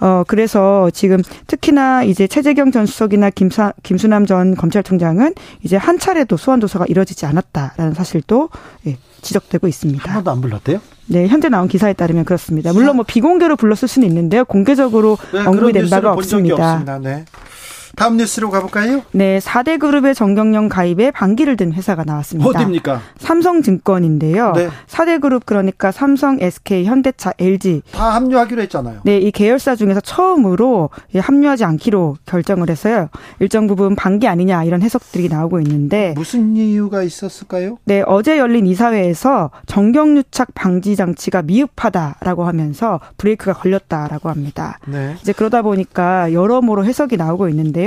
[0.00, 6.36] 어, 그래서 지금 특히나 이제 최재경 전 수석이나 김사, 김수남 전 검찰총장은 이제 한 차례도
[6.36, 8.50] 소환 조사가 이뤄지지 않았다라는 사실도
[8.86, 10.04] 예, 지적되고 있습니다.
[10.04, 10.80] 한 번도 안 불렀대요?
[11.06, 12.72] 네, 현재 나온 기사에 따르면 그렇습니다.
[12.72, 14.44] 물론 뭐 비공개로 불렀을 수는 있는데요.
[14.44, 16.72] 공개적으로 네, 언급이 된 바가 없습니다.
[16.72, 16.98] 없습니다.
[16.98, 17.24] 네.
[17.96, 19.02] 다음 뉴스로 가볼까요?
[19.12, 22.48] 네, 4대 그룹의 정경련 가입에 반기를 든 회사가 나왔습니다.
[22.50, 23.00] 어디입니까?
[23.16, 24.52] 삼성증권인데요.
[24.52, 24.68] 네.
[24.86, 29.00] 4대 그룹 그러니까 삼성, SK, 현대차, LG 다 합류하기로 했잖아요.
[29.04, 33.08] 네, 이 계열사 중에서 처음으로 예, 합류하지 않기로 결정을 해서요.
[33.40, 37.78] 일정 부분 반기 아니냐 이런 해석들이 나오고 있는데 무슨 이유가 있었을까요?
[37.84, 44.78] 네, 어제 열린 이사회에서 정경유착 방지 장치가 미흡하다라고 하면서 브레이크가 걸렸다라고 합니다.
[44.86, 45.16] 네.
[45.22, 47.85] 이제 그러다 보니까 여러모로 해석이 나오고 있는데요.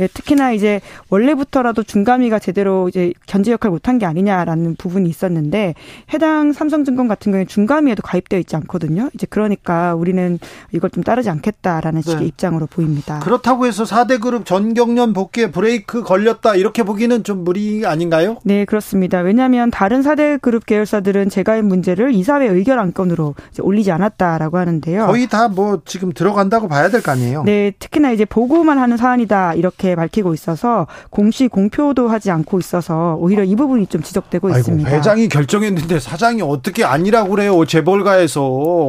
[0.00, 5.74] 예, 특히나 이제 원래부터라도 중감위가 제대로 이제 견제 역할 못한 게 아니냐라는 부분이 있었는데
[6.12, 9.10] 해당 삼성증권 같은 경우에 중감위에도 가입되어 있지 않거든요.
[9.14, 10.38] 이제 그러니까 우리는
[10.72, 12.26] 이걸 좀 따르지 않겠다라는 식의 네.
[12.26, 13.18] 입장으로 보입니다.
[13.20, 18.36] 그렇다고 해서 4대 그룹 전경련 복귀에 브레이크 걸렸다 이렇게 보기는 좀 무리 아닌가요?
[18.44, 19.18] 네, 그렇습니다.
[19.20, 25.06] 왜냐하면 다른 4대 그룹 계열사들은 재가입 문제를 이사회 의결 안건으로 올리지 않았다라고 하는데요.
[25.06, 27.42] 거의 다 뭐 지금 들어간다고 봐야 될 거 아니에요?
[27.44, 33.16] 네, 특히나 이제 보고만 하는 사안이 다 이렇게 밝히고 있어서 공시 공표도 하지 않고 있어서
[33.20, 34.90] 오히려 이 부분이 좀 지적되고 아이고, 있습니다.
[34.90, 37.64] 회장이 결정했는데 사장이 어떻게 아니라고 그래요?
[37.64, 38.44] 재벌가에서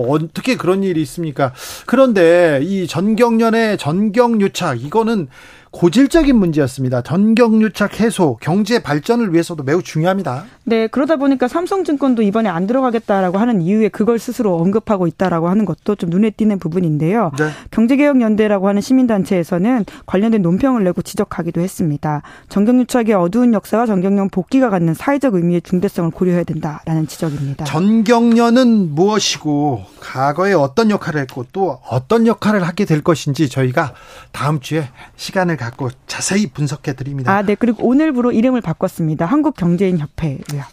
[0.10, 1.54] 어떻게 그런 일이 있습니까?
[1.86, 5.28] 그런데 이 전경련의 전경유착 이거는
[5.72, 7.02] 고질적인 문제였습니다.
[7.02, 10.44] 전경유착 해소, 경제 발전을 위해서도 매우 중요합니다.
[10.66, 15.96] 네, 그러다 보니까 삼성증권도 이번에 안 들어가겠다라고 하는 이유에 그걸 스스로 언급하고 있다라고 하는 것도
[15.96, 17.32] 좀 눈에 띄는 부분인데요.
[17.38, 17.50] 네.
[17.72, 22.22] 경제개혁연대라고 하는 시민단체에서는 관련된 논평을 내고 지적하기도 했습니다.
[22.50, 27.64] 정경유착의 어두운 역사와 정경련 복귀가 갖는 사회적 의미의 중대성을 고려해야 된다라는 지적입니다.
[27.66, 33.94] 전경련은 무엇이고 과거에 어떤 역할을 했고 또 어떤 역할을 하게 될 것인지 저희가
[34.34, 37.32] 다음 주에 시간을 갖고 자세히 분석해 드립니다.
[37.32, 37.56] 아, 네.
[37.56, 39.26] 그리고 오늘부로 이름을 바꿨습니다.
[39.26, 40.64] 한국경제인협회고요.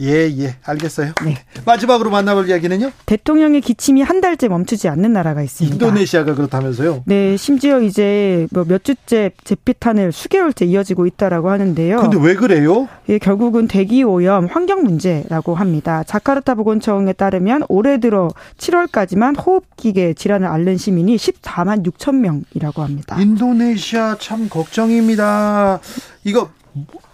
[0.00, 1.12] 예, 예, 알겠어요.
[1.24, 1.36] 네.
[1.64, 2.90] 마지막으로 만나볼 이야기는요?
[3.06, 5.74] 대통령의 기침이 한 달째 멈추지 않는 나라가 있습니다.
[5.74, 7.02] 인도네시아가 그렇다면서요?
[7.06, 12.00] 네, 심지어 이제 뭐 몇 주째 제피탄을 수개월째 이어지고 있다라고 하는데요.
[12.00, 12.88] 근데 왜 그래요?
[13.08, 16.02] 예, 결국은 대기 오염, 환경 문제라고 합니다.
[16.04, 18.28] 자카르타 보건청에 따르면 올해 들어
[18.58, 23.16] 7월까지만 호흡기계 질환을 앓는 시민이 14만 6천 명이라고 합니다.
[23.20, 25.80] 인도네시아 참 걱정입니다.
[26.24, 26.50] 이거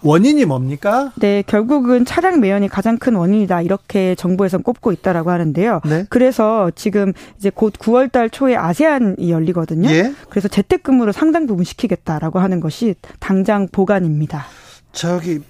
[0.01, 1.11] 원인이 뭡니까?
[1.15, 3.61] 네, 결국은 차량 매연이 가장 큰 원인이다.
[3.61, 5.81] 이렇게 정부에선 꼽고 있다라고 하는데요.
[5.85, 6.05] 네.
[6.09, 9.89] 그래서 지금 이제 곧 9월 달 초에 아세안이 열리거든요.
[9.89, 10.13] 예.
[10.29, 14.45] 그래서 재택근무를 상당 부분 시키겠다라고 하는 것이 당장 보관입니다.
[14.91, 15.41] 저기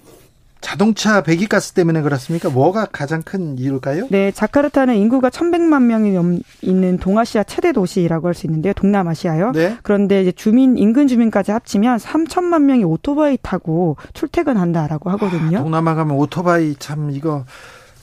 [0.64, 2.48] 자동차 배기가스 때문에 그렇습니까?
[2.48, 4.06] 뭐가 가장 큰 이유일까요?
[4.10, 8.72] 네, 자카르타는 인구가 1,100만 명이 넘 있는 동아시아 최대 도시라고 할 수 있는데요.
[8.72, 9.52] 동남아시아요.
[9.52, 9.76] 네.
[9.82, 15.58] 그런데 이제 주민 인근 주민까지 합치면 3천만 명이 오토바이 타고 출퇴근한다라고 하거든요.
[15.58, 17.44] 동남아 가면 오토바이 참 이거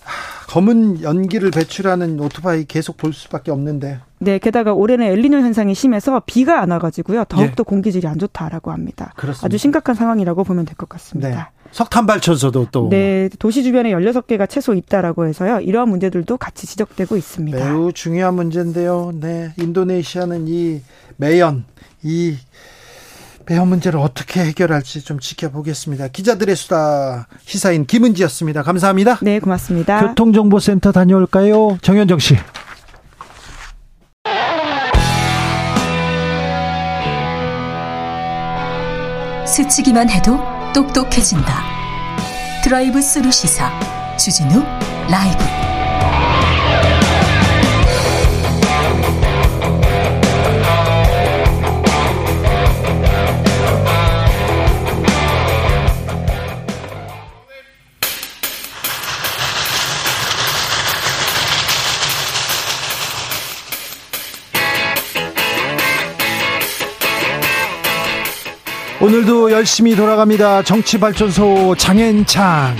[0.03, 3.99] 하, 검은 연기를 배출하는 오토바이 계속 볼 수밖에 없는데.
[4.19, 7.25] 네, 게다가 올해는 엘리뇨 현상이 심해서 비가 안 와가지고요.
[7.25, 9.13] 더욱더 공기질이 안 좋다라고 합니다.
[9.15, 9.19] 예.
[9.19, 9.45] 그렇습니다.
[9.47, 11.29] 아주 심각한 상황이라고 보면 될 것 같습니다.
[11.29, 11.35] 네.
[11.71, 15.59] 석탄 발전소도 또 네, 도시 주변에 16개가 최소 있다라고 해서요.
[15.61, 17.57] 이러한 문제들도 같이 지적되고 있습니다.
[17.57, 19.11] 매우 중요한 문제인데요.
[19.15, 20.81] 네, 인도네시아는 이
[21.17, 21.65] 매연,
[22.03, 22.35] 이
[23.45, 26.09] 매연 문제를 어떻게 해결할지 좀 지켜보겠습니다.
[26.09, 28.63] 기자들의 수다 시사인 김은지였습니다.
[28.63, 29.19] 감사합니다.
[29.21, 30.07] 네, 고맙습니다.
[30.07, 31.77] 교통정보센터 다녀올까요?
[31.81, 32.35] 정현정 씨.
[39.45, 41.63] 스치기만 해도 똑똑해진다.
[42.63, 43.71] 드라이브 스루 시사
[44.17, 44.63] 주진우
[45.09, 45.60] 라이브.
[69.01, 70.63] 오늘도 열심히 돌아갑니다.
[70.63, 72.75] 정치발전소 장현창.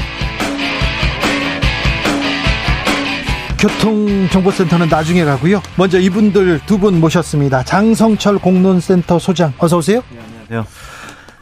[3.59, 5.61] 교통정보센터는 나중에 가고요.
[5.75, 7.63] 먼저 이분들 두 분 모셨습니다.
[7.63, 10.01] 장성철 공론센터 소장 어서 오세요.
[10.49, 10.65] 안녕하세요.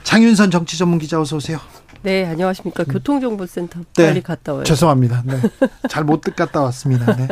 [0.03, 1.59] 장윤선 정치전문기자 어서 오세요.
[2.01, 2.85] 네, 안녕하십니까.
[2.85, 4.63] 교통정보센터 네, 빨리 갔다 와요.
[4.63, 5.21] 죄송합니다.
[5.25, 5.35] 네.
[5.89, 7.13] 잘못 갔다 왔습니다.
[7.17, 7.27] 네.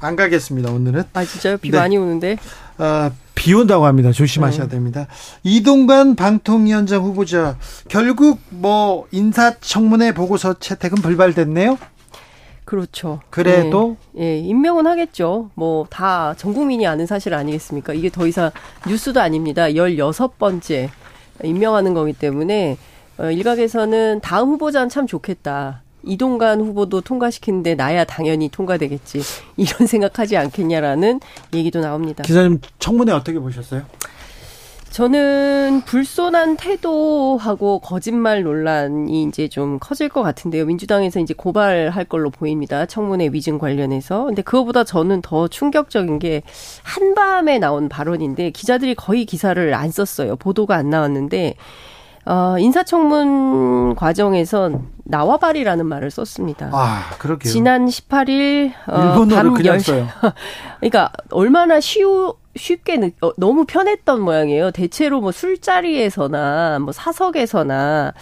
[0.00, 0.70] 안 가겠습니다.
[0.70, 1.02] 오늘은.
[1.12, 1.56] 아, 진짜요?
[1.58, 1.78] 비 네.
[1.78, 2.36] 많이 오는데?
[2.78, 4.12] 어, 비 온다고 합니다.
[4.12, 4.70] 조심하셔야 네.
[4.74, 5.08] 됩니다.
[5.42, 7.56] 이동관 방통위원장 후보자
[7.88, 11.76] 결국 뭐 인사청문회 보고서 채택은 불발됐네요.
[12.64, 13.20] 그렇죠.
[13.30, 15.50] 그래도 예, 예, 임명은 하겠죠.
[15.54, 17.92] 뭐 다 전 국민이 아는 사실 아니겠습니까?
[17.92, 18.50] 이게 더 이상
[18.88, 19.64] 뉴스도 아닙니다.
[19.66, 20.88] 16번째
[21.42, 22.76] 임명하는 거기 때문에 어,
[23.18, 25.82] 일각에서는 다음 후보자는 참 좋겠다.
[26.06, 29.20] 이동관 후보도 통과시키는데 나야 당연히 통과되겠지.
[29.56, 31.20] 이런 생각하지 않겠냐라는
[31.52, 32.22] 얘기도 나옵니다.
[32.22, 33.82] 기자님 청문회 어떻게 보셨어요?
[34.90, 40.66] 저는 불손한 태도하고 거짓말 논란이 이제 좀 커질 것 같은데요.
[40.66, 42.86] 민주당에서 이제 고발할 걸로 보입니다.
[42.86, 44.26] 청문회 위증 관련해서.
[44.26, 46.42] 근데 그거보다 저는 더 충격적인 게
[46.84, 50.36] 한밤에 나온 발언인데 기자들이 거의 기사를 안 썼어요.
[50.36, 51.56] 보도가 안 나왔는데
[52.26, 56.70] 어, 인사청문 과정에선 나와바리라는 말을 썼습니다.
[56.72, 57.52] 아, 그렇게요.
[57.52, 60.08] 지난 18일 어, 밤 그냥 10시 써요.
[60.80, 64.70] 그러니까 얼마나 쉬우 쉽게 느, 어, 너무 편했던 모양이에요.
[64.70, 68.14] 대체로 뭐 술자리에서나 뭐 사석에서나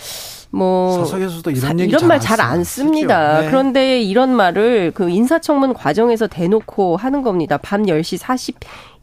[0.51, 2.65] 뭐 사석에서도 이런 이런 잘말안잘 안.
[2.65, 3.41] 씁니다.
[3.41, 3.47] 네.
[3.47, 7.57] 그런데 이런 말을 그 인사청문 과정에서 대놓고 하는 겁니다.
[7.59, 8.19] 밤 10시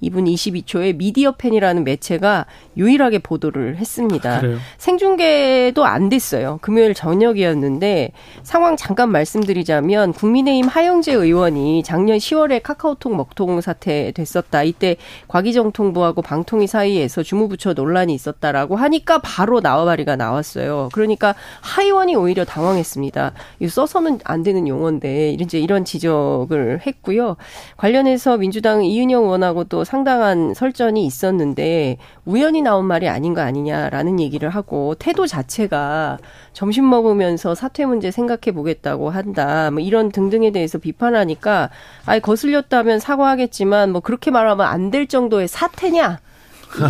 [0.02, 2.46] 42분 22초에 미디어 팬이라는 매체가
[2.78, 4.42] 유일하게 보도를 했습니다.
[4.42, 4.58] 그래요?
[4.78, 6.60] 생중계도 안 됐어요.
[6.62, 8.12] 금요일 저녁이었는데
[8.44, 14.64] 상황 잠깐 말씀드리자면 국민의힘 하영재 의원이 작년 10월에 카카오톡 먹통 사태 됐었다.
[14.64, 14.96] 이때
[15.28, 20.90] 과기정 통부하고 방통위 사이에서 주무부처 논란이 있었다라고 하니까 바로 나와바리가 나왔어요.
[20.94, 23.34] 그러니까 하 의원이 오히려 당황했습니다.
[23.60, 27.36] 이거 써서는 안 되는 용어인데 이제 이런 지적을 했고요.
[27.78, 34.48] 관련해서 민주당 이은영 의원하고 또 상당한 설전이 있었는데 우연히 나온 말이 아닌 거 아니냐라는 얘기를
[34.48, 36.20] 하고 태도 자체가
[36.54, 39.72] 점심 먹으면서 사퇴 문제 생각해 보겠다고 한다.
[39.72, 41.72] 뭐 이런 등등에 대해서 비판하니까
[42.06, 46.20] 아예 거슬렸다면 사과하겠지만 뭐 그렇게 말하면 안 될 정도의 사태냐?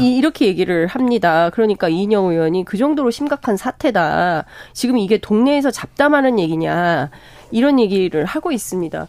[0.01, 1.49] 이, 이렇게 얘기를 합니다.
[1.53, 4.45] 그러니까 이인영 의원이 그 정도로 심각한 사태다.
[4.73, 7.09] 지금 이게 동네에서 잡담하는 얘기냐.
[7.51, 9.07] 이런 얘기를 하고 있습니다.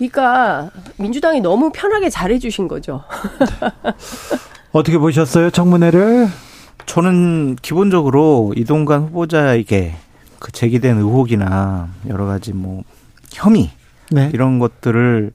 [0.00, 3.02] 그러니까 민주당이 너무 편하게 잘해주신 거죠.
[4.72, 5.50] 어떻게 보셨어요?
[5.50, 6.26] 청문회를?
[6.86, 9.94] 저는 기본적으로 이동관 후보자에게
[10.38, 12.82] 그 제기된 의혹이나 여러 가지 뭐
[13.30, 13.70] 혐의
[14.10, 14.30] 네.
[14.32, 15.32] 이런 것들을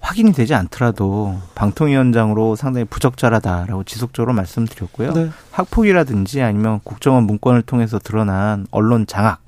[0.00, 5.12] 확인이 되지 않더라도 방통위원장으로 상당히 부적절하다라고 지속적으로 말씀드렸고요.
[5.12, 5.28] 네.
[5.50, 9.42] 학폭이라든지 아니면 국정원 문건을 통해서 드러난 언론 장악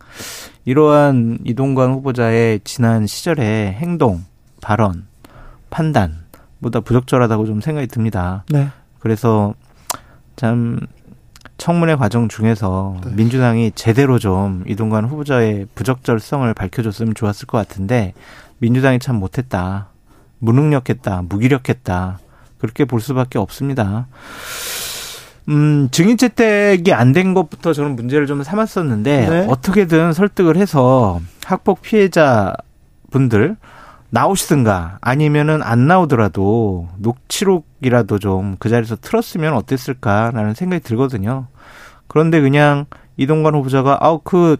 [0.67, 4.25] 이러한 이동관 후보자의 지난 시절의 행동,
[4.61, 5.07] 발언,
[5.71, 6.19] 판단
[6.61, 8.45] 보다 부적절하다고 좀 생각이 듭니다.
[8.49, 8.69] 네.
[8.99, 9.55] 그래서
[10.37, 10.79] 참
[11.59, 13.13] 청문회 과정 중에서 네.
[13.15, 18.13] 민주당이 제대로 좀 이동관 후보자의 부적절성을 밝혀줬으면 좋았을 것 같은데
[18.59, 19.89] 민주당이 참 못했다.
[20.39, 21.23] 무능력했다.
[21.29, 22.19] 무기력했다.
[22.59, 24.07] 그렇게 볼 수밖에 없습니다.
[25.49, 29.47] 음, 증인 채택이 안 된 것부터 저는 문제를 좀 삼았었는데 네.
[29.49, 32.55] 어떻게든 설득을 해서 학폭 피해자
[33.11, 33.57] 분들
[34.11, 41.47] 나오시든가 아니면은 안 나오더라도 녹취록이라도 좀 그 자리에서 틀었으면 어땠을까라는 생각이 들거든요.
[42.09, 44.57] 그런데 그냥 이동관 후보자가 아우 그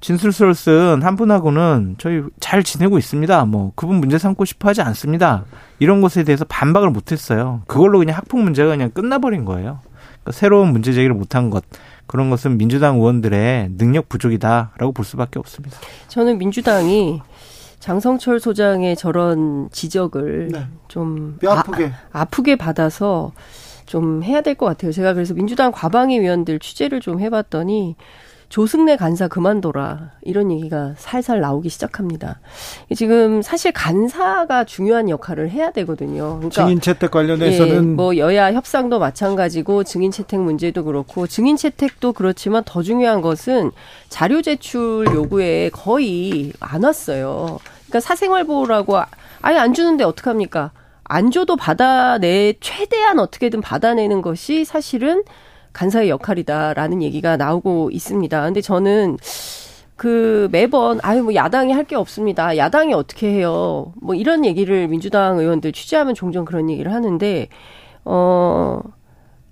[0.00, 3.44] 진술서를 쓴 한 분하고는 저희 잘 지내고 있습니다.
[3.44, 5.44] 뭐 그분 문제 삼고 싶어 하지 않습니다.
[5.78, 7.62] 이런 것에 대해서 반박을 못 했어요.
[7.66, 9.80] 그걸로 그냥 학폭 문제가 그냥 끝나버린 거예요.
[10.22, 11.64] 그러니까 새로운 문제 제기를 못한 것
[12.06, 15.76] 그런 것은 민주당 의원들의 능력 부족이다라고 볼 수밖에 없습니다.
[16.08, 17.20] 저는 민주당이
[17.80, 20.66] 장성철 소장의 저런 지적을 네.
[20.88, 21.92] 좀 뼈 아프게.
[22.12, 23.32] 아, 프게 받아서
[23.86, 24.92] 좀 해야 될 것 같아요.
[24.92, 27.96] 제가 그래서 민주당 과방위 위원들 취재를 좀 해봤더니
[28.50, 32.40] 조승래 간사 그만둬라 이런 얘기가 살살 나오기 시작합니다.
[32.96, 36.38] 지금 사실 간사가 중요한 역할을 해야 되거든요.
[36.38, 42.12] 그러니까 증인 채택 관련해서는 예, 뭐 여야 협상도 마찬가지고 증인 채택 문제도 그렇고 증인 채택도
[42.12, 43.70] 그렇지만 더 중요한 것은
[44.08, 47.60] 자료 제출 요구에 거의 안 왔어요.
[47.86, 49.06] 그러니까 사생활 보호라고 아-
[49.42, 50.72] 아예 안 주는데 어떡합니까?
[51.04, 55.22] 안 줘도 받아내 최대한 어떻게든 받아내는 것이 사실은
[55.72, 58.44] 간사의 역할이다라는 얘기가 나오고 있습니다.
[58.44, 59.16] 근데 저는
[59.96, 62.56] 그 매번 아유 뭐 야당이 할 게 없습니다.
[62.56, 63.92] 야당이 어떻게 해요?
[64.00, 67.48] 뭐 이런 얘기를 민주당 의원들 취재하면 종종 그런 얘기를 하는데
[68.04, 68.80] 어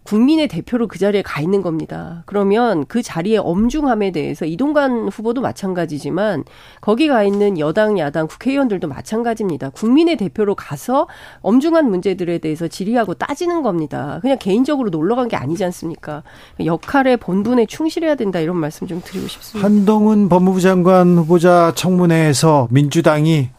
[0.08, 2.22] 국민의 대표로 그 자리에 가 있는 겁니다.
[2.24, 6.44] 그러면 그 자리의 엄중함에 대해서 이동관 후보도 마찬가지지만
[6.80, 9.68] 거기 가 있는 여당, 야당, 국회의원들도 마찬가지입니다.
[9.68, 11.08] 국민의 대표로 가서
[11.42, 14.18] 엄중한 문제들에 대해서 질의하고 따지는 겁니다.
[14.22, 16.22] 그냥 개인적으로 놀러 간 게 아니지 않습니까?
[16.64, 19.68] 역할의 본분에 충실해야 된다 이런 말씀 좀 드리고 싶습니다.
[19.68, 23.50] 한동훈 법무부 장관 후보자 청문회에서 민주당이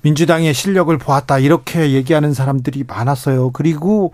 [0.00, 3.50] 민주당의 실력을 보았다 이렇게 얘기하는 사람들이 많았어요.
[3.50, 4.12] 그리고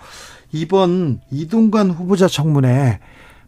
[0.53, 3.01] 이번 이동관 후보자 청문회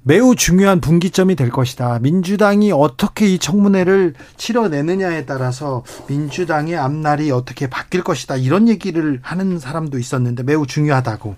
[0.03, 1.99] 매우 중요한 분기점이 될 것이다.
[2.01, 8.37] 민주당이 어떻게 이 청문회를 치러내느냐에 따라서 민주당의 앞날이 어떻게 바뀔 것이다.
[8.37, 11.37] 이런 얘기를 하는 사람도 있었는데 매우 중요하다고.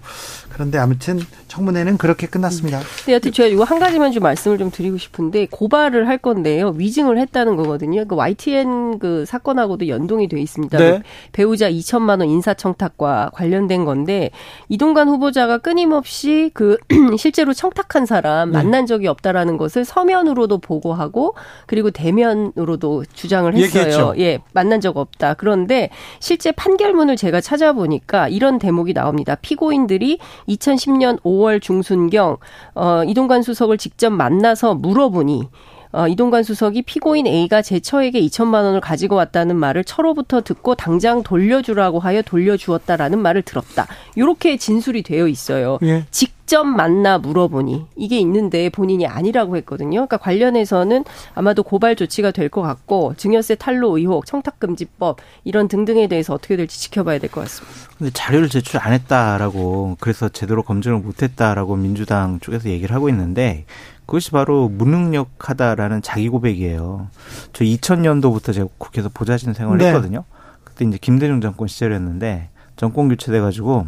[0.60, 1.18] 그런데 아무튼
[1.48, 2.80] 청문회는 그렇게 끝났습니다.
[2.98, 6.74] 근데 여튼 제가 이거 한 가지만 좀 말씀을 좀 드리고 싶은데 고발을 할 건데요.
[6.76, 8.04] 위증을 했다는 거거든요.
[8.04, 10.76] 그 YTN 그 사건하고도 연동이 돼 있습니다.
[10.76, 11.02] 네.
[11.32, 14.32] 배우자 2천만 원 인사청탁과 관련된 건데
[14.68, 16.76] 이동관 후보자가 끊임없이 그
[17.16, 18.58] 실제로 청탁한 사람 네.
[18.58, 23.64] 만난 적이 없다라는 것을 서면으로도 보고하고 그리고 대면으로도 주장을 했어요.
[23.64, 24.14] 얘기했죠.
[24.18, 25.34] 예, 만난 적 없다.
[25.34, 25.88] 그런데
[26.18, 29.36] 실제 판결문을 제가 찾아보니까 이런 대목이 나옵니다.
[29.40, 30.18] 피고인들이
[30.50, 32.36] 2010년 5월 중순경
[32.74, 35.48] 어, 이동관 수석을 직접 만나서 물어보니
[35.92, 41.22] 어, 이동관 수석이 피고인 A가 제 처에게 2천만 원을 가지고 왔다는 말을 처로부터 듣고 당장
[41.24, 43.88] 돌려주라고 하여 돌려주었다라는 말을 들었다.
[44.14, 45.78] 이렇게 진술이 되어 있어요.
[45.82, 46.04] 예.
[46.12, 49.90] 직접 만나 물어보니 이게 있는데 본인이 아니라고 했거든요.
[50.06, 51.04] 그러니까 관련해서는
[51.34, 56.80] 아마도 고발 조치가 될 것 같고 증여세 탈루 의혹, 청탁금지법 이런 등등에 대해서 어떻게 될지
[56.80, 57.76] 지켜봐야 될 것 같습니다.
[57.98, 63.64] 근데 자료를 제출 안 했다라고 그래서 제대로 검증을 못 했다라고 민주당 쪽에서 얘기를 하고 있는데
[64.10, 67.06] 그것이 바로 무능력하다라는 자기 고백이에요.
[67.52, 69.86] 저 2000년도부터 제가 국회에서 보좌진 생활을 네.
[69.86, 70.24] 했거든요.
[70.64, 73.86] 그때 이제 김대중 정권 시절이었는데 정권 교체돼 가지고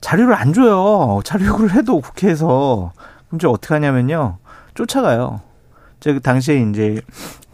[0.00, 1.20] 자료를 안 줘요.
[1.24, 2.92] 자료 요구를 해도 국회에서
[3.28, 4.38] 그럼 저 어떻게 하냐면요.
[4.74, 5.42] 쫓아가요.
[6.00, 7.00] 제가 그 당시에 이제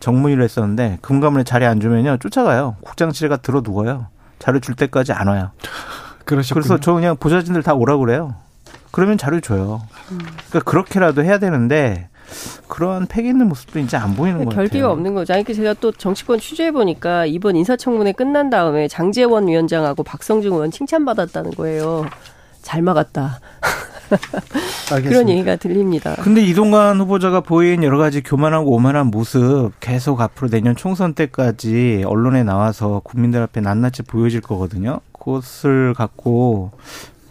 [0.01, 2.17] 정무위를 했었는데 금감원에 자리 안 주면요.
[2.17, 2.77] 쫓아가요.
[2.81, 4.07] 국장실에 가 들어 누워요.
[4.39, 5.51] 자료 줄 때까지 안 와요.
[6.25, 6.63] 그러셨군요.
[6.63, 8.35] 그래서 저 그냥 보좌진들 다 오라 그래요.
[8.91, 9.83] 그러면 자료 줘요.
[10.49, 12.09] 그러니까 그렇게라도 해야 되는데
[12.67, 14.91] 그런 패기 있는 모습도 이제 안 보이는 것 결기가.
[14.91, 15.33] 없는 거죠.
[15.35, 20.71] 아니, 그 제가 또 정치권 취재해 보니까 이번 인사청문회 끝난 다음에 장재원 위원장하고 박성중 의원
[20.71, 22.07] 칭찬받았다는 거예요.
[22.63, 23.41] 잘 막았다.
[24.89, 26.17] 그런 얘기가 들립니다.
[26.23, 32.43] 근데 이동관 후보자가 보인 여러 가지 교만하고 오만한 모습 계속 앞으로 내년 총선 때까지 언론에
[32.43, 35.01] 나와서 국민들 앞에 낱낱이 보여질 거거든요.
[35.13, 36.73] 그것을 갖고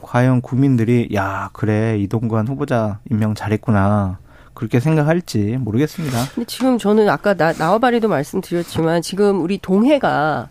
[0.08, 4.20] 과연 국민들이 야 그래 이동관 후보자 임명 잘했구나
[4.54, 6.18] 그렇게 생각할지 모르겠습니다.
[6.34, 10.48] 근데 지금 저는 아까 나, 나와바리도 말씀드렸지만 지금 우리 동해가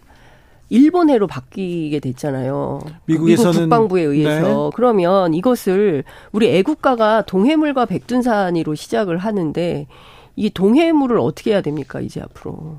[0.69, 2.81] 일본해로 바뀌게 됐잖아요.
[3.09, 4.71] 미국에서는- 미국 국방부에 의해서.
[4.71, 4.71] 네.
[4.77, 9.87] 그러면 이것을 우리 애국가가 동해물과 백둔산이로 시작을 하는데
[10.37, 12.77] 이 동해물을 어떻게 해야 됩니까 이제 앞으로?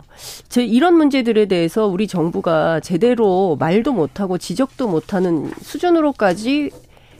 [0.47, 6.69] 제 이런 문제들에 대해서 우리 정부가 제대로 말도 못하고 지적도 못하는 수준으로까지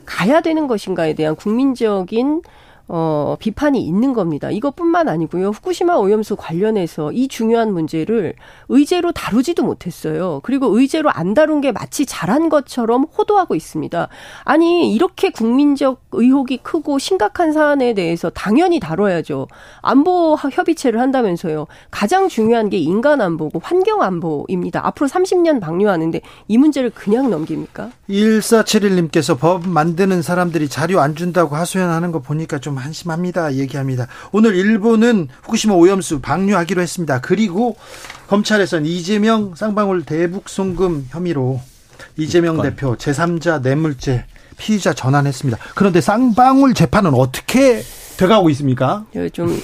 [0.04, 2.42] 가야 되는 것인가에 대한 국민적인
[2.90, 4.50] 어, 비판이 있는 겁니다.
[4.50, 5.50] 이것뿐만 아니고요.
[5.50, 8.34] 후쿠시마 오염수 관련해서 이 중요한 문제를
[8.70, 10.40] 의제로 다루지도 못했어요.
[10.42, 14.08] 그리고 의제로 안 다룬 게 마치 잘한 것처럼 호도하고 있습니다.
[14.44, 19.48] 아니, 이렇게 국민적 의혹이 크고 심각한 사안에 대해서 당연히 다뤄야죠.
[19.82, 21.66] 안보 협의체를 한다면서요.
[21.90, 24.86] 가장 중요한 게 인간 안보고 환경 안보입니다.
[24.86, 27.90] 앞으로 30년 방류하는데 이 문제를 그냥 넘깁니까?
[28.08, 33.54] 1471님께서 법 만드는 사람들이 자료 안 준다고 하소연하는 거 보니까 좀 한심합니다.
[33.54, 34.06] 얘기합니다.
[34.32, 37.20] 오늘 일본은 후쿠시마 오염수 방류하기로 했습니다.
[37.20, 37.76] 그리고
[38.28, 41.60] 검찰에서는 이재명 쌍방울 대북 송금 혐의로
[42.16, 44.24] 이재명 대표 제3자 뇌물죄
[44.56, 45.58] 피의자 전환했습니다.
[45.74, 47.82] 그런데 쌍방울 재판은 어떻게
[48.16, 49.06] 돼가고 있습니까?
[49.32, 49.60] 좀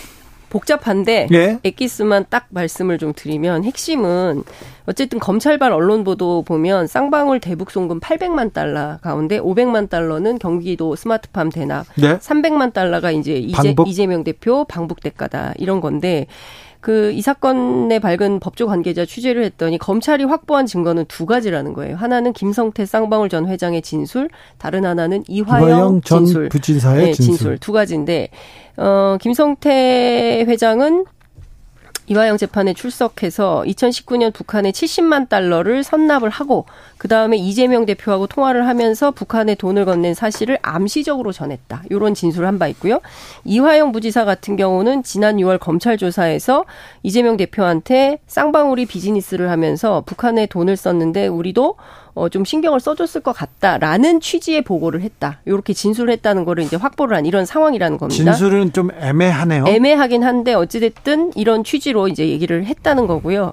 [0.55, 1.59] 복잡한데 예?
[1.65, 4.45] 엑기스만 딱 말씀을 좀 드리면 핵심은
[4.87, 11.51] 어쨌든 검찰발 언론 보도 보면 쌍방울 대북 송금 800만 달러 가운데 500만 달러는 경기도 스마트팜
[11.51, 12.19] 대납, 네.
[12.19, 13.75] 300만 달러가 이제 이재?
[13.87, 16.27] 이재명 대표 방북 대가다 이런 건데
[16.85, 21.97] 그이 사건에 밝은 법조 관계자 취재를 했더니 검찰이 확보한 증거는 두 가지라는 거예요.
[21.97, 24.29] 하나는 김성태 쌍방울 전 회장의 진술,
[24.59, 26.51] 다른 하나는 이화영, 이화영 전 진술.
[26.51, 27.57] 부지사의 네, 진술.
[27.57, 28.29] 두 가지인데
[28.77, 31.05] 어 김성태 회장은
[32.07, 36.67] 이화영 재판에 출석해서 2019년 북한에 70만 달러를 선납을 하고
[37.05, 41.83] 그 다음에 이재명 대표하고 통화를 하면서 북한에 돈을 건넨 사실을 암시적으로 전했다.
[41.91, 43.01] 이런 진술을 한 바 있고요.
[43.45, 46.65] 이화영 부지사 같은 경우는 지난 6월 검찰 조사에서
[47.03, 51.75] 이재명 대표한테 쌍방울이 비즈니스를 하면서 북한에 돈을 썼는데 우리도
[52.15, 55.41] 어, 좀 신경을 써줬을 것 같다라는 취지의 보고를 했다.
[55.45, 58.33] 이렇게 진술을 했다는 거를 이제 확보를 한 이런 상황이라는 겁니다.
[58.33, 59.67] 진술은 좀 애매하네요.
[59.69, 63.53] 애매하긴 한데 어찌됐든 이런 취지로 이제 얘기를 했다는 거고요.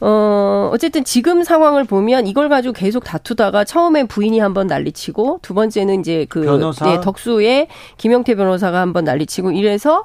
[0.00, 6.00] 어, 어쨌든 지금 상황을 보면 이걸 가지고 계속 다투다가 처음에 부인이 한번 난리치고 두 번째는
[6.00, 6.86] 이제 그 변호사?
[6.86, 10.04] 네, 덕수의 김영태 변호사가 한번 난리치고 이래서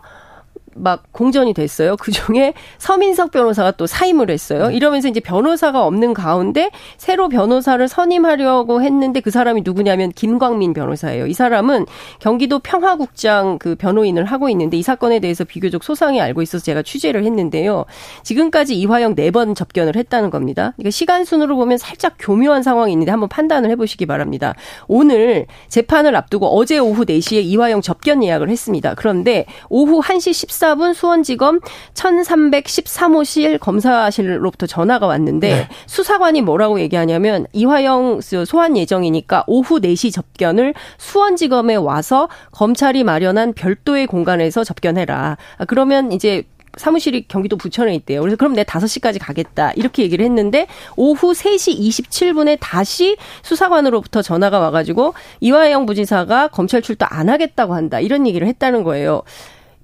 [0.75, 1.97] 막 공전이 됐어요.
[1.97, 4.71] 그 중에 서민석 변호사가 또 사임을 했어요.
[4.71, 11.27] 이러면서 이제 변호사가 없는 가운데 새로 변호사를 선임하려고 했는데 그 사람이 누구냐면 김광민 변호사예요.
[11.27, 11.85] 이 사람은
[12.19, 17.23] 경기도 평화국장 그 변호인을 하고 있는데 이 사건에 대해서 비교적 소상히 알고 있어서 제가 취재를
[17.25, 17.85] 했는데요.
[18.23, 20.73] 지금까지 이화영 네 번 접견을 했다는 겁니다.
[20.75, 24.53] 그러니까 시간 순으로 보면 살짝 교묘한 상황이 있는데 한번 판단을 해보시기 바랍니다.
[24.87, 28.93] 오늘 재판을 앞두고 어제 오후 4시에 이화영 접견 예약을 했습니다.
[28.95, 31.59] 그런데 오후 1시 14분 수원지검
[31.93, 35.67] 1313호실 검사실로부터 전화가 왔는데 네.
[35.85, 44.63] 수사관이 뭐라고 얘기하냐면 이화영 소환 예정이니까 오후 4시 접견을 수원지검에 와서 검찰이 마련한 별도의 공간에서
[44.63, 45.37] 접견해라.
[45.57, 46.43] 아, 그러면 이제
[46.75, 48.21] 사무실이 경기도 부천에 있대요.
[48.21, 49.71] 그래서 그럼 내 5시까지 가겠다.
[49.75, 57.29] 이렇게 얘기를 했는데 오후 3시 27분에 다시 수사관으로부터 전화가 와가지고 이화영 부지사가 검찰 출두 안
[57.29, 57.99] 하겠다고 한다.
[57.99, 59.21] 이런 얘기를 했다는 거예요.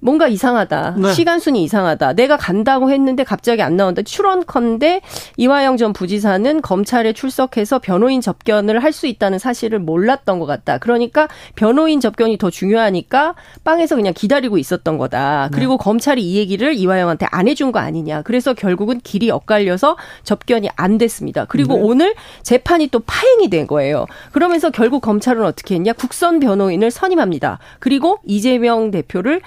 [0.00, 0.94] 뭔가 이상하다.
[0.98, 1.12] 네.
[1.12, 2.14] 시간순이 이상하다.
[2.14, 4.02] 내가 간다고 했는데 갑자기 안 나온다.
[4.02, 5.02] 출원컨대
[5.36, 10.78] 이화영 전 부지사는 검찰에 출석해서 변호인 접견을 할 수 있다는 사실을 몰랐던 것 같다.
[10.78, 15.48] 그러니까 변호인 접견이 더 중요하니까 빵에서 그냥 기다리고 있었던 거다.
[15.52, 18.22] 그리고 검찰이 이 얘기를 이화영한테 안 해준 거 아니냐.
[18.22, 21.44] 그래서 결국은 길이 엇갈려서 접견이 안 됐습니다.
[21.44, 21.82] 그리고 네.
[21.82, 24.06] 오늘 재판이 또 파행이 된 거예요.
[24.32, 25.92] 그러면서 결국 검찰은 어떻게 했냐?
[25.92, 27.60] 국선 변호인을 선임합니다.
[27.78, 29.40] 그리고 이재명 대표를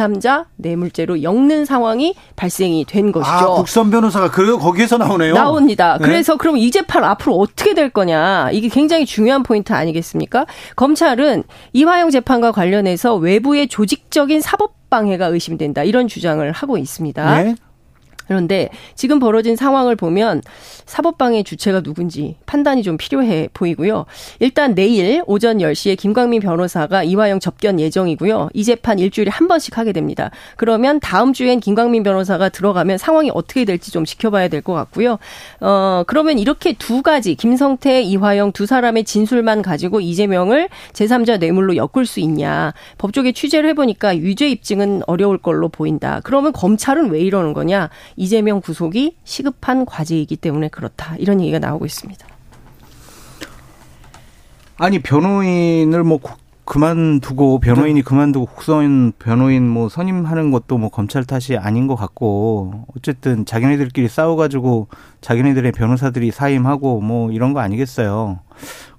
[0.00, 3.30] 제3자 뇌물죄로 엮는 상황이 발생이 된 것이죠.
[3.30, 5.34] 아, 국선 변호사가 그 거기에서 나오네요.
[5.34, 5.98] 나옵니다.
[5.98, 6.06] 네.
[6.06, 8.50] 그래서 그럼 이 재판 앞으로 어떻게 될 거냐.
[8.52, 10.46] 이게 굉장히 중요한 포인트 아니겠습니까?
[10.76, 15.84] 검찰은 이화영 재판과 관련해서 외부의 조직적인 사법 방해가 의심된다.
[15.84, 17.42] 이런 주장을 하고 있습니다.
[17.42, 17.54] 네.
[18.30, 20.40] 그런데 지금 벌어진 상황을 보면
[20.86, 24.06] 사법방해 주체가 누군지 판단이 좀 필요해 보이고요.
[24.38, 28.50] 일단 내일 오전 10시에 김광민 변호사가 이화영 접견 예정이고요.
[28.54, 30.30] 이 재판 일주일에 한 번씩 하게 됩니다.
[30.56, 35.18] 그러면 다음 주엔 김광민 변호사가 들어가면 상황이 어떻게 될지 좀 지켜봐야 될 것 같고요.
[35.60, 42.06] 어, 그러면 이렇게 두 가지 김성태, 이화영 두 사람의 진술만 가지고 이재명을 제3자 뇌물로 엮을
[42.06, 42.74] 수 있냐.
[42.98, 46.20] 법조계 취재를 해보니까 유죄 입증은 어려울 걸로 보인다.
[46.22, 47.88] 그러면 검찰은 왜 이러는 거냐.
[48.24, 51.16] 이재명 구속이 시급한 과제이기 때문에 그렇다.
[51.16, 52.26] 이런 얘기가 나오고 있습니다.
[54.76, 56.36] 아니 변호인을 뭐 구-
[56.66, 63.46] 그만두고 변호인이 그만두고 국선 변호인 뭐 선임하는 것도 뭐 검찰 탓이 아닌 것 같고 어쨌든
[63.46, 64.88] 자기네들끼리 싸워가지고
[65.22, 68.40] 자기네들의 변호사들이 사임하고 뭐 이런 거 아니겠어요.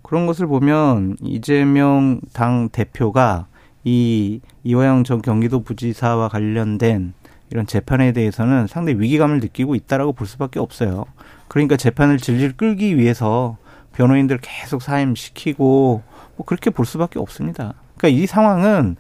[0.02, 3.45] 그런 것을 보면 이재명 당 대표가
[3.84, 7.14] 이 이화영 전 경기도 부지사와 관련된
[7.52, 11.06] 이런 재판에 대해서는 상당히 위기감을 느끼고 있다라고 볼 수밖에 없어요.
[11.48, 13.57] 그러니까 재판을 질질 끌기 위해서
[13.94, 16.02] 변호인들 계속 사임시키고
[16.38, 17.73] 뭐 그렇게 볼 수밖에 없습니다.
[17.98, 18.95] 그러니까 이 상황은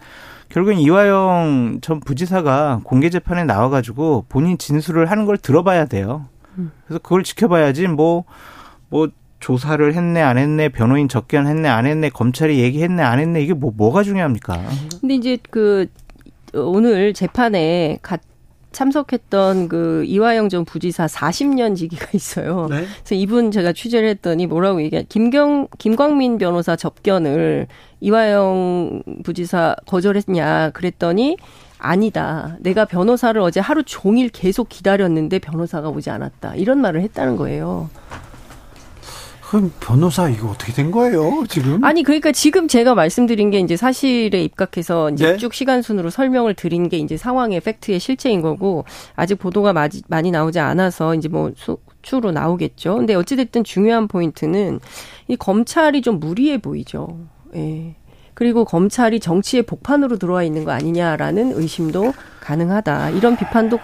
[0.49, 6.25] 결국엔 이화영 전 부지사가 공개 재판에 나와 가지고 본인 진술을 하는 걸 들어봐야 돼요.
[6.85, 8.25] 그래서 그걸 지켜봐야지 뭐,
[8.89, 9.07] 뭐,
[9.39, 14.03] 조사를 했네, 안 했네, 변호인 접견했네, 안 했네, 검찰이 얘기했네, 안 했네, 이게 뭐, 뭐가
[14.03, 14.61] 중요합니까?
[14.99, 15.87] 근데 이제 그
[16.53, 18.21] 오늘 재판에 갓
[18.71, 22.67] 참석했던 그 이화영 전 부지사 40년 지기가 있어요.
[22.69, 22.85] 네.
[23.03, 27.67] 그래서 이분 제가 취재를 했더니 뭐라고 얘기해 김경 김광민 변호사 접견을
[27.99, 31.37] 이화영 부지사 거절했냐 그랬더니
[31.77, 32.57] 아니다.
[32.59, 36.55] 내가 변호사를 어제 하루 종일 계속 기다렸는데 변호사가 오지 않았다.
[36.55, 37.89] 이런 말을 했다는 거예요.
[39.51, 41.83] 그럼 변호사 이거 어떻게 된 거예요, 지금?
[41.83, 45.37] 아니 그러니까 지금 제가 말씀드린 게 이제 사실에 입각해서 이제 네.
[45.37, 48.85] 쭉 시간 순으로 설명을 드린 게 이제 상황의 팩트의 실체인 거고
[49.17, 49.73] 아직 보도가
[50.07, 52.95] 많이 나오지 않아서 이제 뭐 수치로 나오겠죠.
[52.95, 54.79] 근데 어찌 됐든 중요한 포인트는
[55.27, 57.19] 이 검찰이 좀 무리해 보이죠.
[57.53, 57.97] 예.
[58.33, 63.09] 그리고 검찰이 정치의 복판으로 들어와 있는 거 아니냐라는 의심도 가능하다.
[63.09, 63.79] 이런 비판도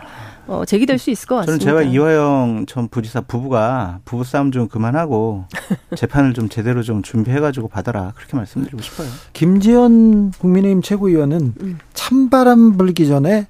[0.47, 1.65] 어, 제기될 수 있을 것 저는 같습니다.
[1.65, 5.45] 제가 이화영 전 부지사 부부가 부부 싸움 좀 그만하고
[5.95, 9.07] 재판을 좀 제대로 좀 준비해가지고 받아라 그렇게 말씀드리고 싶어요.
[9.33, 11.79] 김지현 국민의힘 최고위원은 음.
[11.93, 13.47] 찬바람 불기 전에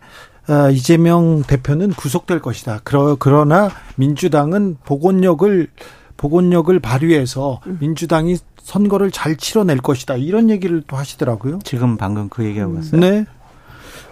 [0.49, 2.79] 어, 이재명 대표는 구속될 것이다.
[2.83, 5.67] 그러, 그러나 민주당은 복원력을
[6.15, 7.77] 복원력을 발휘해서 음.
[7.79, 8.37] 민주당이
[8.67, 10.15] 선거를 잘 치러낼 것이다.
[10.15, 11.59] 이런 얘기를 또 하시더라고요.
[11.63, 12.99] 지금 방금 그 얘기하고 갔어요.
[12.99, 13.25] 네.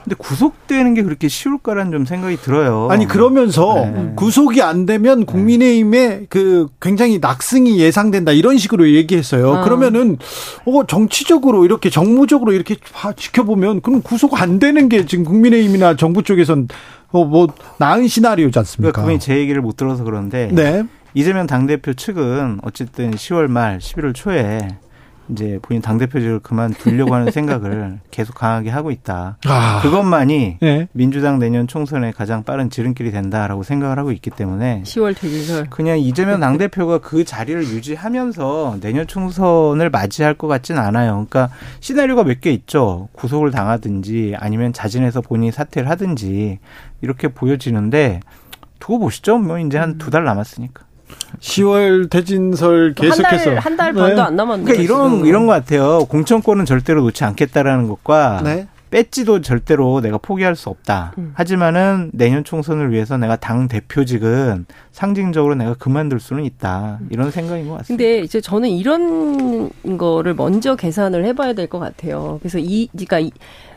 [0.06, 2.88] 근데 구속되는 게 그렇게 쉬울까라는 좀 생각이 들어요.
[2.92, 4.14] 아니 그러면서 네.
[4.16, 9.56] 구속이 안 되면 국민의힘의 그 굉장히 낙승이 예상된다 이런 식으로 얘기했어요.
[9.56, 9.62] 아.
[9.64, 10.18] 그러면은
[10.66, 16.22] 어 정치적으로 이렇게 정무적으로 이렇게 봐- 지켜보면 그럼 구속 안 되는 게 지금 국민의힘이나 정부
[16.22, 16.68] 쪽에선
[17.12, 17.48] 어뭐
[17.80, 19.02] 나은 시나리오지 그러니까 않습니까?
[19.02, 20.84] 그분이 제 얘기를 못 들어서 그런데 네.
[21.16, 24.68] 이재명 당대표 측은 어쨌든 10월 말 11월 초에
[25.30, 29.38] 이제 본인 당대표직을 그만두려고 하는 생각을 계속 강하게 하고 있다.
[29.48, 29.80] 아.
[29.82, 30.88] 그것만이 네.
[30.92, 35.68] 민주당 내년 총선에 가장 빠른 지름길이 된다라고 생각을 하고 있기 때문에 10월 되기설.
[35.72, 41.26] 그냥 이재명 당대표가 그 자리를 유지하면서 내년 총선을 맞이할 것 같진 않아요.
[41.28, 41.50] 그러니까
[41.80, 43.08] 시나리오가 몇 개 있죠.
[43.14, 46.60] 구속을 당하든지 아니면 자진해서 본인이 사퇴를 하든지
[47.02, 48.20] 이렇게 보여지는데
[48.80, 49.38] 두고 보시죠.
[49.40, 50.84] 뭐 이제 한 두 달 남았으니까.
[51.40, 54.22] 10월 대진설 계속해서 한달한달 반도 네.
[54.22, 54.72] 안 남았는데.
[54.72, 55.26] 그러니까 이런 지금.
[55.28, 56.06] 이런 것 같아요.
[56.06, 58.68] 공천권은 절대로 놓지 않겠다라는 것과 네.
[58.92, 61.14] 뺏지도 절대로 내가 포기할 수 없다.
[61.18, 61.32] 음.
[61.36, 67.00] 하지만은 내년 총선을 위해서 내가 당 대표직은 상징적으로 내가 그만둘 수는 있다.
[67.10, 67.88] 이런 생각인 것 같습니다.
[68.04, 72.38] 근데 이제 저는 이런 거를 먼저 계산을 해봐야 될 것 같아요.
[72.42, 73.32] 그래서 이, 그러니까 이,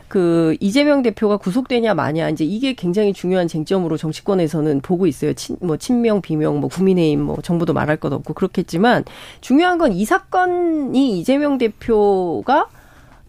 [0.09, 5.33] 그 이재명 대표가 구속되냐 마냐 이제 이게 굉장히 중요한 쟁점으로 정치권에서는 보고 있어요.
[5.33, 9.05] 친, 뭐 친명 비명 뭐 국민의힘 뭐 정부도 말할 것 없고 그렇겠지만
[9.41, 12.67] 중요한 건 이 사건이 이재명 대표가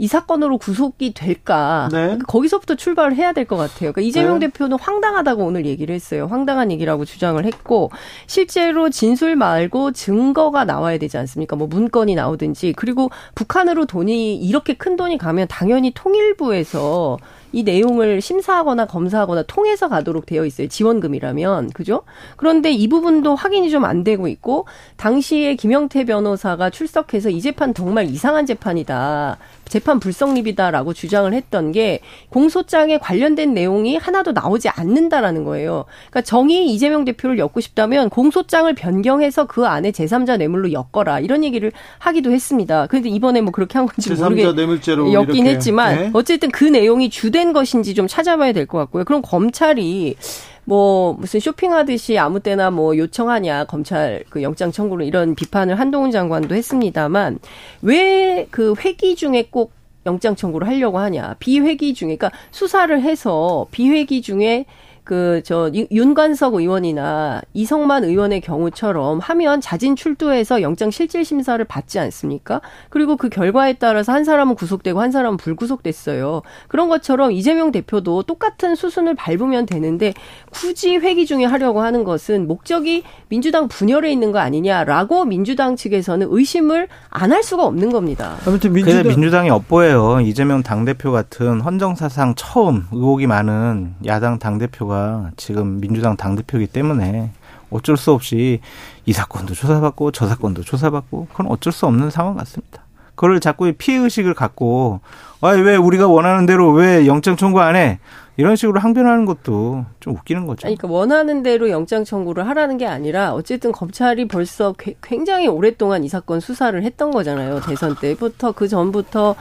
[0.00, 1.90] 이 사건으로 구속이 될까?
[1.92, 2.16] 네.
[2.26, 3.92] 거기서부터 출발을 해야 될 것 같아요.
[3.92, 4.46] 그러니까 이재명 네.
[4.46, 6.26] 대표는 황당하다고 오늘 얘기를 했어요.
[6.26, 7.90] 황당한 얘기라고 주장을 했고
[8.26, 11.56] 실제로 진술 말고 증거가 나와야 되지 않습니까?
[11.56, 17.18] 뭐 문건이 나오든지 그리고 북한으로 돈이 이렇게 큰 돈이 가면 당연히 통일부에서
[17.52, 20.68] 이 내용을 심사하거나 검사하거나 통해서 가도록 되어 있어요.
[20.68, 21.70] 지원금이라면.
[21.70, 22.02] 그죠?
[22.36, 24.66] 그런데 이 부분도 확인이 좀 안 되고 있고
[24.98, 29.38] 당시에 김영태 변호사가 출석해서 이 재판 정말 이상한 재판이다.
[29.66, 32.00] 재판 불성립이다라고 주장을 했던 게
[32.30, 35.84] 공소장에 관련된 내용이 하나도 나오지 않는다라는 거예요.
[36.10, 41.70] 그러니까 정의 이재명 대표를 엮고 싶다면 공소장을 변경해서 그 안에 제3자 뇌물로 엮어라 이런 얘기를
[41.98, 42.86] 하기도 했습니다.
[42.88, 45.46] 그런데 이번에 뭐 그렇게 한 건지 제3자 모르겠 뇌물죄로 엮긴.
[45.46, 46.10] 했지만 네.
[46.12, 49.04] 어쨌든 그 내용이 주된 것인지 좀 찾아봐야 될 것 같고요.
[49.04, 50.16] 그럼 검찰이
[50.64, 56.54] 뭐 무슨 쇼핑하듯이 아무 때나 뭐 요청하냐 검찰 그 영장 청구를 이런 비판을 한동훈 장관도
[56.54, 57.38] 했습니다만
[57.82, 59.72] 왜 그 회기 중에 꼭
[60.06, 64.64] 영장 청구를 하려고 하냐 비회기 중에 그러니까 수사를 해서 비회기 중에
[65.10, 72.60] 그 저 윤관석 의원이나 이성만 의원의 경우처럼 하면 자진 출두해서 영장 실질 심사를 받지 않습니까?
[72.90, 76.42] 그리고 그 결과에 따라서 한 사람은 구속되고 한 사람은 불구속됐어요.
[76.68, 80.14] 그런 것처럼 이재명 대표도 똑같은 수순을 밟으면 되는데
[80.52, 86.86] 굳이 회기 중에 하려고 하는 것은 목적이 민주당 분열에 있는 거 아니냐라고 민주당 측에서는 의심을
[87.08, 88.36] 안 할 수가 없는 겁니다.
[88.46, 90.20] 아무튼 민주당 민주당이 엇보여요.
[90.20, 94.99] 이재명 당대표 같은 헌정사상 처음 의혹이 많은 야당 당대표가
[95.36, 97.30] 지금 민주당 당 대표이기 때문에
[97.70, 98.60] 어쩔 수 없이
[99.06, 102.82] 이 사건도 조사받고 저 사건도 조사받고 그건 어쩔 수 없는 상황 같습니다.
[103.14, 105.00] 그걸 자꾸 피해 의식을 갖고
[105.42, 107.98] 아, 왜 우리가 원하는 대로 왜 영장 청구 안 해?
[108.38, 110.62] 이런 식으로 항변하는 것도 좀 웃기는 거죠.
[110.62, 116.08] 그러니까 원하는 대로 영장 청구를 하라는 게 아니라 어쨌든 검찰이 벌써 굉- 굉장히 오랫동안 이
[116.08, 117.60] 사건 수사를 했던 거잖아요.
[117.60, 119.34] 대선 때부터 그 전부터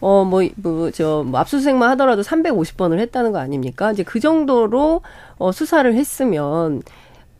[0.00, 3.92] 어, 뭐, 뭐, 저, 뭐 압수수색만 하더라도 350번을 했다는 거 아닙니까?
[3.92, 5.02] 이제 그 정도로,
[5.38, 6.82] 어, 수사를 했으면,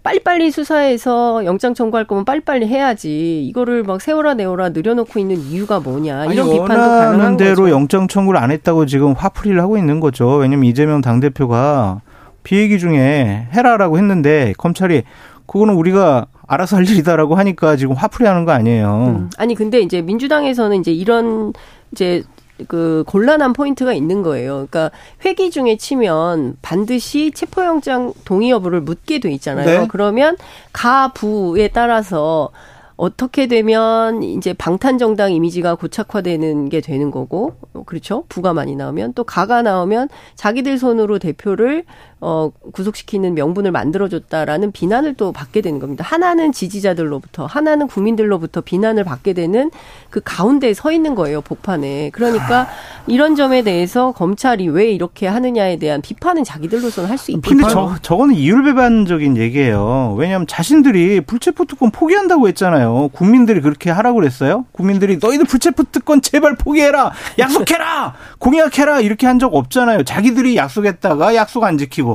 [0.06, 3.44] 빨리빨리 수사해서 영장 청구할 거면 빨리빨리 해야지.
[3.46, 6.26] 이거를 막 세워라 내워라 늘여놓고 있는 이유가 뭐냐.
[6.26, 7.70] 이런 아니, 비판도 가능한 대로 거죠.
[7.70, 10.36] 영장 청구를 안 했다고 지금 화풀이를 하고 있는 거죠.
[10.36, 12.02] 왜냐면 이재명 당대표가
[12.44, 15.02] 비얘기 중에 해라라고 했는데 검찰이
[15.46, 19.16] 그거는 우리가 알아서 할 일이다라고 하니까 지금 화풀이 하는 거 아니에요.
[19.18, 19.30] 음.
[19.38, 21.52] 아니 근데 이제 민주당에서는 이제 이런
[21.90, 22.22] 이제
[22.68, 24.66] 그 곤란한 포인트가 있는 거예요.
[24.68, 24.90] 그러니까
[25.24, 29.80] 회기 중에 치면 반드시 체포영장 동의 여부를 묻게 돼 있잖아요.
[29.82, 29.86] 네.
[29.88, 30.36] 그러면
[30.72, 32.50] 가부에 따라서
[32.96, 38.24] 어떻게 되면 이제 방탄정당 이미지가 고착화되는 게 되는 거고, 어, 그렇죠?
[38.28, 41.84] 부가 많이 나오면 또 가가 나오면 자기들 손으로 대표를
[42.20, 46.02] 어 구속시키는 명분을 만들어줬다라는 비난을 또 받게 되는 겁니다.
[46.06, 49.70] 하나는 지지자들로부터, 하나는 국민들로부터 비난을 받게 되는
[50.08, 52.10] 그 가운데에 서 있는 거예요, 복판에.
[52.14, 52.68] 그러니까
[53.06, 57.48] 이런 점에 대해서 검찰이 왜 이렇게 하느냐에 대한 비판은 자기들로서는 할 수 있겠죠.
[57.56, 60.14] 근데 저, 저거는 이율배반적인 얘기예요.
[60.18, 63.08] 왜냐하면 자신들이 불체포 특권 포기한다고 했잖아요.
[63.12, 64.64] 국민들이 그렇게 하라고 그랬어요?
[64.72, 67.12] 국민들이 너희들 불체포 특권 제발 포기해라!
[67.38, 68.14] 약속해라!
[68.38, 69.00] 공약해라!
[69.00, 70.02] 이렇게 한 적 없잖아요.
[70.04, 72.05] 자기들이 약속했다가 약속 안 지키고.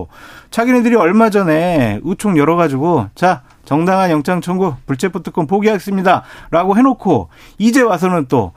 [0.49, 6.23] 자기네들이 얼마 전에 의총 열어가지고 자 정당한 영장 청구 불체포 특권 포기하겠습니다.
[6.49, 8.53] 라고 해놓고 이제 와서는 또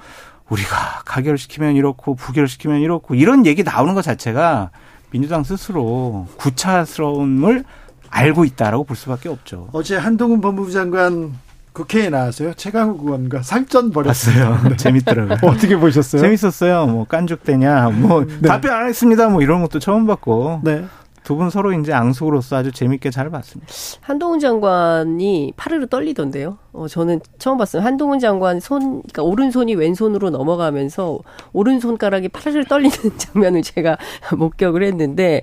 [0.48, 4.70] 우리가 가결시키면 이렇고 부결시키면 이렇고 이런 얘기 나오는 것 자체가
[5.10, 7.64] 민주당 스스로 구차스러움을
[8.10, 9.68] 알고 있다라고 볼 수밖에 없죠.
[9.72, 11.32] 어제 한동훈 법무부 장관
[11.72, 12.54] 국회에 나왔어요.
[12.54, 14.60] 최강욱 의원과 상전 벌였어요.
[14.70, 14.76] 네.
[14.76, 15.38] 재밌더라고요.
[15.50, 16.22] 어떻게 보셨어요?
[16.22, 16.86] 재밌었어요.
[16.86, 18.48] 뭐 깐죽대냐, 뭐 네.
[18.48, 19.28] 답변 안 했습니다.
[19.28, 20.60] 뭐 이런 것도 처음 봤고.
[20.62, 20.84] 네.
[21.24, 23.72] 두 분 서로 이제 앙숙으로서 아주 재밌게 잘 봤습니다.
[24.02, 26.58] 한동훈 장관이 파르르 떨리던데요.
[26.72, 27.82] 어, 저는 처음 봤어요.
[27.82, 31.18] 한동훈 장관 손, 그러니까 오른손이 왼손으로 넘어가면서
[31.52, 33.96] 오른손가락이 파르르 떨리는 장면을 제가
[34.36, 35.42] 목격을 했는데,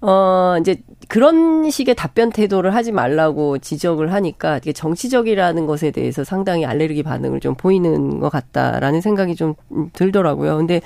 [0.00, 6.66] 어, 이제 그런 식의 답변 태도를 하지 말라고 지적을 하니까 이게 정치적이라는 것에 대해서 상당히
[6.66, 9.54] 알레르기 반응을 좀 보이는 것 같다라는 생각이 좀
[9.92, 10.56] 들더라고요.
[10.56, 10.80] 근데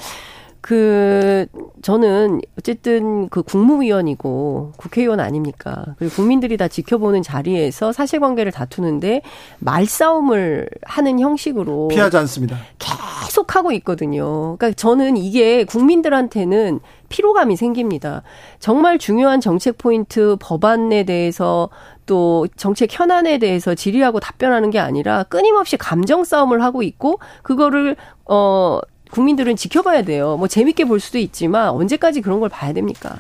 [0.66, 1.46] 그
[1.80, 5.84] 저는 어쨌든 그 국무위원이고 국회의원 아닙니까?
[5.96, 9.22] 그리고 국민들이 다 지켜보는 자리에서 사실관계를 다투는데
[9.60, 12.58] 말싸움을 하는 형식으로 피하지 않습니다.
[12.80, 14.56] 계속 하고 있거든요.
[14.56, 16.80] 그러니까 저는 이게 국민들한테는
[17.10, 18.24] 피로감이 생깁니다.
[18.58, 21.68] 정말 중요한 정책 포인트 법안에 대해서
[22.06, 27.94] 또 정책 현안에 대해서 질의하고 답변하는 게 아니라 끊임없이 감정 싸움을 하고 있고 그거를
[28.24, 28.80] 어
[29.10, 30.36] 국민들은 지켜봐야 돼요.
[30.36, 33.16] 뭐 재밌게 볼 수도 있지만 언제까지 그런 걸 봐야 됩니까?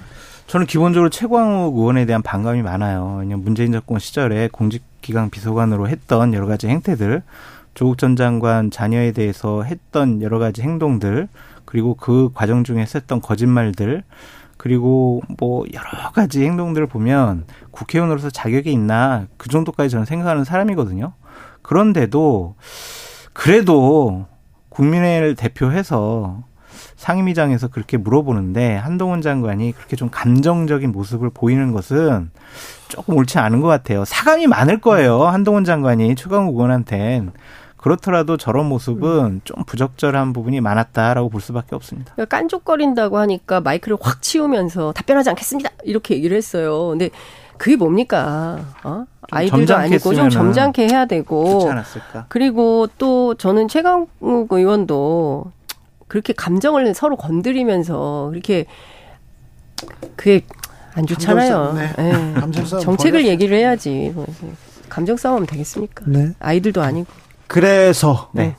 [0.46, 3.16] 저는 기본적으로 최광욱 의원에 대한 반감이 많아요.
[3.20, 7.22] 왜냐면 문재인 정권 시절에 공직기강 비서관으로 했던 여러 가지 행태들,
[7.74, 11.28] 조국 전 장관 자녀에 대해서 했던 여러 가지 행동들,
[11.64, 14.04] 그리고 그 과정 중에 했던 거짓말들,
[14.56, 21.12] 그리고 뭐 여러 가지 행동들을 보면 국회의원으로서 자격이 있나 그 정도까지 저는 생각하는 사람이거든요.
[21.62, 22.54] 그런데도
[23.32, 24.26] 그래도
[24.76, 26.44] 국민회를 대표해서
[26.96, 32.30] 상임위장에서 그렇게 물어보는데 한동훈 장관이 그렇게 좀 감정적인 모습을 보이는 것은
[32.88, 34.04] 조금 옳지 않은 것 같아요.
[34.04, 35.24] 사감이 많을 거예요.
[35.24, 37.32] 한동훈 장관이 최강욱 의원한텐.
[37.76, 42.12] 그렇더라도 저런 모습은 좀 부적절한 부분이 많았다라고 볼 수밖에 없습니다.
[42.14, 45.70] 그러니까 깐족거린다고 하니까 마이크를 확 치우면서 답변하지 않겠습니다.
[45.84, 46.88] 이렇게 얘기를 했어요.
[46.88, 47.10] 근데
[47.58, 48.58] 그게 뭡니까?
[48.84, 49.04] 어?
[49.30, 51.44] 아이들도 점잖게 아니고 좀 점잖게 해야 되고.
[51.60, 52.26] 좋지 않았을까?
[52.28, 55.50] 그리고 또 저는 최강욱 의원도
[56.08, 58.66] 그렇게 감정을 서로 건드리면서 그렇게
[60.16, 60.42] 그게
[60.94, 61.50] 안 좋잖아요.
[61.52, 62.34] 감정 싸움, 네.
[62.34, 62.34] 예.
[62.40, 63.30] 감정 싸움 정책을 벌여야죠.
[63.30, 64.14] 얘기를 해야지.
[64.88, 66.04] 감정 싸움하면 되겠습니까?
[66.06, 66.32] 네.
[66.38, 67.06] 아이들도 아니고.
[67.48, 68.56] 그래서 네.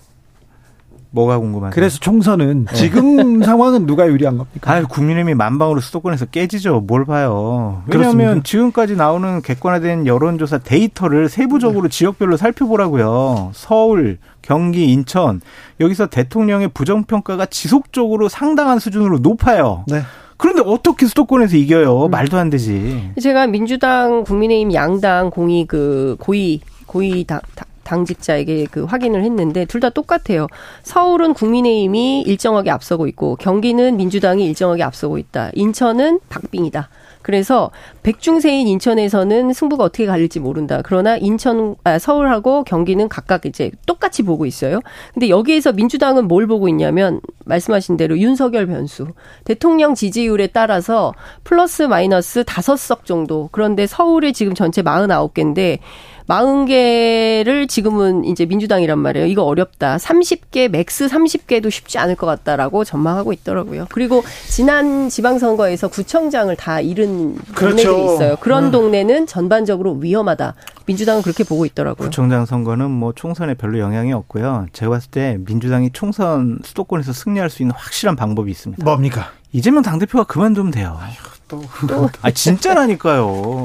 [1.17, 1.73] 뭐가 궁금하세요?
[1.73, 2.73] 그래서 총선은 네.
[2.75, 4.71] 지금 상황은 누가 유리한 겁니까?
[4.71, 6.81] 아유, 국민의힘이 만방으로 수도권에서 깨지죠.
[6.81, 7.81] 뭘 봐요.
[7.89, 8.17] 그렇습니다.
[8.19, 13.49] 왜냐하면 지금까지 나오는 객관화된 여론조사 데이터를 세부적으로 지역별로 살펴보라고요.
[13.53, 15.41] 서울, 경기, 인천
[15.79, 19.83] 여기서 대통령의 부정평가가 지속적으로 상당한 수준으로 높아요.
[19.87, 20.01] 네.
[20.37, 22.09] 그런데 어떻게 수도권에서 이겨요?
[22.09, 23.09] 말도 안 되지.
[23.19, 29.77] 제가 민주당, 국민의힘 양당 공이 그 고위 고위 당, 당- 당직자에게 그 확인을 했는데 둘
[29.77, 30.47] 다 똑같아요.
[30.81, 35.51] 서울은 국민의힘이 일정하게 앞서고 있고 경기는 민주당이 일정하게 앞서고 있다.
[35.53, 36.89] 인천은 박빙이다.
[37.21, 37.71] 그래서
[38.03, 40.81] 백중세인 인천에서는 승부가 어떻게 갈릴지 모른다.
[40.83, 44.79] 그러나 인천 아, 서울하고 경기는 각각 이제 똑같이 보고 있어요.
[45.13, 49.07] 근데 여기에서 민주당은 뭘 보고 있냐면 말씀하신 대로 윤석열 변수.
[49.43, 53.49] 대통령 지지율에 따라서 플러스 마이너스 다섯 석 정도.
[53.51, 55.79] 그런데 서울에 지금 전체 49개인데
[56.27, 59.27] 40개를 지금은 이제 민주당이란 말이에요.
[59.27, 59.97] 이거 어렵다.
[59.97, 63.87] 30개, max 30개도 쉽지 않을 것 같다라고 전망하고 있더라고요.
[63.89, 67.91] 그리고 지난 지방선거에서 구청장을 다 잃은 그렇죠.
[67.91, 68.35] 동네들이 있어요.
[68.37, 68.71] 그런 음.
[68.71, 70.55] 동네는 전반적으로 위험하다.
[70.85, 72.09] 민주당은 그렇게 보고 있더라고요.
[72.09, 74.67] 구청장 선거는 뭐 총선에 별로 영향이 없고요.
[74.73, 78.83] 제가 봤을 때 민주당이 총선 수도권에서 승리할 수 있는 확실한 방법이 있습니다.
[78.83, 79.31] 뭡니까?
[79.53, 80.99] 이재명 당대표가 그만두면 돼요.
[81.47, 81.63] 또.
[82.21, 83.63] 아, 진짜라니까요.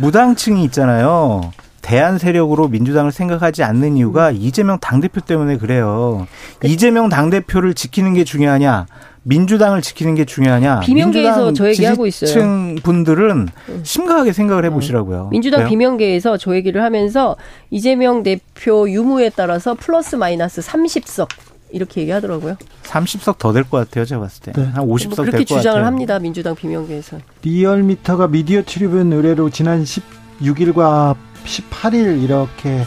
[0.00, 1.52] 무당층이 있잖아요.
[1.82, 6.26] 대안 세력으로 민주당을 생각하지 않는 이유가 이재명 당대표 때문에 그래요.
[6.62, 8.86] 이재명 당대표를 지키는 게 중요하냐?
[9.22, 10.80] 민주당을 지키는 게 중요하냐?
[10.80, 12.28] 비명계에서 저 얘기하고 있어요.
[12.28, 13.48] 지지층 분들은
[13.82, 15.28] 심각하게 생각을 해보시라고요.
[15.30, 15.68] 민주당 왜요?
[15.68, 17.36] 비명계에서 저 얘기를 하면서
[17.70, 21.28] 이재명 대표 유무에 따라서 플러스 마이너스 30석
[21.72, 22.56] 이렇게 얘기하더라고요.
[22.84, 24.52] 30석 더 될 것 같아요, 제가 봤을 때.
[24.60, 25.58] 한 50석 뭐될 그렇게 것 같아요.
[25.58, 26.18] 주장을 합니다.
[26.18, 27.18] 민주당 비명계에서.
[27.42, 31.14] 리얼미터가 미디어 트리뷴 의뢰로 지난 16일과
[31.44, 32.84] 18일 이렇게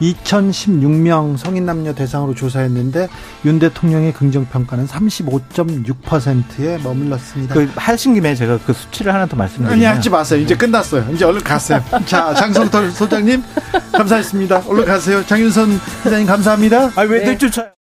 [0.00, 3.08] 2016명 성인 남녀 대상으로 조사했는데
[3.44, 7.54] 윤 대통령의 긍정 평가는 35.6%에 머물렀습니다.
[7.54, 10.40] 그 하신 김에 제가 그 수치를 하나 더 말씀드리면 아니 하지 마세요.
[10.40, 11.06] 이제 끝났어요.
[11.12, 11.82] 이제 얼른 가세요.
[12.06, 13.42] 자 장성털 소장님
[13.92, 14.64] 감사했습니다.
[14.66, 15.24] 얼른 가세요.
[15.26, 15.68] 장윤선
[16.02, 16.90] 기자님 감사합니다.
[16.96, 17.38] 아왜 네.
[17.38, 17.74] 쫓아